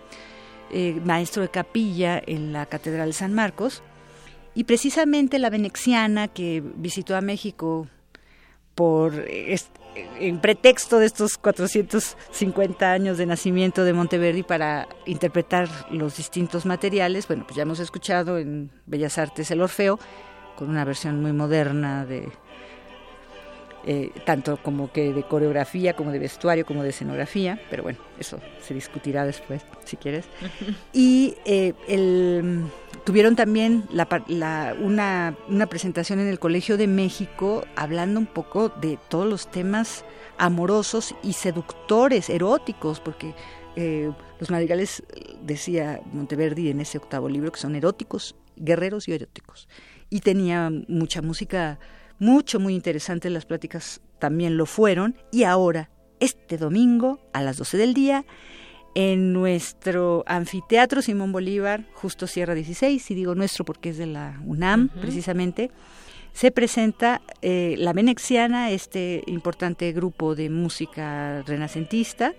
[0.70, 3.82] eh, maestro de capilla en la Catedral de San Marcos.
[4.54, 7.86] Y precisamente la venexiana que visitó a México
[8.74, 9.24] por
[10.18, 17.26] en pretexto de estos 450 años de nacimiento de Monteverdi para interpretar los distintos materiales,
[17.28, 19.98] bueno, pues ya hemos escuchado en Bellas Artes el Orfeo,
[20.56, 22.30] con una versión muy moderna de
[23.86, 28.40] eh, tanto como que de coreografía, como de vestuario, como de escenografía, pero bueno, eso
[28.60, 30.26] se discutirá después, si quieres.
[30.92, 32.64] Y eh, el,
[33.04, 38.98] tuvieron también la, una, una presentación en el Colegio de México hablando un poco de
[39.08, 40.04] todos los temas
[40.38, 43.34] amorosos y seductores, eróticos, porque
[43.76, 44.10] eh,
[44.40, 45.04] los madrigales,
[45.42, 49.68] decía Monteverdi en ese octavo libro, que son eróticos, guerreros y eróticos.
[50.10, 51.78] Y tenía mucha música
[52.18, 55.16] mucho, muy interesante, las pláticas también lo fueron.
[55.30, 55.90] Y ahora,
[56.20, 58.24] este domingo a las 12 del día,
[58.94, 64.40] en nuestro anfiteatro Simón Bolívar, justo Sierra 16, y digo nuestro porque es de la
[64.44, 65.70] UNAM, precisamente,
[66.32, 72.34] se presenta eh, la Venexiana, este importante grupo de música renacentista,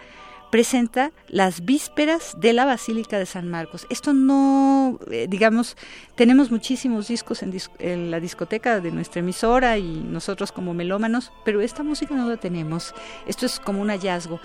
[0.50, 3.86] presenta las vísperas de la Basílica de San Marcos.
[3.90, 5.78] Esto no, eh, digamos,
[6.16, 11.84] tenemos muchísimos discos en, la discoteca de nuestra emisora y nosotros como melómanos, pero esta
[11.84, 12.94] música no la tenemos.
[13.28, 14.40] Esto es como un hallazgo.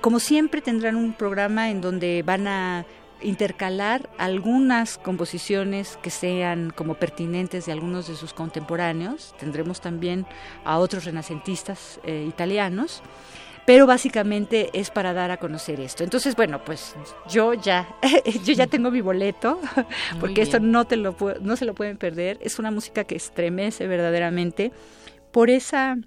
[0.00, 2.86] Como siempre tendrán un programa en donde van a
[3.22, 9.34] intercalar algunas composiciones que sean como pertinentes de algunos de sus contemporáneos.
[9.38, 10.24] Tendremos también
[10.64, 13.02] a otros renacentistas eh, italianos
[13.70, 16.02] pero básicamente es para dar a conocer esto.
[16.02, 16.96] Entonces, bueno, pues
[17.28, 17.88] yo ya,
[18.44, 19.60] yo ya tengo mi boleto,
[20.18, 22.36] porque esto no, te lo, no se lo pueden perder.
[22.40, 24.72] Es una música que estremece verdaderamente
[25.30, 25.98] por esa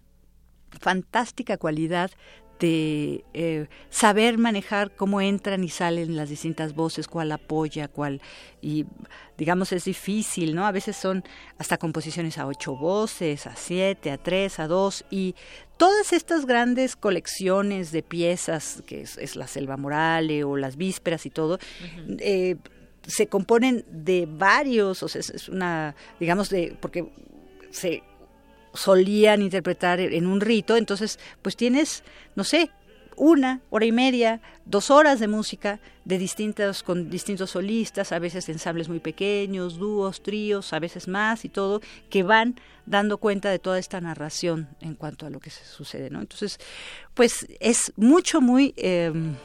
[0.81, 2.11] fantástica cualidad
[2.59, 8.21] de eh, saber manejar cómo entran y salen las distintas voces, cuál apoya, cuál
[8.61, 8.85] y
[9.37, 10.65] digamos es difícil, ¿no?
[10.65, 11.23] A veces son
[11.57, 15.35] hasta composiciones a ocho voces, a siete, a tres, a dos y
[15.83, 21.29] todas estas grandes colecciones de piezas que es, la Selva Morale o las Vísperas y
[21.29, 21.59] todo.
[22.19, 22.55] Eh,
[23.05, 27.11] se componen de varios, o sea, es una, digamos, de, porque
[27.69, 28.01] se
[28.73, 32.71] solían interpretar en un rito, entonces pues tienes, no sé,
[33.17, 38.49] una hora y media, dos horas de música de distintos, con distintos solistas, a veces
[38.49, 43.59] ensambles muy pequeños, dúos, tríos, a veces más y todo, que van dando cuenta de
[43.59, 46.19] toda esta narración en cuanto a lo que se sucede, ¿no?
[46.21, 46.59] Entonces,
[47.13, 49.35] pues es mucho, muy em,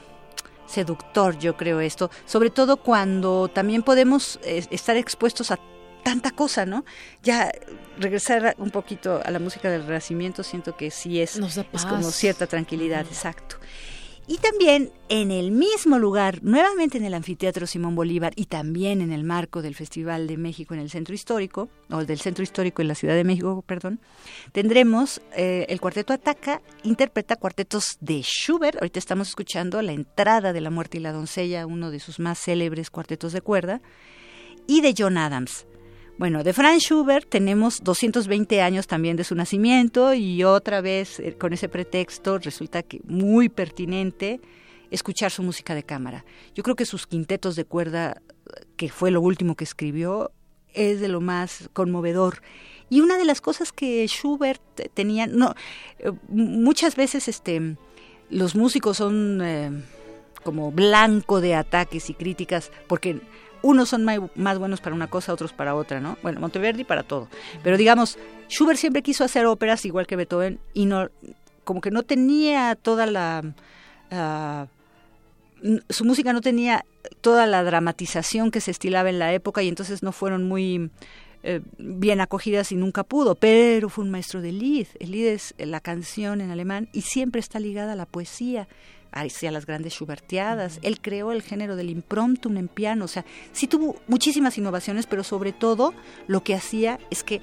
[0.67, 5.59] seductor, yo creo esto, sobre todo cuando también podemos eh, estar expuestos a
[6.03, 6.85] tanta cosa, ¿no?
[7.23, 7.51] Ya
[7.99, 12.47] regresar un poquito a la música del Renacimiento siento que sí es, es como cierta
[12.47, 13.57] tranquilidad, exacto.
[14.31, 19.11] Y también en el mismo lugar, nuevamente en el Anfiteatro Simón Bolívar y también en
[19.11, 22.89] el marco del Festival de México en el Centro Histórico, o del Centro Histórico en
[22.89, 24.01] la Ciudad de México, perdón,
[24.53, 28.77] tendremos eh, el Cuarteto Ataca, interpreta cuartetos de Schubert.
[28.77, 32.39] Ahorita estamos escuchando la entrada de La Muerte y la Doncella, uno de sus más
[32.39, 33.81] célebres cuartetos de cuerda,
[34.67, 35.65] y de John Adams.
[36.19, 41.37] Bueno, de Franz Schubert tenemos 220 años también de su nacimiento y otra vez eh,
[41.39, 44.41] con ese pretexto resulta que muy pertinente
[44.91, 46.25] escuchar su música de cámara.
[46.57, 48.21] Yo creo que sus quintetos de cuerda,
[48.77, 50.33] que fue lo último que escribió,
[50.75, 52.43] es de lo más conmovedor.
[52.91, 54.61] Y una de las cosas que Schubert
[54.95, 55.55] tenía, no,
[56.01, 57.77] eh, muchas veces este,
[58.29, 59.71] los músicos son eh,
[60.43, 63.21] como blanco de ataques y críticas porque
[63.63, 66.17] unos son más buenos para una cosa, otros para otra, ¿no?
[66.23, 67.29] Bueno, Monteverdi para todo.
[67.63, 68.19] Pero digamos,
[68.49, 71.09] Schubert siempre quiso hacer óperas igual que Beethoven y no,
[71.65, 73.43] como que no tenía toda la...
[74.11, 74.67] Ah,
[75.91, 76.85] su música no tenía
[77.21, 80.91] toda la dramatización que se estilaba en la época y entonces no fueron muy
[81.43, 84.87] eh, bien acogidas y nunca pudo, pero fue un maestro de Lied.
[84.99, 88.69] El Lied es la canción en alemán y siempre está ligada a la poesía
[89.13, 90.79] hacia las grandes Schubertiadas.
[90.83, 93.05] Él creó el género del impromptum en piano.
[93.05, 95.95] O sea, sí tuvo muchísimas innovaciones, pero sobre todo
[96.27, 97.41] lo que hacía es que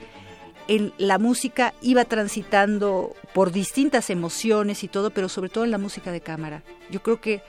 [0.68, 5.78] en la música iba transitando por distintas emociones y todo, pero sobre todo en la
[5.78, 6.64] música de cámara.
[6.90, 7.42] Yo creo que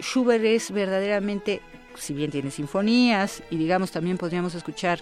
[0.00, 1.60] Schubert es verdaderamente,
[1.94, 5.00] si bien tiene sinfonías y digamos también podríamos escuchar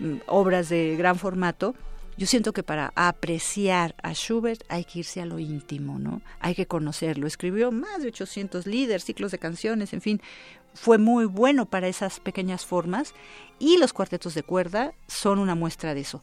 [0.00, 1.74] mm, obras de gran formato,
[2.16, 6.20] yo siento que para apreciar a Schubert hay que irse a lo íntimo, ¿no?
[6.40, 7.26] Hay que conocerlo.
[7.26, 10.20] Escribió más de 800 líderes, ciclos de canciones, en fin,
[10.74, 13.14] fue muy bueno para esas pequeñas formas
[13.58, 16.22] y los cuartetos de cuerda son una muestra de eso.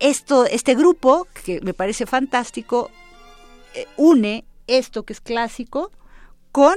[0.00, 2.90] Esto, este grupo, que me parece fantástico,
[3.74, 5.90] eh, une esto que es clásico
[6.52, 6.74] con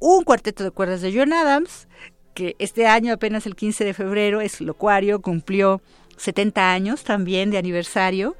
[0.00, 1.88] un cuarteto de cuerdas de John Adams,
[2.34, 5.80] que este año, apenas el 15 de febrero, es locuario, cumplió
[6.16, 8.36] 70 años también de aniversario.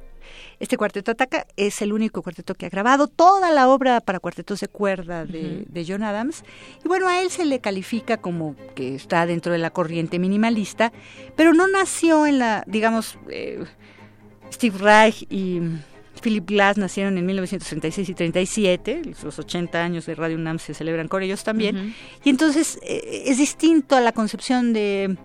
[0.59, 4.59] Este cuarteto Ataca es el único cuarteto que ha grabado toda la obra para cuartetos
[4.59, 6.43] de cuerda de, John Adams.
[6.83, 10.91] Y bueno, a él se le califica como que está dentro de la corriente minimalista,
[11.35, 13.63] pero no nació en la, digamos, eh,
[14.51, 15.61] Steve Reich y
[16.21, 21.07] Philip Glass nacieron en 1936 y 37, los 80 años de Radio UNAM se celebran
[21.07, 21.95] con ellos también.
[22.23, 25.17] Y entonces eh, es distinto a la concepción de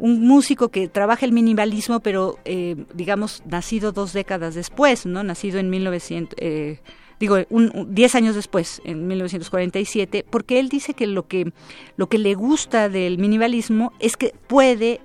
[0.00, 5.58] un músico que trabaja el minimalismo, pero eh, digamos nacido dos décadas después, no, nacido
[5.58, 6.36] en 1900.
[6.40, 6.80] Eh,
[7.20, 11.52] digo, un, diez años después, en 1947, porque él dice que lo que
[11.96, 15.00] lo que le gusta del minimalismo es que puede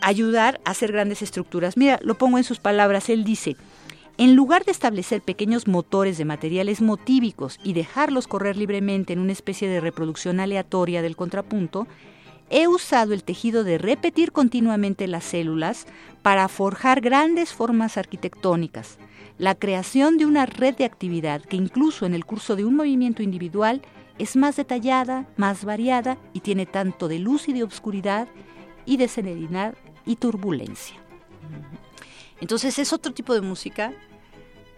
[0.00, 1.76] ayudar a hacer grandes estructuras.
[1.76, 3.08] Mira, lo pongo en sus palabras.
[3.08, 3.56] Él dice:
[4.18, 9.32] en lugar de establecer pequeños motores de materiales motívicos y dejarlos correr libremente en una
[9.32, 11.86] especie de reproducción aleatoria del contrapunto,
[12.50, 15.86] he usado el tejido de repetir continuamente las células
[16.22, 18.98] para forjar grandes formas arquitectónicas,
[19.38, 23.22] la creación de una red de actividad que incluso en el curso de un movimiento
[23.22, 23.82] individual
[24.18, 28.28] es más detallada, más variada y tiene tanto de luz y de obscuridad
[28.84, 30.96] y de serenidad y turbulencia.
[32.40, 33.92] Entonces es otro tipo de música,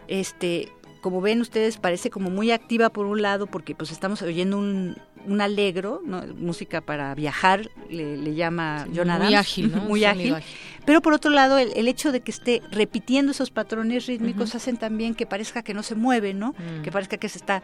[0.09, 4.59] este, como ven ustedes parece como muy activa por un lado porque pues estamos oyendo
[4.59, 6.03] un, un alegro,
[6.37, 9.27] música para viajar, le, llama Jonathan.
[9.27, 9.81] Muy ágil, ¿no?
[9.83, 10.37] muy ágil.
[10.85, 15.15] Pero por otro lado, el, hecho de que esté repitiendo esos patrones rítmicos hacen también
[15.15, 16.53] que parezca que no se mueve, ¿no?
[16.53, 16.83] Mm.
[16.83, 17.63] Que parezca que se está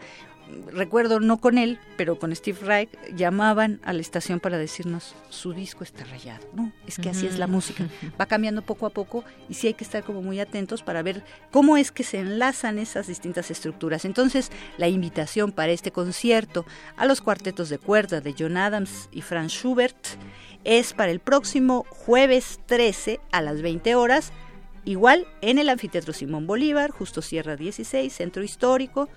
[0.71, 5.53] recuerdo no con él, pero con Steve Reich, llamaban a la estación para decirnos, su
[5.53, 6.47] disco está rayado.
[6.53, 7.87] No, es que así es la música.
[8.19, 11.23] Va cambiando poco a poco y sí hay que estar como muy atentos para ver
[11.51, 14.05] cómo es que se enlazan esas distintas estructuras.
[14.05, 16.65] Entonces, la invitación para este concierto
[16.95, 19.95] a los cuartetos de cuerda de John Adams y Franz Schubert
[20.65, 24.33] es para el próximo jueves 13 a las 20 horas,
[24.83, 29.07] igual en el Anfiteatro Simón Bolívar, justo Sierra 16, Centro Histórico,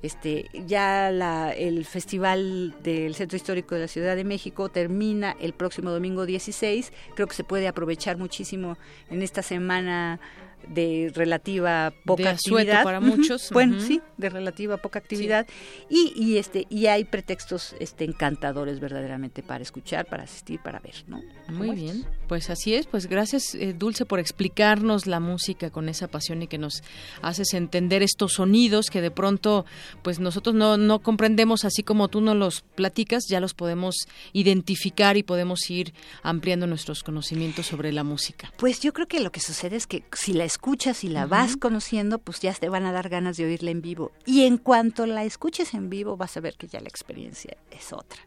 [0.00, 5.90] este, ya el Festival del Centro Histórico de la Ciudad de México termina el próximo
[5.90, 6.90] domingo 16.
[7.16, 8.78] Creo que se puede aprovechar muchísimo
[9.10, 10.20] en esta semana
[10.66, 12.84] de relativa poca actividad.
[12.84, 15.46] para muchos bueno sí de relativa poca actividad.
[15.88, 20.94] Y, y este y hay pretextos este encantadores verdaderamente para escuchar para asistir para ver
[21.06, 22.04] no muy bien.
[22.26, 22.86] Pues así es.
[22.86, 26.82] Pues gracias eh, Dulce por explicarnos la música con esa pasión y que nos
[27.22, 29.64] haces entender estos sonidos que de pronto
[30.02, 33.94] pues nosotros no no comprendemos así como tú nos los platicas ya los podemos
[34.32, 38.52] identificar y podemos ir ampliando nuestros conocimientos sobre la música.
[38.58, 41.56] Pues yo creo que lo que sucede es que si la escuchas y la vas
[41.56, 44.10] conociendo, pues ya te van a dar ganas de oírla en vivo.
[44.26, 47.92] Y en cuanto la escuches en vivo, vas a ver que ya la experiencia es
[47.92, 48.20] otra.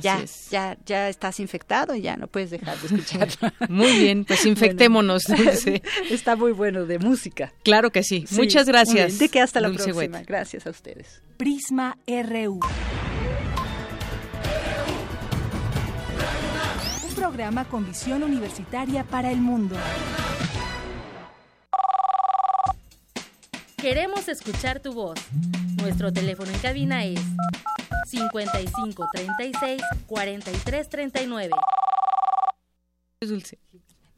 [0.00, 3.52] ya, ya, ya estás infectado y ya no puedes dejar de escucharla.
[3.68, 5.24] muy bien, pues infectémonos.
[6.10, 7.52] Está muy bueno de música.
[7.64, 8.24] Claro que sí.
[8.30, 9.18] Muchas gracias.
[9.18, 10.22] De que hasta la próxima.
[10.22, 11.22] Gracias a ustedes.
[11.36, 12.60] Prisma RU.
[17.08, 19.76] Un programa con visión universitaria para el mundo.
[23.84, 25.20] Queremos escuchar tu voz.
[25.76, 27.20] Nuestro teléfono en cabina es
[28.06, 31.50] 55 36 43 39.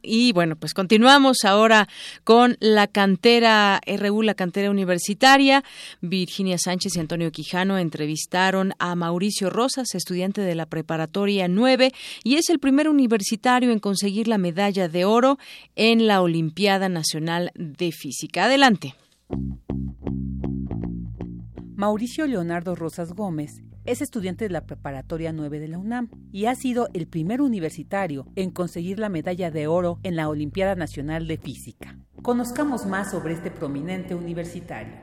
[0.03, 1.89] Y bueno, pues continuamos ahora
[2.23, 5.65] con la cantera RU, la cantera universitaria.
[6.01, 12.37] Virginia Sánchez y Antonio Quijano entrevistaron a Mauricio Rosas, estudiante de la preparatoria 9, y
[12.37, 15.41] es el primer universitario en conseguir la medalla de oro
[15.75, 18.45] en la Olimpiada Nacional de Física.
[18.45, 18.95] Adelante.
[21.77, 26.55] Mauricio Leonardo Rosas Gómez es estudiante de la Preparatoria 9 de la UNAM y ha
[26.55, 31.37] sido el primer universitario en conseguir la medalla de oro en la Olimpiada Nacional de
[31.37, 31.99] Física.
[32.23, 35.03] Conozcamos más sobre este prominente universitario.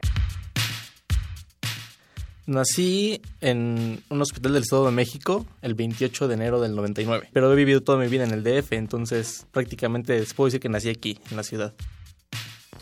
[2.47, 7.53] Nací en un hospital del Estado de México el 28 de enero del 99, pero
[7.53, 11.19] he vivido toda mi vida en el DF, entonces prácticamente puedo decir que nací aquí,
[11.29, 11.75] en la ciudad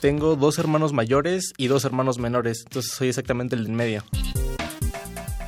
[0.02, 4.04] tengo dos hermanos mayores y dos hermanos menores, entonces soy exactamente el en medio.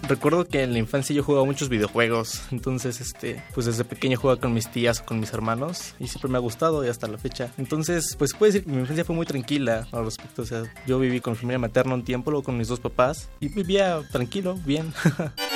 [0.07, 4.39] Recuerdo que en la infancia yo jugaba muchos videojuegos, entonces este, pues desde pequeño jugaba
[4.39, 7.17] con mis tías o con mis hermanos y siempre me ha gustado y hasta la
[7.17, 7.51] fecha.
[7.57, 10.99] Entonces, pues puede decir que mi infancia fue muy tranquila al respecto, o sea, yo
[10.99, 14.59] viví con mi familia materna un tiempo, luego con mis dos papás y vivía tranquilo,
[14.65, 14.93] bien.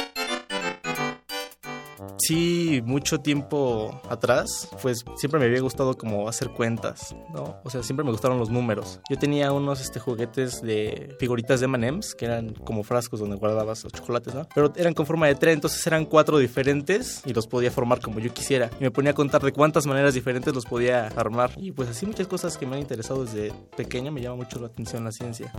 [2.17, 7.57] sí, mucho tiempo atrás, pues siempre me había gustado como hacer cuentas, ¿no?
[7.63, 8.99] O sea, siempre me gustaron los números.
[9.09, 13.83] Yo tenía unos este, juguetes de figuritas de M&M's, que eran como frascos donde guardabas
[13.83, 14.47] los chocolates, ¿no?
[14.53, 18.19] Pero eran con forma de tres, entonces eran cuatro diferentes y los podía formar como
[18.19, 18.69] yo quisiera.
[18.79, 21.51] Y me ponía a contar de cuántas maneras diferentes los podía armar.
[21.57, 24.67] Y pues así muchas cosas que me han interesado desde pequeño, me llama mucho la
[24.67, 25.51] atención la ciencia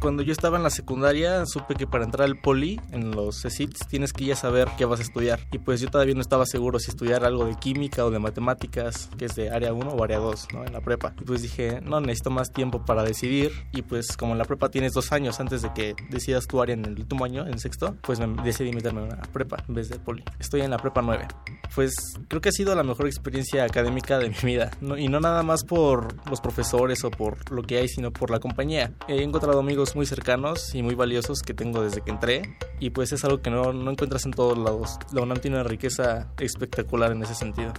[0.00, 3.86] cuando yo estaba en la secundaria supe que para entrar al poli en los CECITs
[3.86, 5.40] tienes que ya saber qué vas a estudiar.
[5.52, 9.10] Y pues yo todavía no estaba seguro si estudiar algo de química o de matemáticas
[9.18, 10.64] que es de área 1 o área 2 ¿no?
[10.64, 11.14] en la prepa.
[11.20, 13.52] Y pues dije no necesito más tiempo para decidir.
[13.72, 16.74] Y pues como en la prepa tienes dos años antes de que decidas tu área
[16.74, 19.90] en el último año en sexto pues me decidí meterme en una prepa en vez
[19.90, 20.24] de poli.
[20.38, 21.28] Estoy en la prepa 9
[21.74, 21.94] pues
[22.28, 25.64] creo que ha sido la mejor experiencia académica de mi vida y no nada más
[25.64, 28.92] por los profesores o por lo que hay sino por la compañía.
[29.06, 33.12] He encontrado amigos muy cercanos y muy valiosos que tengo desde que entré y pues
[33.12, 34.98] es algo que no, no encuentras en todos lados.
[35.12, 37.72] La UNAM tiene una riqueza espectacular en ese sentido.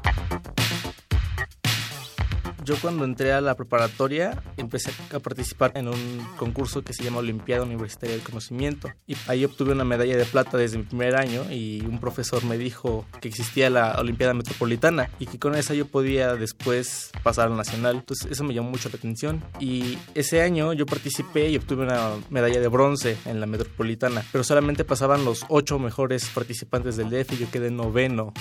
[2.72, 7.18] Yo cuando entré a la preparatoria empecé a participar en un concurso que se llama
[7.18, 8.90] Olimpiada Universitaria del Conocimiento.
[9.06, 12.58] Y ahí obtuve una medalla de plata desde mi primer año y un profesor me
[12.58, 17.58] dijo que existía la Olimpiada Metropolitana y que con esa yo podía después pasar al
[17.58, 17.98] nacional.
[17.98, 19.44] Entonces eso me llamó mucho la atención.
[19.60, 24.46] Y ese año yo participé y obtuve una medalla de bronce en la Metropolitana, pero
[24.46, 28.32] solamente pasaban los ocho mejores participantes del DF y yo quedé noveno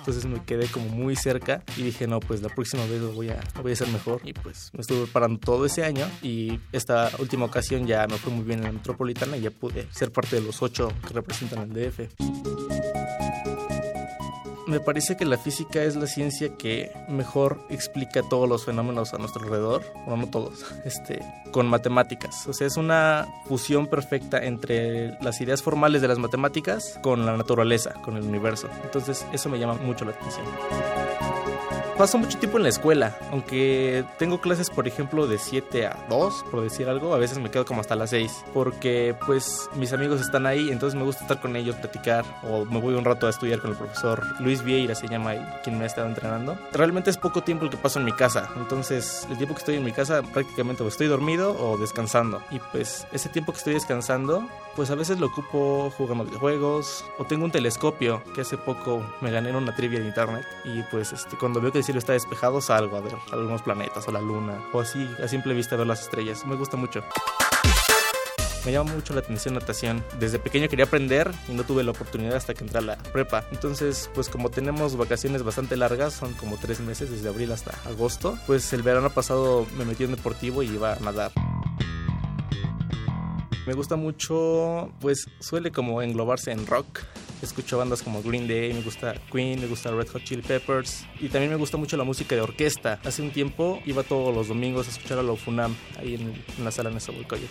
[0.00, 3.28] entonces me quedé como muy cerca y dije, no, pues la próxima vez lo voy
[3.28, 4.20] a, voy a hacer mejor.
[4.24, 8.32] Y pues me estuve preparando todo ese año y esta última ocasión ya me fue
[8.32, 11.70] muy bien en la Metropolitana y ya pude ser parte de los ocho que representan
[11.70, 12.00] el DF
[14.70, 19.18] me parece que la física es la ciencia que mejor explica todos los fenómenos a
[19.18, 21.20] nuestro alrededor, bueno, no todos, este,
[21.50, 22.46] con matemáticas.
[22.46, 27.36] O sea, es una fusión perfecta entre las ideas formales de las matemáticas con la
[27.36, 28.68] naturaleza, con el universo.
[28.84, 30.46] Entonces, eso me llama mucho la atención
[31.96, 36.44] paso mucho tiempo en la escuela, aunque tengo clases, por ejemplo, de 7 a 2,
[36.50, 40.20] por decir algo, a veces me quedo como hasta las 6, porque pues mis amigos
[40.20, 43.30] están ahí, entonces me gusta estar con ellos, platicar, o me voy un rato a
[43.30, 46.58] estudiar con el profesor Luis Vieira, se llama quien me ha estado entrenando.
[46.72, 49.76] Realmente es poco tiempo el que paso en mi casa, entonces el tiempo que estoy
[49.76, 53.74] en mi casa prácticamente o estoy dormido o descansando, y pues ese tiempo que estoy
[53.74, 59.04] descansando, pues a veces lo ocupo jugando videojuegos, o tengo un telescopio que hace poco
[59.20, 62.12] me gané en una trivia de internet, y pues este, cuando veo que cielo está
[62.12, 65.86] despejado, salgo a ver algunos planetas o la luna, o así a simple vista ver
[65.86, 66.44] las estrellas.
[66.46, 67.02] Me gusta mucho.
[68.64, 70.04] Me llama mucho la atención natación.
[70.18, 73.44] Desde pequeño quería aprender y no tuve la oportunidad hasta que entré a la prepa.
[73.52, 78.38] Entonces, pues como tenemos vacaciones bastante largas, son como tres meses desde abril hasta agosto,
[78.46, 81.32] pues el verano pasado me metí en deportivo y iba a nadar.
[83.66, 87.00] Me gusta mucho, pues suele como englobarse en rock
[87.46, 91.28] escucho bandas como Green Day, me gusta Queen, me gusta Red Hot Chili Peppers y
[91.28, 93.00] también me gusta mucho la música de orquesta.
[93.04, 96.70] Hace un tiempo iba todos los domingos a escuchar a la Funam ahí en, la
[96.70, 97.48] sala Nezahualcóyotl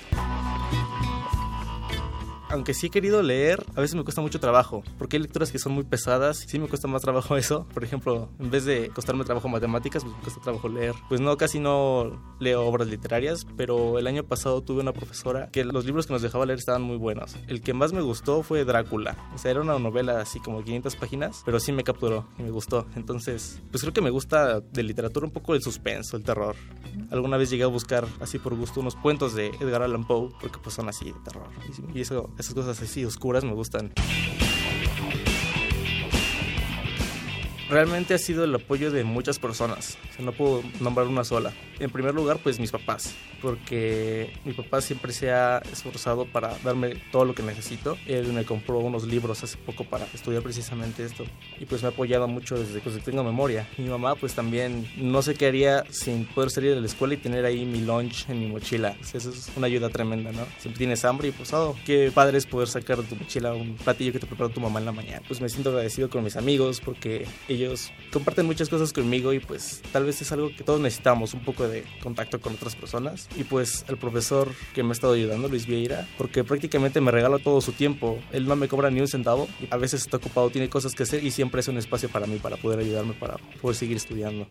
[2.49, 5.59] aunque sí he querido leer, a veces me cuesta mucho trabajo, porque hay lecturas que
[5.59, 7.67] son muy pesadas, sí me cuesta más trabajo eso.
[7.73, 10.95] Por ejemplo, en vez de costarme trabajo matemáticas, pues me cuesta trabajo leer.
[11.07, 15.63] Pues no, casi no leo obras literarias, pero el año pasado tuve una profesora que
[15.63, 17.35] los libros que nos dejaba leer estaban muy buenos.
[17.47, 19.15] El que más me gustó fue Drácula.
[19.33, 22.51] O sea, era una novela así como 500 páginas, pero sí me capturó y me
[22.51, 22.85] gustó.
[22.95, 26.55] Entonces, pues creo que me gusta de literatura un poco el suspenso, el terror.
[27.11, 30.59] Alguna vez llegué a buscar así por gusto unos cuentos de Edgar Allan Poe, porque
[30.61, 31.47] pues son así de terror.
[31.93, 33.91] Y eso esas cosas así oscuras me gustan.
[37.69, 39.97] Realmente ha sido el apoyo de muchas personas.
[40.19, 41.53] no puedo nombrar una sola.
[41.79, 46.95] En primer lugar, pues mis papás, porque mi papá siempre se ha esforzado para darme
[47.11, 47.97] todo lo que necesito.
[48.05, 51.23] Él me compró unos libros hace poco para estudiar precisamente esto
[51.59, 53.67] y pues me ha apoyado mucho desde que tengo memoria.
[53.77, 57.17] Mi mamá pues también no sé qué haría sin poder salir de la escuela y
[57.17, 58.97] tener ahí mi lunch en mi mochila.
[59.01, 60.45] Eso es una ayuda tremenda, ¿no?
[60.57, 63.75] Siempre tienes hambre y pues, oh, qué padre es poder sacar de tu mochila un
[63.75, 65.21] platillo que te preparó tu mamá en la mañana.
[65.27, 67.58] Pues me siento agradecido con mis amigos porque ellos
[68.11, 71.67] comparten muchas cosas conmigo y pues tal vez es algo que todos necesitamos, un poco
[71.67, 73.27] de contacto con otras personas.
[73.37, 77.39] Y pues el profesor que me ha estado ayudando, Luis Vieira, porque prácticamente me regala
[77.39, 78.19] todo su tiempo.
[78.31, 81.23] Él no me cobra ni un centavo a veces está ocupado, tiene cosas que hacer
[81.23, 84.49] y siempre es un espacio para mí para poder ayudarme, para poder seguir estudiando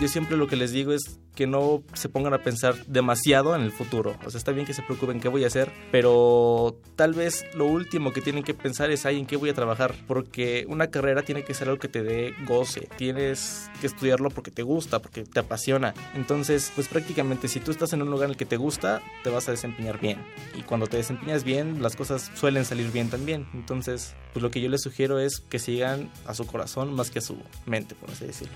[0.00, 3.62] yo siempre lo que les digo es que no se pongan a pensar demasiado en
[3.62, 4.16] el futuro.
[4.24, 7.66] O sea, está bien que se preocupen qué voy a hacer, pero tal vez lo
[7.66, 11.22] último que tienen que pensar es ahí en qué voy a trabajar, porque una carrera
[11.22, 12.88] tiene que ser algo que te dé goce.
[12.96, 15.94] Tienes que estudiarlo porque te gusta, porque te apasiona.
[16.14, 19.30] Entonces, pues prácticamente si tú estás en un lugar en el que te gusta, te
[19.30, 20.18] vas a desempeñar bien.
[20.54, 23.46] Y cuando te desempeñas bien, las cosas suelen salir bien también.
[23.52, 27.18] Entonces, pues lo que yo les sugiero es que sigan a su corazón más que
[27.18, 27.36] a su
[27.66, 28.54] mente, por así decirlo.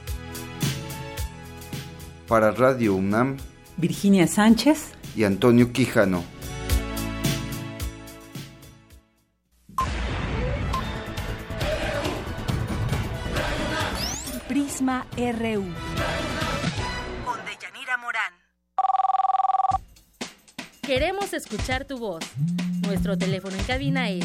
[2.31, 3.39] Para Radio UNAM,
[3.77, 6.23] Virginia Sánchez y Antonio Quijano.
[14.47, 15.65] Prisma RU.
[17.24, 18.32] Con Deyanira Morán.
[20.82, 22.24] Queremos escuchar tu voz.
[22.86, 24.24] Nuestro teléfono en cabina es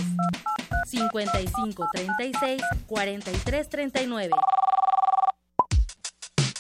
[0.92, 4.32] 55 36 43 39.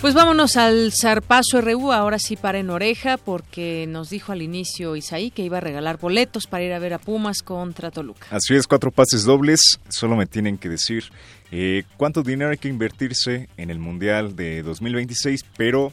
[0.00, 4.96] Pues vámonos al Zarpazo RU, ahora sí para en oreja, porque nos dijo al inicio
[4.96, 8.26] Isaí que iba a regalar boletos para ir a ver a Pumas contra Toluca.
[8.30, 11.04] Así es, cuatro pases dobles, solo me tienen que decir
[11.52, 15.92] eh, cuánto dinero hay que invertirse en el Mundial de 2026, pero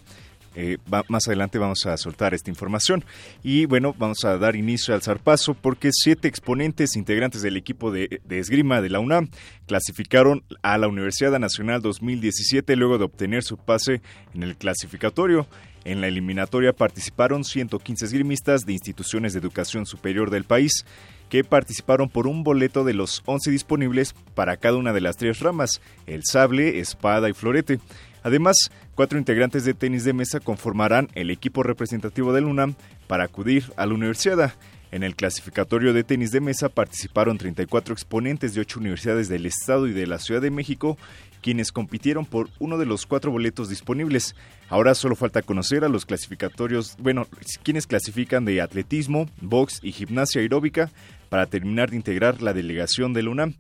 [0.60, 0.78] eh,
[1.08, 3.06] más adelante vamos a soltar esta información.
[3.44, 8.22] Y bueno, vamos a dar inicio al zarpazo porque siete exponentes integrantes del equipo de,
[8.26, 9.30] de, esgrima de la UNAM
[9.68, 14.02] clasificaron a la Universidad Nacional 2017 luego de obtener su pase
[14.34, 15.46] en el clasificatorio.
[15.86, 20.86] En la eliminatoria participaron 115 esgrimistas de instituciones de educación superior del país
[21.30, 25.40] que participaron por un boleto de los 11 disponibles para cada una de las tres
[25.40, 27.80] ramas, el sable, espada y florete.
[28.24, 28.56] Además,
[28.98, 32.74] cuatro integrantes de tenis de mesa conformarán el equipo representativo del UNAM
[33.06, 34.56] para acudir a la universidad.
[34.92, 39.86] En el clasificatorio de tenis de mesa participaron 34 exponentes de ocho universidades del Estado
[39.86, 40.98] y de la Ciudad de México,
[41.44, 44.36] quienes compitieron por uno de los cuatro boletos disponibles.
[44.68, 47.28] Ahora solo falta conocer a los clasificatorios, bueno,
[47.62, 50.90] quienes clasifican de atletismo, box y gimnasia aeróbica
[51.30, 53.54] para terminar de integrar la delegación del UNAM.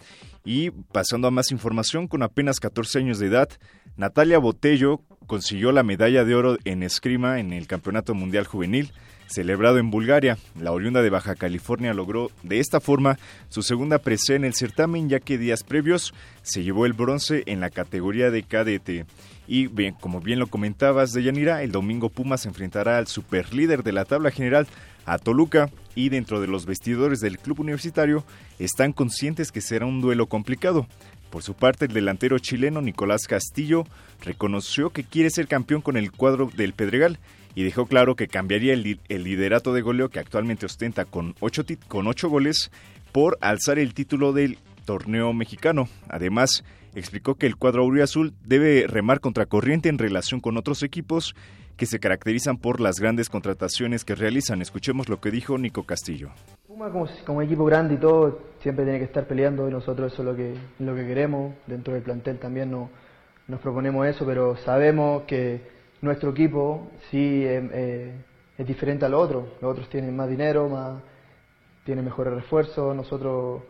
[0.47, 3.49] Y pasando a más información, con apenas 14 años de edad,
[3.97, 8.93] Natalia Botello consiguió la medalla de oro en esgrima en el Campeonato Mundial Juvenil
[9.27, 10.37] celebrado en Bulgaria.
[10.57, 13.19] La oriunda de Baja California logró de esta forma
[13.49, 16.13] su segunda presea en el certamen, ya que días previos
[16.43, 19.05] se llevó el bronce en la categoría de cadete.
[19.47, 24.05] Y bien, como bien lo comentabas, Deyanira, el domingo Pumas enfrentará al superlíder de la
[24.05, 24.65] tabla general,
[25.07, 28.23] a Toluca, y dentro de los vestidores del club universitario
[28.59, 30.85] están conscientes que será un duelo complicado.
[31.31, 33.85] Por su parte, el delantero chileno Nicolás Castillo
[34.21, 37.17] reconoció que quiere ser campeón con el cuadro del Pedregal
[37.55, 42.05] y dejó claro que cambiaría el, liderato de goleo que actualmente ostenta con ocho, con
[42.05, 42.69] ocho goles
[43.11, 45.89] por alzar el título del torneo mexicano.
[46.07, 46.63] Además,
[46.93, 51.35] explicó que el cuadro azul debe remar contracorriente en relación con otros equipos
[51.77, 54.61] que se caracterizan por las grandes contrataciones que realizan.
[54.61, 56.31] Escuchemos lo que dijo Nico Castillo.
[56.67, 56.91] Puma
[57.25, 60.35] como, equipo grande y todo, siempre tiene que estar peleando y nosotros eso es lo
[60.35, 61.53] que, lo que queremos.
[61.67, 62.89] Dentro del plantel también no,
[63.47, 65.61] nos proponemos eso, pero sabemos que
[66.01, 68.25] nuestro equipo sí eh, eh,
[68.57, 69.45] es diferente a los otros.
[69.61, 71.01] Los otros tienen más dinero, más
[71.85, 73.61] tienen mejores refuerzos, nosotros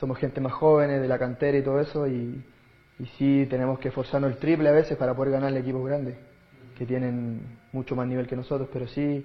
[0.00, 2.44] somos gente más jóvenes de la cantera y todo eso y,
[2.98, 6.29] y sí tenemos que esforzarnos el triple a veces para poder ganarle equipos grandes
[6.80, 9.22] que tienen mucho más nivel que nosotros, pero sí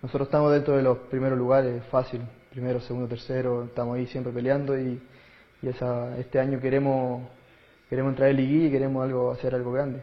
[0.00, 4.74] nosotros estamos dentro de los primeros lugares, fácil, primero, segundo, tercero, estamos ahí siempre peleando
[4.80, 4.98] y,
[5.60, 7.28] y esa, este año queremos
[7.90, 10.02] queremos entrar en liguilla y queremos algo hacer algo grande.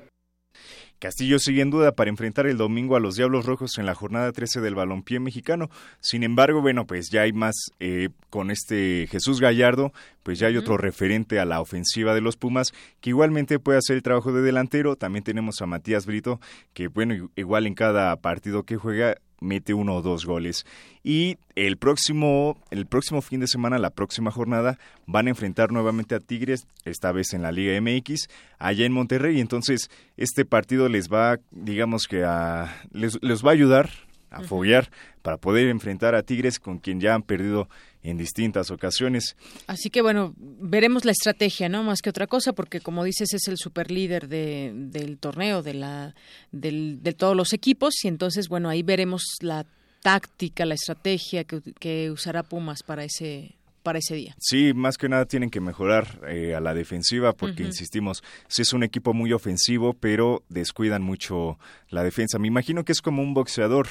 [1.02, 4.32] Castillo sigue en duda para enfrentar el domingo a los Diablos Rojos en la jornada
[4.32, 5.72] 13 del balompié mexicano.
[5.99, 10.57] Sin embargo, bueno, pues ya hay más eh, con este Jesús Gallardo, pues ya hay
[10.57, 14.44] otro referente a la ofensiva de los Pumas que igualmente puede hacer el trabajo de
[14.44, 14.95] delantero.
[14.95, 16.40] También tenemos a Matías Brito,
[16.76, 20.66] que bueno, igual en cada partido que juega mete uno o dos goles.
[21.04, 26.16] Y el próximo, el próximo fin de semana, la próxima jornada, van a enfrentar nuevamente
[26.16, 29.42] a Tigres, esta vez en la Liga MX, allá en Monterrey.
[29.42, 33.90] Entonces, este partido les va, digamos que a, les, les va a ayudar
[34.30, 34.90] a foguear
[35.22, 37.68] para poder enfrentar a Tigres con quien ya han perdido
[38.03, 39.36] en distintas ocasiones.
[39.68, 41.84] Así que bueno, veremos la estrategia, ¿no?
[41.84, 46.15] Más que otra cosa, porque como dices es el superlíder de, del torneo, de la,
[46.52, 49.65] del, de todos los equipos, y entonces bueno ahí veremos la
[50.02, 54.36] táctica, la estrategia que, que usará Pumas para ese para ese día.
[54.40, 58.73] Sí, más que nada tienen que mejorar eh, a la defensiva porque, insistimos, sí es
[58.73, 61.57] un equipo muy ofensivo, pero descuidan mucho
[61.90, 62.40] la defensa.
[62.40, 63.88] Me imagino que es como un boxeador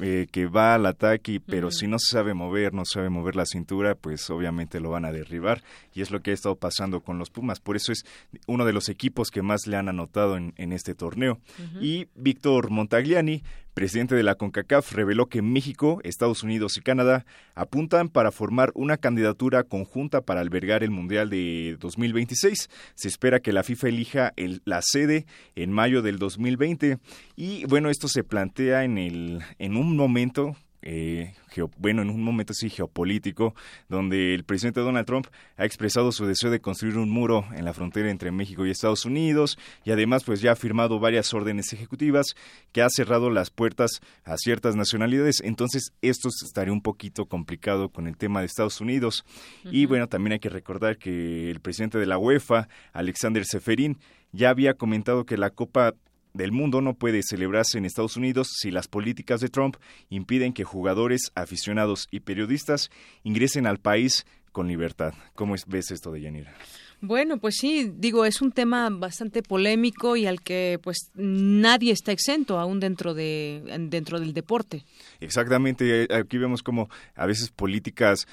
[0.00, 3.46] eh, que va al ataque, pero si no se sabe mover, no sabe mover la
[3.46, 5.62] cintura, pues obviamente lo van a derribar.
[5.94, 7.60] Y es lo que ha estado pasando con los Pumas.
[7.60, 8.04] Por eso es
[8.46, 11.38] uno de los equipos que más le han anotado en, en este torneo.
[11.80, 13.42] Y Víctor Montagliani,
[13.76, 18.96] presidente de la CONCACAF, reveló que México, Estados Unidos y Canadá apuntan para formar una
[18.96, 22.70] candidatura conjunta para albergar el Mundial de 2026.
[22.94, 25.26] Se espera que la FIFA elija el, la sede
[25.56, 26.96] en mayo del 2020.
[27.36, 31.34] Y bueno, esto se plantea en, el, en un momento eh,
[31.78, 33.54] bueno, en un momento así geopolítico,
[33.88, 35.26] donde el presidente Donald Trump
[35.56, 39.04] ha expresado su deseo de construir un muro en la frontera entre México y Estados
[39.04, 42.34] Unidos y además pues ya ha firmado varias órdenes ejecutivas
[42.72, 45.40] que ha cerrado las puertas a ciertas nacionalidades.
[45.42, 49.24] Entonces esto estaría un poquito complicado con el tema de Estados Unidos.
[49.64, 53.98] Y bueno, también hay que recordar que el presidente de la UEFA, Alexander Seferin,
[54.32, 55.94] ya había comentado que la Copa
[56.36, 59.76] del mundo no puede celebrarse en Estados Unidos si las políticas de Trump
[60.10, 62.90] impiden que jugadores, aficionados y periodistas
[63.24, 65.14] ingresen al país con libertad.
[65.34, 66.54] ¿Cómo ves esto de Yanira?
[67.00, 72.12] Bueno, pues sí, digo, es un tema bastante polémico y al que pues nadie está
[72.12, 74.84] exento aún dentro de dentro del deporte.
[75.20, 78.26] Exactamente, aquí vemos como a veces políticas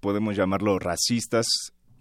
[0.00, 1.46] podemos llamarlo racistas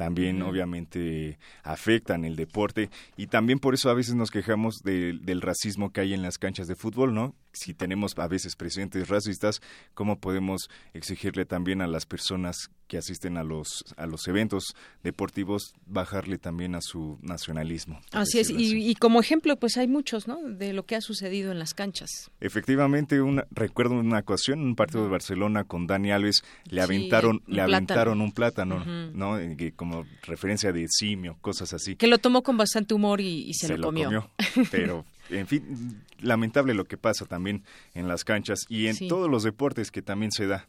[0.02, 5.92] también obviamente afectan el deporte y también por eso a veces nos quejamos del racismo
[5.92, 7.36] que hay en las canchas de fútbol, ¿no?
[7.54, 9.62] Si tenemos a veces presidentes racistas,
[9.94, 15.74] ¿cómo podemos exigirle también a las personas que asisten a los a los eventos deportivos
[15.86, 18.02] bajarle también a su nacionalismo?
[18.12, 20.42] Así es, y, como ejemplo pues hay muchos, ¿no?
[20.44, 22.10] De lo que ha sucedido en las canchas.
[22.42, 27.62] Efectivamente, una, recuerdo una ocasión, un partido de Barcelona con Dani Alves, le aventaron, le
[27.62, 29.40] aventaron un plátano, ¿no?
[29.78, 31.96] Como referencia de simio, cosas así.
[31.96, 34.30] Que lo tomó con bastante humor y, se, lo, comió.
[34.70, 37.64] Pero, en fin, lamentable lo que pasa también
[37.94, 40.68] en las canchas y en todos los deportes que también se da.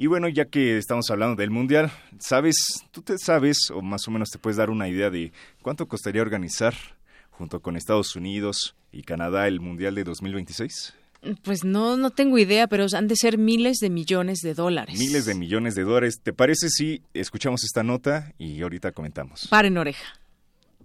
[0.00, 2.56] Y bueno, ya que estamos hablando del Mundial, ¿sabes,
[2.90, 6.22] tú te sabes o más o menos te puedes dar una idea de cuánto costaría
[6.22, 6.72] organizar
[7.30, 10.94] junto con Estados Unidos y Canadá el Mundial de 2026?
[11.42, 14.98] Pues no, no tengo idea, pero han de ser miles de millones de dólares.
[14.98, 16.20] Miles de millones de dólares.
[16.22, 19.48] ¿Te parece si escuchamos esta nota y ahorita comentamos?
[19.48, 20.18] Paren oreja.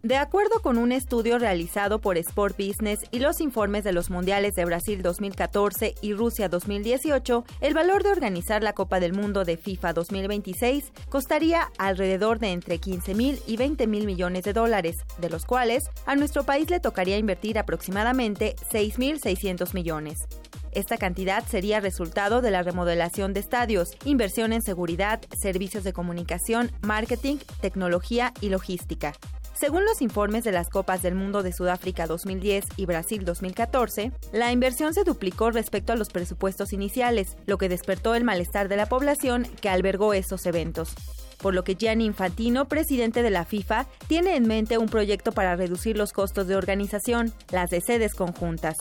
[0.05, 4.53] De acuerdo con un estudio realizado por Sport Business y los informes de los Mundiales
[4.53, 9.57] de Brasil 2014 y Rusia 2018, el valor de organizar la Copa del Mundo de
[9.57, 15.31] FIFA 2026 costaría alrededor de entre 15 mil y 20 mil millones de dólares, de
[15.31, 20.27] los cuales a nuestro país le tocaría invertir aproximadamente 6.600 millones.
[20.71, 26.69] Esta cantidad sería resultado de la remodelación de estadios, inversión en seguridad, servicios de comunicación,
[26.81, 29.13] marketing, tecnología y logística.
[29.59, 34.51] Según los informes de las Copas del Mundo de Sudáfrica 2010 y Brasil 2014, la
[34.51, 38.87] inversión se duplicó respecto a los presupuestos iniciales, lo que despertó el malestar de la
[38.87, 40.93] población que albergó estos eventos.
[41.41, 45.55] Por lo que Gianni Infantino, presidente de la FIFA, tiene en mente un proyecto para
[45.55, 48.75] reducir los costos de organización, las de sedes conjuntas.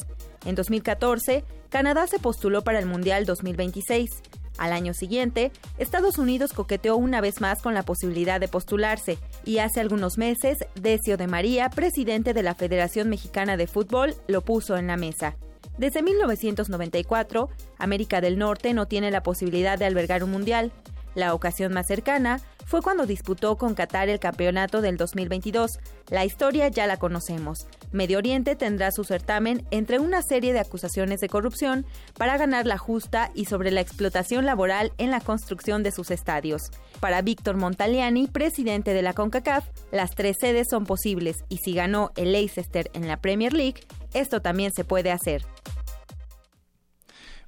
[0.45, 4.11] En 2014, Canadá se postuló para el Mundial 2026.
[4.59, 9.59] Al año siguiente, Estados Unidos coqueteó una vez más con la posibilidad de postularse y
[9.59, 14.77] hace algunos meses, Decio de María, presidente de la Federación Mexicana de Fútbol, lo puso
[14.77, 15.37] en la mesa.
[15.79, 17.49] Desde 1994,
[17.79, 20.73] América del Norte no tiene la posibilidad de albergar un mundial.
[21.15, 25.79] La ocasión más cercana fue cuando disputó con Qatar el campeonato del 2022.
[26.11, 27.67] La historia ya la conocemos.
[27.93, 31.87] Medio Oriente tendrá su certamen entre una serie de acusaciones de corrupción
[32.17, 36.71] para ganar la justa y sobre la explotación laboral en la construcción de sus estadios.
[37.01, 42.11] Para Víctor Montaliani, presidente de la CONCACAF, las tres sedes son posibles y si ganó
[42.17, 43.81] el Leicester en la Premier League,
[44.13, 45.45] esto también se puede hacer.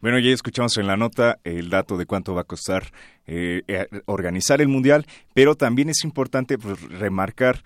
[0.00, 2.92] Bueno, ya escuchamos en la nota el dato de cuánto va a costar
[3.26, 7.64] eh, eh, organizar el Mundial, pero también es importante pues, remarcar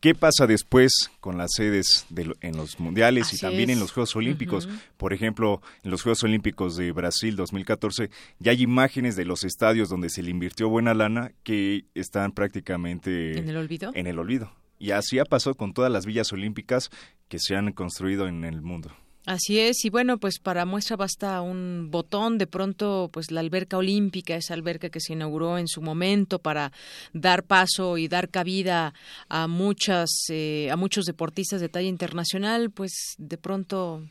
[0.00, 2.06] qué pasa después con las sedes
[2.40, 4.68] en los Mundiales y también en los Juegos Olímpicos.
[4.96, 8.10] Por ejemplo, en los Juegos Olímpicos de Brasil 2014
[8.40, 13.38] ya hay imágenes de los estadios donde se le invirtió buena lana que están prácticamente
[13.38, 13.92] en el olvido.
[13.94, 14.52] En el olvido.
[14.78, 16.90] Y así ha pasado con todas las villas olímpicas
[17.28, 18.90] que se han construido en el mundo.
[19.26, 23.76] Así es, y bueno, pues para muestra basta un botón, de pronto pues la alberca
[23.76, 26.72] olímpica, esa alberca que se inauguró en su momento para
[27.12, 28.94] dar paso y dar cabida
[29.28, 34.02] a muchas eh, a muchos deportistas de talla internacional, pues de pronto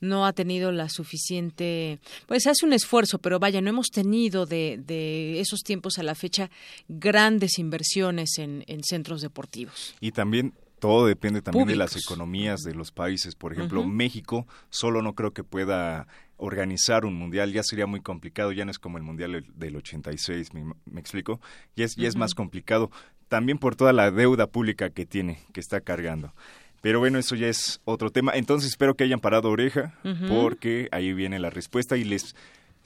[0.00, 4.80] no ha tenido la suficiente, pues hace un esfuerzo, pero vaya, no hemos tenido de,
[4.84, 6.50] de esos tiempos a la fecha
[6.88, 9.94] grandes inversiones en, en centros deportivos.
[10.00, 13.34] Y también todo depende también de las economías de los países.
[13.34, 18.52] Por ejemplo, México solo no creo que pueda organizar un mundial, ya sería muy complicado,
[18.52, 21.40] ya no es como el mundial del 86, me, me explico,
[21.76, 22.90] ya es, ya es más complicado,
[23.28, 26.34] también por toda la deuda pública que tiene, que está cargando.
[26.82, 28.32] Pero bueno, eso ya es otro tema.
[28.34, 29.94] Entonces espero que hayan parado oreja,
[30.28, 32.36] porque ahí viene la respuesta y les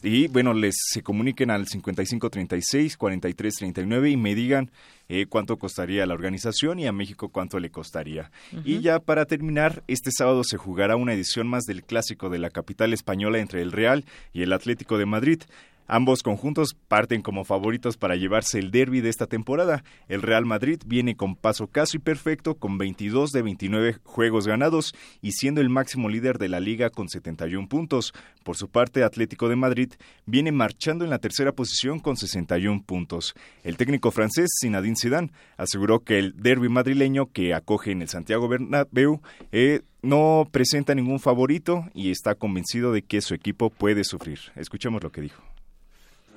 [0.02, 4.70] y bueno, les se comuniquen al 5536-4339 y me digan
[5.08, 8.30] eh, cuánto costaría la organización y a México cuánto le costaría.
[8.64, 12.50] Y ya para terminar, este sábado se jugará una edición más del clásico de la
[12.50, 15.42] capital española entre el Real y el Atlético de Madrid.
[15.92, 19.82] Ambos conjuntos parten como favoritos para llevarse el derby de esta temporada.
[20.06, 25.32] El Real Madrid viene con paso casi perfecto con 22 de 29 juegos ganados y
[25.32, 28.14] siendo el máximo líder de la liga con 71 puntos.
[28.44, 29.92] Por su parte, Atlético de Madrid
[30.26, 33.34] viene marchando en la tercera posición con 61 puntos.
[33.64, 38.46] El técnico francés Zinedine Zidane aseguró que el derby madrileño que acoge en el Santiago
[38.46, 44.38] Bernabéu eh, no presenta ningún favorito y está convencido de que su equipo puede sufrir.
[44.54, 45.42] Escuchemos lo que dijo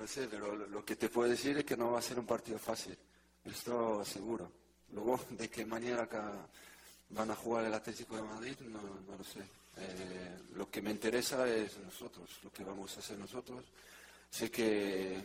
[0.04, 2.26] no sé, pero lo, que te puedo decir es que no va a ser un
[2.26, 2.94] partido fácil,
[3.46, 4.52] esto seguro.
[4.92, 6.10] Luego, de qué manera
[7.08, 9.40] van a jugar el Atlético de Madrid, no, lo sé.
[9.78, 13.64] Eh, lo que me interesa es nosotros, lo que vamos a hacer nosotros.
[14.30, 15.24] Sé que,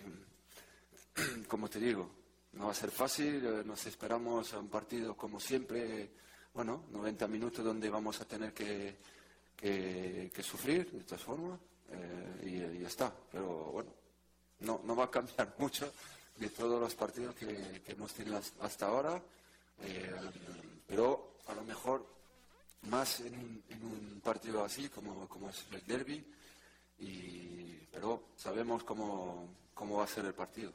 [1.48, 2.08] como te digo,
[2.52, 6.08] no va a ser fácil, eh, nos esperamos a un partido como siempre,
[6.54, 8.96] bueno, 90 minutos donde vamos a tener que,
[10.40, 11.58] sufrir de todas formas
[11.90, 13.12] eh, y, y ya está.
[13.32, 13.98] Pero bueno,
[14.60, 15.92] no, no va a cambiar mucho
[16.38, 19.20] de todos los partidos que, hemos tenido hasta ahora,
[19.82, 20.10] eh,
[20.86, 22.06] pero a lo mejor
[22.88, 26.22] más en un, partido así como, como, es el derby,
[27.00, 30.70] y, pero sabemos cómo, cómo va a ser el partido.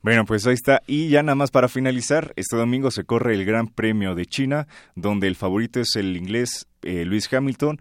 [0.00, 0.82] Bueno, pues ahí está.
[0.86, 4.68] Y ya nada más para finalizar, este domingo se corre el Gran Premio de China,
[4.94, 7.80] donde el favorito es el inglés eh, Luis Hamilton,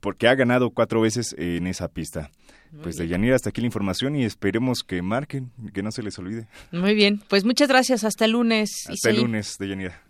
[0.00, 2.30] porque ha ganado cuatro veces en esa pista
[2.80, 6.18] pues de Yanira, hasta aquí la información y esperemos que marquen, que no se les
[6.18, 6.46] olvide.
[6.70, 8.70] Muy bien, pues muchas gracias, hasta el lunes.
[8.88, 10.02] Hasta el lunes, de Yanira.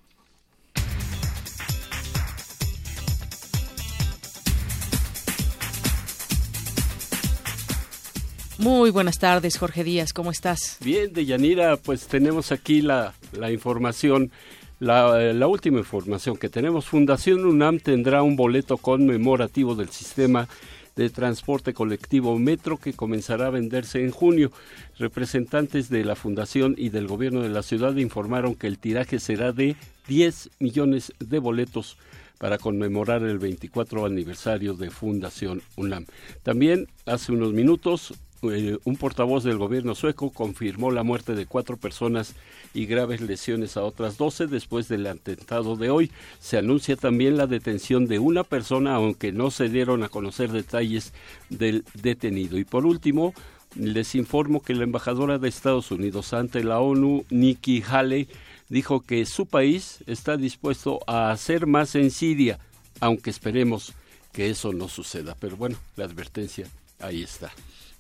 [8.58, 10.76] Muy buenas tardes, Jorge Díaz, ¿cómo estás?
[10.84, 14.30] Bien, de Yanira, pues tenemos aquí la, la información.
[14.78, 20.48] La, la, última información que tenemos, Fundación UNAM tendrá un boleto conmemorativo del sistema
[20.96, 24.52] de transporte colectivo Metro que comenzará a venderse en junio.
[24.98, 29.52] Representantes de la Fundación y del Gobierno de la ciudad informaron que el tiraje será
[29.52, 29.76] de
[30.08, 31.96] 10 millones de boletos
[32.38, 36.06] para conmemorar el 24 aniversario de Fundación UNAM.
[36.42, 41.76] También hace unos minutos eh, un portavoz del gobierno sueco confirmó la muerte de cuatro
[41.76, 42.34] personas
[42.74, 46.10] y graves lesiones a otras doce después del atentado de hoy.
[46.40, 51.12] Se anuncia también la detención de una persona, aunque no se dieron a conocer detalles
[51.50, 52.58] del detenido.
[52.58, 53.32] Y por último,
[53.76, 58.28] les informo que la embajadora de Estados Unidos ante la ONU, Nikki Haley,
[58.68, 62.58] dijo que su país está dispuesto a hacer más en Siria,
[63.00, 63.92] aunque esperemos
[64.32, 65.36] que eso no suceda.
[65.38, 66.66] Pero bueno, la advertencia
[66.98, 67.52] ahí está.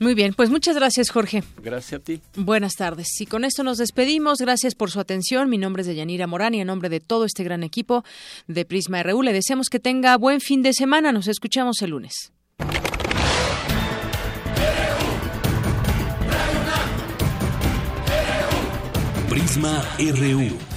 [0.02, 1.44] Muy bien, pues muchas gracias, Jorge.
[1.62, 2.20] Gracias a ti.
[2.34, 3.06] Buenas tardes.
[3.20, 4.38] Y con esto nos despedimos.
[4.38, 5.48] Gracias por su atención.
[5.48, 8.04] Mi nombre es Deyanira Morán y en nombre de todo este gran equipo
[8.48, 11.12] de Prisma RU le deseamos que tenga buen fin de semana.
[11.12, 12.32] Nos escuchamos el lunes.
[19.28, 20.71] Prisma RU.